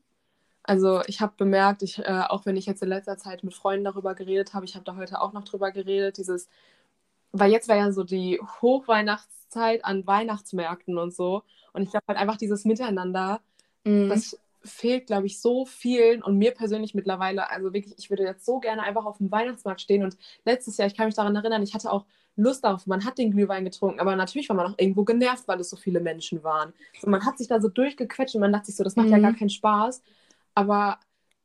Also 0.64 1.02
ich 1.08 1.22
habe 1.22 1.34
bemerkt, 1.38 1.84
ich, 1.84 2.00
äh, 2.00 2.24
auch 2.30 2.46
wenn 2.46 2.58
ich 2.58 2.66
jetzt 2.68 2.84
in 2.84 2.90
letzter 2.90 3.18
Zeit 3.18 3.44
mit 3.44 3.54
Freunden 3.56 3.86
darüber 3.86 4.16
geredet 4.16 4.54
habe, 4.54 4.66
ich 4.66 4.76
habe 4.76 4.86
da 4.86 4.96
heute 4.98 5.22
auch 5.22 5.34
noch 5.34 5.44
drüber 5.46 5.72
geredet, 5.72 6.18
dieses, 6.18 6.50
weil 7.32 7.52
jetzt 7.52 7.68
war 7.70 7.78
ja 7.78 7.92
so 7.92 8.04
die 8.04 8.40
Hochweihnachtszeit 8.62 9.86
an 9.86 10.08
Weihnachtsmärkten 10.08 10.98
und 10.98 11.14
so. 11.14 11.44
Und 11.74 11.84
ich 11.84 11.92
glaube 11.92 12.06
halt 12.10 12.20
einfach 12.20 12.38
dieses 12.38 12.66
Miteinander, 12.66 13.42
Mhm. 13.86 14.08
das 14.08 14.40
fehlt, 14.66 15.08
glaube 15.08 15.28
ich, 15.28 15.40
so 15.40 15.66
vielen 15.66 16.24
und 16.24 16.38
mir 16.38 16.52
persönlich 16.52 16.94
mittlerweile, 16.96 17.50
also 17.50 17.74
wirklich, 17.74 17.96
ich 17.98 18.10
würde 18.10 18.24
jetzt 18.24 18.46
so 18.46 18.60
gerne 18.60 18.84
einfach 18.84 19.06
auf 19.06 19.18
dem 19.20 19.32
Weihnachtsmarkt 19.32 19.82
stehen 19.82 20.04
und 20.04 20.18
letztes 20.46 20.78
Jahr, 20.78 20.88
ich 20.88 20.96
kann 20.98 21.06
mich 21.08 21.16
daran 21.16 21.36
erinnern, 21.36 21.64
ich 21.64 21.74
hatte 21.74 21.92
auch 21.92 22.06
Lust 22.38 22.64
darauf, 22.66 22.86
man 22.88 23.06
hat 23.06 23.18
den 23.18 23.32
Glühwein 23.32 23.64
getrunken, 23.64 24.00
aber 24.02 24.16
natürlich 24.16 24.50
war 24.50 24.56
man 24.58 24.68
auch 24.74 24.78
irgendwo 24.78 25.04
genervt, 25.06 25.48
weil 25.48 25.60
es 25.62 25.70
so 25.70 25.78
viele 25.78 26.02
Menschen 26.02 26.44
waren. 26.44 26.74
So, 27.00 27.10
man 27.10 27.26
hat 27.26 27.38
sich 27.38 27.48
da 27.48 27.62
so 27.62 27.70
durchgequetscht 27.70 28.36
und 28.36 28.42
man 28.42 28.52
dachte 28.52 28.66
sich 28.68 28.76
so, 28.76 28.84
das 28.84 28.96
macht 28.98 29.10
ja 29.10 29.18
Mhm. 29.18 29.22
gar 29.22 29.34
keinen 29.34 29.50
Spaß, 29.50 30.02
aber 30.54 31.00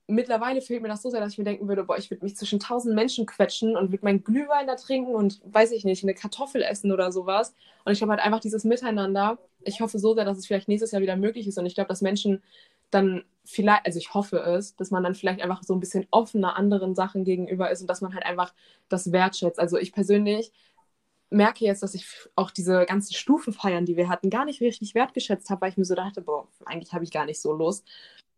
mittlerweile 0.06 0.60
fehlt 0.60 0.82
mir 0.82 0.88
das 0.88 1.02
so 1.02 1.10
sehr, 1.10 1.20
dass 1.20 1.32
ich 1.32 1.38
mir 1.38 1.44
denken 1.44 1.68
würde, 1.68 1.84
boah, 1.84 1.96
ich 1.96 2.10
würde 2.10 2.24
mich 2.24 2.36
zwischen 2.36 2.58
tausend 2.58 2.94
Menschen 2.96 3.26
quetschen 3.26 3.76
und 3.76 3.92
würde 3.92 4.04
meinen 4.04 4.24
Glühwein 4.24 4.66
da 4.66 4.74
trinken 4.74 5.14
und, 5.14 5.40
weiß 5.44 5.70
ich 5.72 5.84
nicht, 5.84 6.02
eine 6.02 6.14
Kartoffel 6.14 6.62
essen 6.62 6.90
oder 6.92 7.12
sowas. 7.12 7.54
Und 7.84 7.92
ich 7.92 7.98
glaube 7.98 8.12
halt 8.12 8.22
einfach 8.22 8.40
dieses 8.40 8.64
Miteinander, 8.64 9.38
ich 9.62 9.80
hoffe 9.80 9.98
so 10.00 10.14
sehr, 10.14 10.24
dass 10.24 10.38
es 10.38 10.46
vielleicht 10.46 10.68
nächstes 10.68 10.90
Jahr 10.90 11.02
wieder 11.02 11.16
möglich 11.16 11.46
ist 11.46 11.58
und 11.58 11.66
ich 11.66 11.74
glaube, 11.76 11.88
dass 11.88 12.00
Menschen 12.02 12.42
dann 12.90 13.24
vielleicht, 13.44 13.86
also 13.86 13.98
ich 13.98 14.14
hoffe 14.14 14.38
es, 14.38 14.76
dass 14.76 14.90
man 14.90 15.02
dann 15.02 15.14
vielleicht 15.14 15.42
einfach 15.42 15.62
so 15.62 15.74
ein 15.74 15.80
bisschen 15.80 16.06
offener 16.10 16.56
anderen 16.56 16.94
Sachen 16.94 17.24
gegenüber 17.24 17.70
ist 17.70 17.80
und 17.80 17.88
dass 17.88 18.00
man 18.00 18.14
halt 18.14 18.24
einfach 18.24 18.54
das 18.88 19.12
wertschätzt. 19.12 19.58
Also 19.58 19.76
ich 19.78 19.92
persönlich 19.92 20.52
merke 21.30 21.64
jetzt, 21.64 21.82
dass 21.82 21.94
ich 21.94 22.06
auch 22.36 22.50
diese 22.50 22.84
ganzen 22.86 23.14
Stufenfeiern, 23.14 23.86
die 23.86 23.96
wir 23.96 24.08
hatten, 24.08 24.30
gar 24.30 24.44
nicht 24.44 24.60
richtig 24.60 24.94
wertgeschätzt 24.94 25.48
habe, 25.50 25.62
weil 25.62 25.70
ich 25.70 25.76
mir 25.76 25.84
so 25.84 25.94
dachte, 25.94 26.20
boah, 26.20 26.48
eigentlich 26.64 26.92
habe 26.92 27.04
ich 27.04 27.12
gar 27.12 27.24
nicht 27.24 27.40
so 27.40 27.52
Lust. 27.52 27.84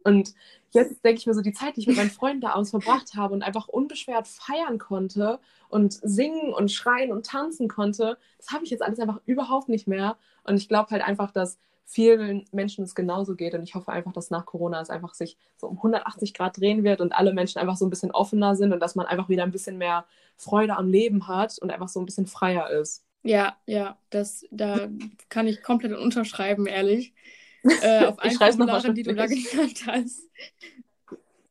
Und 0.05 0.34
jetzt 0.72 1.05
denke 1.05 1.20
ich 1.20 1.26
mir 1.26 1.34
so, 1.34 1.42
die 1.42 1.53
Zeit, 1.53 1.76
die 1.76 1.80
ich 1.80 1.86
mit 1.86 1.96
meinen 1.96 2.11
Freunden 2.11 2.40
da 2.40 2.50
abends 2.50 2.70
verbracht 2.70 3.14
habe 3.14 3.34
und 3.34 3.42
einfach 3.42 3.68
unbeschwert 3.68 4.26
feiern 4.26 4.78
konnte 4.78 5.38
und 5.68 5.92
singen 5.92 6.53
und 6.53 6.72
schreien 6.72 7.12
und 7.12 7.24
tanzen 7.24 7.68
konnte, 7.68 8.18
das 8.38 8.50
habe 8.50 8.64
ich 8.64 8.70
jetzt 8.70 8.82
alles 8.82 8.98
einfach 8.98 9.20
überhaupt 9.26 9.68
nicht 9.68 9.86
mehr. 9.86 10.16
Und 10.44 10.57
ich 10.57 10.68
glaube 10.68 10.90
halt 10.90 11.03
einfach, 11.03 11.30
dass 11.30 11.59
vielen 11.93 12.47
Menschen 12.53 12.84
es 12.84 12.95
genauso 12.95 13.36
geht. 13.36 13.53
Und 13.53 13.62
ich 13.62 13.74
hoffe 13.74 13.93
einfach, 13.93 14.12
dass 14.12 14.30
nach 14.30 14.47
Corona 14.47 14.80
es 14.80 14.88
einfach 14.88 15.12
sich 15.12 15.36
so 15.59 15.66
um 15.66 15.76
180 15.76 16.32
Grad 16.32 16.57
drehen 16.59 16.84
wird 16.84 17.03
und 17.03 17.12
alle 17.12 17.34
Menschen 17.34 17.59
einfach 17.59 17.76
so 17.76 17.86
ein 17.86 17.90
bisschen 17.90 18.11
offener 18.11 18.57
sind 18.57 18.72
und 18.72 18.80
dass 18.80 18.95
man 18.95 19.05
einfach 19.05 19.28
wieder 19.28 19.43
ein 19.43 19.51
bisschen 19.51 19.76
mehr 19.76 20.07
Freude 20.38 20.76
am 20.76 20.88
Leben 20.88 21.28
hat 21.28 21.59
und 21.59 21.70
einfach 21.70 21.88
so 21.88 22.01
ein 22.01 22.07
bisschen 22.07 22.26
freier 22.26 22.70
ist. 22.70 23.05
Ja, 23.22 23.57
ja, 23.66 23.99
das, 24.09 24.47
da 24.51 24.88
kann 25.28 25.47
ich 25.47 25.62
komplett 25.62 25.93
unterschreiben, 25.97 26.66
ehrlich. 26.66 27.12
Äh, 27.64 28.07
auf 28.07 28.18
allen 28.18 28.36
Formularen, 28.36 28.93
die 28.93 29.05
du 29.05 29.14
da 29.14 29.26
genannt 29.26 29.84
hast. 29.86 30.28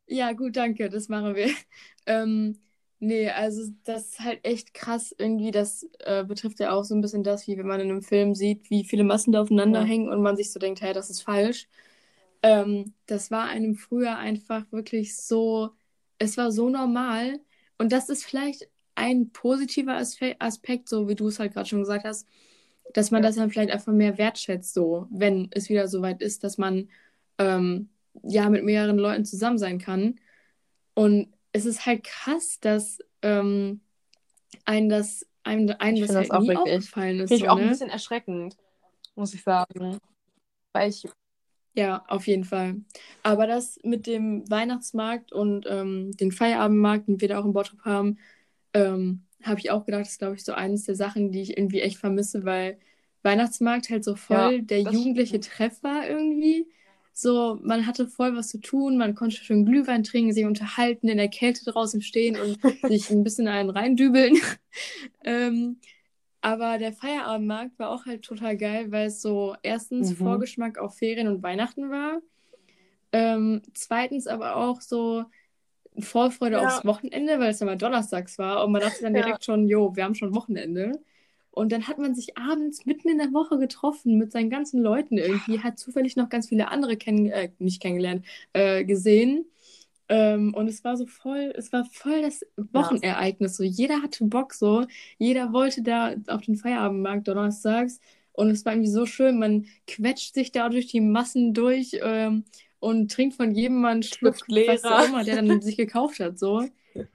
Ja, 0.08 0.34
gut, 0.34 0.58
danke, 0.58 0.90
das 0.90 1.08
machen 1.08 1.36
wir. 1.36 1.50
Ähm, 2.06 2.60
nee, 3.02 3.30
also 3.30 3.64
das 3.84 4.12
ist 4.12 4.20
halt 4.22 4.40
echt 4.44 4.74
krass 4.74 5.14
irgendwie. 5.18 5.52
Das 5.52 5.88
äh, 6.00 6.24
betrifft 6.24 6.60
ja 6.60 6.72
auch 6.72 6.84
so 6.86 6.96
ein 6.96 7.02
bisschen 7.02 7.24
das, 7.24 7.48
wie 7.48 7.58
wenn 7.58 7.68
man 7.68 7.82
in 7.82 7.90
einem 7.90 8.02
Film 8.04 8.36
sieht, 8.36 8.70
wie 8.70 8.86
viele 8.86 9.04
Massen 9.04 9.34
da 9.34 9.42
aufeinander 9.42 9.82
ja. 9.82 9.86
hängen 9.86 10.10
und 10.10 10.22
man 10.22 10.38
sich 10.38 10.52
so 10.52 10.60
denkt, 10.60 10.82
hey, 10.82 10.94
das 10.94 11.10
ist 11.10 11.22
falsch. 11.22 11.68
Ähm, 12.44 12.94
das 13.08 13.32
war 13.32 13.46
einem 13.46 13.76
früher 13.76 14.18
einfach 14.18 14.72
wirklich 14.72 15.18
so, 15.18 15.72
es 16.20 16.38
war 16.38 16.52
so 16.52 16.70
normal. 16.70 17.40
Und 17.78 17.92
das 17.92 18.10
ist 18.10 18.24
vielleicht 18.24 18.70
ein 18.96 19.32
positiver 19.32 19.96
Aspe 19.98 20.36
Aspekt, 20.40 20.88
so 20.90 21.08
wie 21.10 21.16
du 21.16 21.28
es 21.28 21.40
halt 21.40 21.54
gerade 21.54 21.68
schon 21.70 21.80
gesagt 21.80 22.06
hast, 22.06 22.28
dass 22.94 23.12
man 23.12 23.24
ja. 23.24 23.30
das 23.30 23.38
dann 23.38 23.50
vielleicht 23.52 23.72
einfach 23.72 23.94
mehr 23.94 24.18
wertschätzt, 24.18 24.74
so, 24.74 25.08
wenn 25.12 25.50
es 25.52 25.70
wieder 25.70 25.88
so 25.88 26.02
weit 26.02 26.22
ist, 26.22 26.44
dass 26.44 26.58
man 26.58 26.90
ähm, 27.40 27.90
ja 28.24 28.50
mit 28.50 28.64
mehreren 28.64 28.98
Leuten 28.98 29.26
zusammen 29.26 29.58
sein 29.58 29.80
kann. 29.80 30.20
Und 30.94 31.34
es 31.52 31.66
ist 31.66 31.86
halt 31.86 32.04
krass, 32.04 32.60
dass 32.60 33.00
ähm, 33.22 33.82
einem 34.66 34.90
das, 34.90 35.28
einem, 35.44 35.74
einem 35.80 36.02
das, 36.02 36.16
halt 36.16 36.30
das 36.30 36.32
auch 36.32 36.42
nie 36.42 36.50
wirklich. 36.50 36.76
aufgefallen 36.76 37.20
ist. 37.20 37.30
Finde 37.30 37.44
ich 37.44 37.50
so, 37.50 37.50
auch 37.50 37.58
ne? 37.58 37.64
ein 37.64 37.70
bisschen 37.70 37.90
erschreckend, 37.90 38.58
muss 39.16 39.34
ich 39.34 39.44
sagen. 39.44 39.98
Weil 40.74 40.90
ich. 40.90 41.08
Ja, 41.74 42.04
auf 42.10 42.28
jeden 42.28 42.44
Fall. 42.44 42.82
Aber 43.24 43.48
das 43.48 43.80
mit 43.84 44.06
dem 44.06 44.50
Weihnachtsmarkt 44.50 45.32
und 45.32 45.66
ähm, 45.70 46.12
den 46.18 46.34
Feierabendmarkt, 46.34 47.08
den 47.08 47.22
wir 47.22 47.30
da 47.30 47.40
auch 47.40 47.46
in 47.46 47.54
Bottrop 47.54 47.86
haben, 47.86 48.18
ähm, 48.74 49.24
habe 49.42 49.60
ich 49.60 49.72
auch 49.72 49.86
gedacht, 49.86 50.02
das 50.02 50.12
ist, 50.12 50.20
glaube 50.20 50.36
ich, 50.36 50.44
so 50.44 50.52
eines 50.52 50.84
der 50.84 50.96
Sachen, 50.96 51.32
die 51.32 51.42
ich 51.42 51.58
irgendwie 51.58 51.82
echt 51.82 51.98
vermisse, 51.98 52.44
weil 52.44 52.78
Weihnachtsmarkt 53.24 53.90
halt 53.90 54.04
so 54.04 54.18
voll 54.18 54.56
ja, 54.56 54.62
der 54.62 54.82
jugendliche 54.82 55.42
stimmt. 55.42 55.46
Treff 55.46 55.84
war 55.84 56.08
irgendwie. 56.08 56.68
So, 57.22 57.60
man 57.62 57.86
hatte 57.86 58.08
voll 58.08 58.36
was 58.36 58.48
zu 58.48 58.60
tun, 58.60 58.98
man 58.98 59.14
konnte 59.14 59.36
schön 59.36 59.64
Glühwein 59.64 60.04
trinken, 60.04 60.34
sich 60.34 60.46
unterhalten, 60.46 61.08
in 61.08 61.18
der 61.18 61.28
Kälte 61.28 61.64
draußen 61.66 62.02
stehen 62.02 62.36
und 62.36 62.58
sich 62.92 63.12
ein 63.12 63.24
bisschen 63.24 63.48
einen 63.48 63.70
reindübeln. 63.70 64.38
ähm, 65.24 65.78
aber 66.42 66.80
der 66.80 66.94
Feierabendmarkt 66.94 67.78
war 67.78 67.92
auch 67.92 68.08
halt 68.08 68.24
total 68.24 68.58
geil, 68.58 68.92
weil 68.92 69.06
es 69.06 69.22
so 69.22 69.56
erstens 69.62 70.10
mhm. 70.10 70.16
Vorgeschmack 70.16 70.80
auf 70.80 70.98
Ferien 70.98 71.28
und 71.28 71.44
Weihnachten 71.44 71.92
war. 71.92 72.22
Ähm, 73.12 73.62
zweitens 73.76 74.26
aber 74.26 74.56
auch 74.56 74.82
so 74.82 75.26
Vorfreude 76.00 76.56
ja. 76.56 76.66
aufs 76.66 76.86
Wochenende, 76.86 77.38
weil 77.38 77.52
es 77.52 77.60
ja 77.60 77.68
mal 77.68 77.78
donnerstags 77.78 78.40
war 78.40 78.66
und 78.66 78.72
man 78.72 78.82
dachte 78.82 79.04
dann 79.04 79.14
direkt 79.14 79.46
ja. 79.46 79.54
schon, 79.54 79.68
jo, 79.68 79.96
wir 79.96 80.06
haben 80.06 80.16
schon 80.16 80.34
Wochenende. 80.34 80.94
Und 81.52 81.72
dann 81.72 81.88
hat 81.88 81.98
man 82.00 82.16
sich 82.16 82.38
abends 82.38 82.86
mitten 82.86 83.10
in 83.10 83.18
der 83.18 83.34
Woche 83.34 83.58
getroffen 83.60 84.18
mit 84.18 84.32
seinen 84.32 84.50
ganzen 84.50 84.82
Leuten 84.82 85.18
irgendwie, 85.18 85.60
hat 85.60 85.78
zufällig 85.80 86.16
noch 86.16 86.30
ganz 86.30 86.48
viele 86.50 86.70
andere 86.70 86.98
kenn 86.98 87.28
äh, 87.28 87.52
nicht 87.60 87.82
kennengelernt, 87.82 88.26
äh, 88.54 88.86
gesehen. 88.86 89.46
Ähm, 90.10 90.54
und 90.54 90.68
es 90.68 90.84
war 90.84 90.98
so 90.98 91.06
voll, 91.06 91.54
es 91.56 91.72
war 91.72 91.86
voll 91.86 92.22
das 92.22 92.46
Wochenereignis. 92.58 93.56
So, 93.58 93.64
jeder 93.64 94.02
hatte 94.02 94.26
Bock 94.26 94.54
so, 94.54 94.86
jeder 95.18 95.54
wollte 95.54 95.82
da 95.84 96.16
auf 96.28 96.42
den 96.42 96.58
Feierabendmarkt 96.58 97.28
donnerstags. 97.28 98.00
Und 98.34 98.50
es 98.50 98.66
war 98.66 98.74
irgendwie 98.74 98.92
so 98.92 99.06
schön, 99.06 99.40
man 99.40 99.68
quetscht 99.88 100.34
sich 100.34 100.52
da 100.52 100.70
durch 100.70 100.88
die 100.88 101.02
Massen 101.02 101.54
durch 101.54 101.98
ähm, 102.02 102.46
und 102.80 103.12
trinkt 103.12 103.36
von 103.36 103.54
jedem 103.54 103.82
mal 103.82 103.94
einen 103.94 104.04
Schluck, 104.04 104.36
was 104.48 104.84
auch 104.84 105.06
immer, 105.06 105.24
der 105.24 105.42
dann 105.42 105.62
sich 105.62 105.78
gekauft 105.78 106.20
hat. 106.20 106.40
So. 106.40 106.66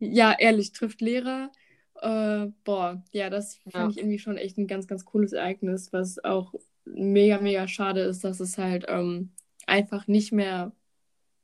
Ja, 0.00 0.32
ehrlich, 0.38 0.70
trifft 0.72 1.00
Lehrer. 1.00 1.50
Äh, 2.00 2.52
boah, 2.64 3.02
ja, 3.12 3.30
das 3.30 3.56
fand 3.56 3.74
ja. 3.74 3.88
ich 3.88 3.98
irgendwie 3.98 4.18
schon 4.18 4.36
echt 4.36 4.58
ein 4.58 4.66
ganz, 4.66 4.86
ganz 4.86 5.04
cooles 5.04 5.32
Ereignis, 5.32 5.92
was 5.92 6.22
auch 6.24 6.54
mega, 6.84 7.40
mega 7.40 7.66
schade 7.68 8.00
ist, 8.00 8.24
dass 8.24 8.40
es 8.40 8.58
halt 8.58 8.86
ähm, 8.88 9.30
einfach 9.66 10.06
nicht 10.06 10.32
mehr 10.32 10.72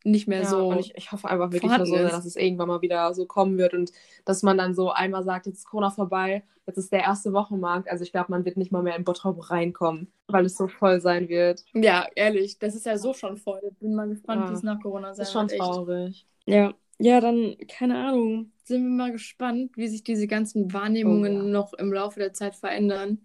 nicht 0.05 0.29
mehr 0.29 0.43
ja, 0.43 0.49
so. 0.49 0.69
Und 0.69 0.81
ich, 0.81 0.95
ich 0.97 1.13
hoffe 1.13 1.29
einfach 1.29 1.51
wirklich 1.51 1.77
nur 1.77 1.87
so, 1.87 1.97
dass 1.97 2.27
es 2.27 2.37
irgendwann 2.37 2.69
mal 2.69 2.83
wieder 2.83 3.15
so 3.15 3.25
kommen 3.25 3.57
wird 3.57 3.73
und 3.73 3.91
dass 4.25 4.43
man 4.43 4.59
dann 4.59 4.75
so 4.75 4.91
einmal 4.91 5.25
sagt, 5.25 5.47
jetzt 5.47 5.59
ist 5.59 5.65
Corona 5.65 5.91
vorbei, 5.91 6.45
jetzt 6.67 6.77
ist 6.77 6.93
der 6.93 7.01
erste 7.01 7.33
Wochenmarkt. 7.33 7.89
Also 7.89 8.05
ich 8.05 8.13
glaube, 8.13 8.31
man 8.31 8.45
wird 8.45 8.57
nicht 8.57 8.71
mal 8.71 8.83
mehr 8.83 8.97
in 8.97 9.05
Bottrop 9.05 9.51
reinkommen, 9.51 10.13
weil 10.29 10.45
es 10.45 10.57
so 10.57 10.69
voll 10.69 11.01
sein 11.01 11.29
wird. 11.29 11.65
Ja, 11.73 12.07
ehrlich, 12.15 12.59
das 12.59 12.75
ist 12.75 12.87
ja 12.87 12.99
so 12.99 13.15
schon 13.15 13.39
voll. 13.39 13.61
Bin 13.81 13.95
mal 13.95 14.09
gespannt, 14.09 14.43
ja. 14.43 14.51
wie 14.51 14.55
es 14.55 14.63
nach 14.63 14.81
Corona 14.81 15.15
sein 15.15 15.17
wird. 15.17 15.21
Das 15.21 15.29
ist 15.29 15.33
schon 15.33 15.49
traurig. 15.49 16.27
Ja. 16.45 16.75
Ja, 16.99 17.21
dann, 17.21 17.57
keine 17.69 17.99
Ahnung, 17.99 18.53
sind 18.65 18.85
wir 18.85 18.91
mal 18.91 19.13
gespannt, 19.13 19.73
wie 19.77 19.89
sich 19.89 20.05
diese 20.05 20.27
ganzen 20.27 20.73
Wahrnehmungen 20.73 21.41
oh, 21.41 21.45
ja. 21.45 21.51
noch 21.51 21.75
im 21.75 21.93
Laufe 21.93 22.21
der 22.21 22.33
Zeit 22.33 22.55
verändern 22.55 23.19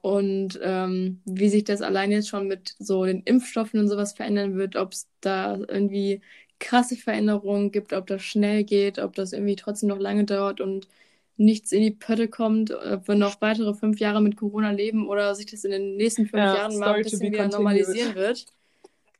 und 0.00 0.60
ähm, 0.62 1.20
wie 1.24 1.48
sich 1.48 1.64
das 1.64 1.82
allein 1.82 2.12
jetzt 2.12 2.28
schon 2.28 2.46
mit 2.46 2.76
so 2.78 3.04
den 3.04 3.22
Impfstoffen 3.22 3.80
und 3.80 3.88
sowas 3.88 4.12
verändern 4.12 4.56
wird, 4.56 4.76
ob 4.76 4.92
es 4.92 5.08
da 5.20 5.56
irgendwie 5.56 6.20
krasse 6.58 6.96
Veränderungen 6.96 7.72
gibt, 7.72 7.92
ob 7.92 8.06
das 8.06 8.22
schnell 8.22 8.64
geht, 8.64 8.98
ob 8.98 9.14
das 9.14 9.32
irgendwie 9.32 9.56
trotzdem 9.56 9.88
noch 9.88 9.98
lange 9.98 10.24
dauert 10.24 10.60
und 10.60 10.88
nichts 11.36 11.72
in 11.72 11.82
die 11.82 11.90
Pötte 11.90 12.28
kommt, 12.28 12.70
ob 12.70 13.08
wir 13.08 13.14
noch 13.14 13.40
weitere 13.40 13.74
fünf 13.74 13.98
Jahre 13.98 14.22
mit 14.22 14.36
Corona 14.36 14.70
leben 14.70 15.08
oder 15.08 15.34
sich 15.34 15.46
das 15.46 15.64
in 15.64 15.70
den 15.70 15.96
nächsten 15.96 16.26
fünf 16.26 16.42
ja, 16.42 16.54
Jahren 16.54 16.78
mal 16.78 16.94
ein 16.94 17.02
bisschen 17.02 17.20
wieder 17.20 17.48
normalisieren 17.48 18.14
wird. 18.14 18.46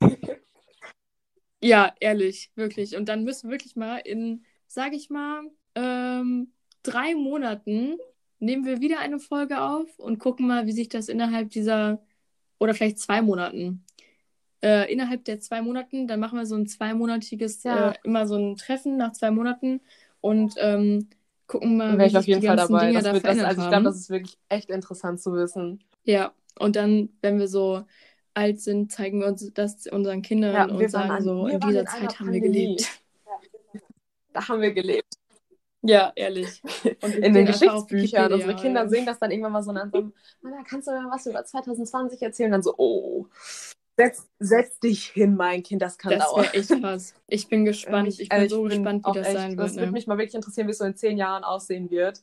Ja, 1.62 1.94
ehrlich, 2.00 2.50
wirklich. 2.54 2.96
Und 2.96 3.08
dann 3.08 3.24
müssen 3.24 3.48
wir 3.48 3.54
wirklich 3.54 3.76
mal 3.76 3.98
in, 3.98 4.44
sag 4.66 4.92
ich 4.92 5.10
mal, 5.10 5.42
ähm, 5.74 6.52
drei 6.82 7.14
Monaten 7.14 7.96
nehmen 8.38 8.64
wir 8.64 8.80
wieder 8.80 8.98
eine 8.98 9.18
Folge 9.18 9.60
auf 9.60 9.98
und 9.98 10.18
gucken 10.18 10.46
mal, 10.46 10.66
wie 10.66 10.72
sich 10.72 10.88
das 10.88 11.08
innerhalb 11.08 11.50
dieser, 11.50 12.02
oder 12.58 12.74
vielleicht 12.74 12.98
zwei 12.98 13.22
Monaten, 13.22 13.84
äh, 14.62 14.90
innerhalb 14.92 15.24
der 15.24 15.40
zwei 15.40 15.62
Monaten, 15.62 16.06
dann 16.06 16.20
machen 16.20 16.38
wir 16.38 16.46
so 16.46 16.54
ein 16.54 16.66
zweimonatiges, 16.66 17.62
ja. 17.62 17.90
äh, 17.90 17.94
immer 18.04 18.26
so 18.26 18.36
ein 18.36 18.56
Treffen 18.56 18.96
nach 18.96 19.12
zwei 19.12 19.30
Monaten 19.30 19.80
und 20.20 20.54
ähm, 20.58 21.08
gucken 21.46 21.76
mal, 21.76 21.98
wie 21.98 22.04
sich 22.04 22.16
auf 22.16 22.26
jeden 22.26 22.40
die 22.40 22.46
Fall 22.46 22.56
ganzen 22.56 22.72
dabei. 22.72 22.86
Dinge 22.88 23.02
das 23.02 23.22
da 23.22 23.34
das, 23.34 23.44
Also 23.44 23.62
ich 23.62 23.68
glaube, 23.68 23.84
das 23.84 23.96
ist 23.96 24.10
wirklich 24.10 24.38
echt 24.48 24.70
interessant 24.70 25.20
zu 25.20 25.32
wissen. 25.32 25.82
Ja, 26.04 26.32
und 26.58 26.76
dann, 26.76 27.10
wenn 27.22 27.38
wir 27.38 27.48
so 27.48 27.84
alt 28.36 28.60
sind, 28.60 28.92
zeigen 28.92 29.20
wir 29.20 29.28
uns 29.28 29.52
das 29.54 29.86
unseren 29.86 30.22
Kindern 30.22 30.54
ja, 30.54 30.64
und 30.64 30.90
sagen 30.90 31.10
an, 31.10 31.22
so, 31.22 31.46
in 31.46 31.60
dieser 31.60 31.80
in 31.80 31.86
Zeit 31.86 32.20
haben 32.20 32.32
wir 32.32 32.40
gelebt. 32.40 33.00
Ja. 33.24 33.80
Da 34.32 34.48
haben 34.48 34.60
wir 34.60 34.72
gelebt. 34.72 35.14
Ja, 35.82 36.12
ehrlich. 36.16 36.62
in 37.20 37.32
den 37.32 37.46
Geschichtsbüchern. 37.46 38.32
Unsere 38.32 38.56
Kinder 38.56 38.82
ja. 38.82 38.88
sehen 38.88 39.06
das 39.06 39.18
dann 39.18 39.30
irgendwann 39.30 39.52
mal 39.52 39.62
so 39.62 39.70
und 39.70 39.76
dann 39.76 39.90
so, 39.90 40.10
Mama, 40.42 40.64
kannst 40.68 40.88
du 40.88 40.92
mir 40.92 41.08
was 41.10 41.26
über 41.26 41.44
2020 41.44 42.20
erzählen? 42.20 42.48
Und 42.48 42.52
dann 42.52 42.62
so, 42.62 42.74
oh, 42.76 43.26
setz, 43.96 44.28
setz 44.38 44.78
dich 44.80 45.06
hin, 45.06 45.36
mein 45.36 45.62
Kind, 45.62 45.82
das 45.82 45.96
kann 45.96 46.12
das 46.12 46.24
dauern. 46.24 46.44
Das 46.44 46.52
wäre 46.52 46.62
echt 46.62 46.82
krass. 46.82 47.14
Ich 47.28 47.48
bin 47.48 47.64
gespannt. 47.64 48.08
Ich, 48.08 48.20
ich 48.20 48.28
bin 48.28 48.38
also 48.38 48.56
so 48.56 48.62
bin 48.62 48.70
gespannt, 48.70 49.06
wie 49.06 49.12
das 49.12 49.26
echt, 49.28 49.36
sein 49.36 49.56
wird. 49.56 49.60
Das 49.60 49.74
ne? 49.74 49.82
würde 49.82 49.92
mich 49.92 50.06
mal 50.06 50.18
wirklich 50.18 50.34
interessieren, 50.34 50.66
wie 50.66 50.72
es 50.72 50.78
so 50.78 50.84
in 50.84 50.96
zehn 50.96 51.16
Jahren 51.16 51.44
aussehen 51.44 51.90
wird. 51.90 52.22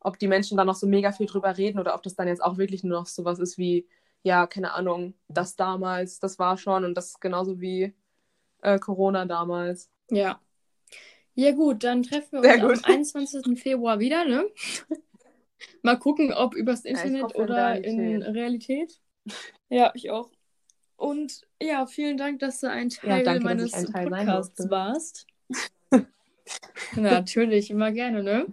Ob 0.00 0.18
die 0.18 0.28
Menschen 0.28 0.56
dann 0.56 0.66
noch 0.66 0.74
so 0.74 0.86
mega 0.86 1.12
viel 1.12 1.26
drüber 1.26 1.56
reden 1.56 1.78
oder 1.78 1.94
ob 1.94 2.02
das 2.02 2.14
dann 2.14 2.28
jetzt 2.28 2.42
auch 2.42 2.56
wirklich 2.56 2.82
nur 2.82 3.00
noch 3.00 3.06
so 3.06 3.24
was 3.24 3.38
ist 3.38 3.58
wie, 3.58 3.86
ja, 4.22 4.46
keine 4.46 4.72
Ahnung, 4.72 5.14
das 5.28 5.56
damals, 5.56 6.20
das 6.20 6.38
war 6.38 6.56
schon 6.56 6.84
und 6.84 6.94
das 6.94 7.08
ist 7.08 7.20
genauso 7.20 7.60
wie 7.60 7.94
äh, 8.62 8.78
Corona 8.78 9.26
damals. 9.26 9.90
Ja. 10.10 10.40
Ja, 11.34 11.52
gut, 11.52 11.82
dann 11.82 12.02
treffen 12.02 12.42
wir 12.42 12.68
uns 12.68 12.84
am 12.84 12.92
21. 12.92 13.58
Februar 13.60 13.98
wieder, 13.98 14.24
ne? 14.24 14.46
Mal 15.82 15.98
gucken, 15.98 16.32
ob 16.32 16.54
übers 16.54 16.84
Internet 16.84 17.32
ja, 17.34 17.42
oder 17.42 17.82
in 17.82 18.22
Realität. 18.22 19.00
Ja, 19.68 19.92
ich 19.94 20.10
auch. 20.10 20.30
Und 20.96 21.42
ja, 21.60 21.86
vielen 21.86 22.16
Dank, 22.16 22.40
dass 22.40 22.60
du 22.60 22.70
ein 22.70 22.90
Teil 22.90 23.18
ja, 23.18 23.24
danke, 23.24 23.44
meines 23.44 23.72
ein 23.72 23.86
Teil 23.86 24.08
Podcasts 24.08 24.70
warst. 24.70 25.26
Natürlich, 26.96 27.70
immer 27.70 27.90
gerne, 27.90 28.22
ne? 28.22 28.46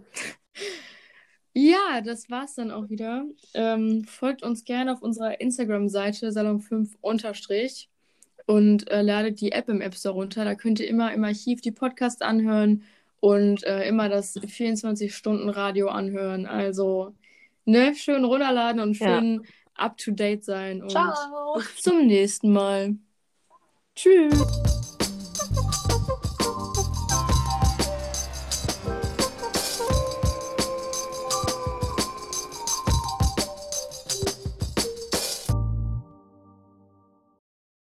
Ja, 1.54 2.02
das 2.04 2.30
war's 2.30 2.56
dann 2.56 2.72
auch 2.72 2.90
wieder. 2.90 3.26
Ähm, 3.54 4.06
folgt 4.06 4.44
uns 4.44 4.64
gerne 4.64 4.94
auf 4.94 5.02
unserer 5.02 5.42
Instagram-Seite 5.42 6.30
Salon5 6.30 6.92
unterstrich 7.02 7.90
und 8.46 8.90
äh, 8.90 9.02
ladet 9.02 9.42
die 9.42 9.52
App 9.52 9.70
im 9.70 9.82
App 9.82 9.96
Store 9.96 10.16
runter. 10.16 10.46
Da 10.46 10.56
könnt 10.56 10.80
ihr 10.80 10.88
immer 10.88 11.14
im 11.14 11.24
Archiv 11.24 11.62
die 11.62 11.72
Podcasts 11.72 12.22
anhören 12.22 12.84
und 13.20 13.64
äh, 13.64 13.88
immer 13.88 14.10
das 14.10 14.36
24-Stunden-Radio 14.38 15.90
anhören. 15.90 16.46
Also, 16.46 17.14
ne, 17.66 17.94
schön 17.96 18.26
runterladen 18.26 18.82
und 18.82 18.96
schön 18.96 19.42
ja. 19.44 19.50
up 19.74 19.98
to 19.98 20.12
date 20.12 20.44
sein. 20.44 20.82
Und 20.82 20.92
Ciao. 20.92 21.56
bis 21.56 21.82
zum 21.82 22.06
nächsten 22.08 22.52
Mal. 22.52 22.96
Tschüss. 23.96 24.69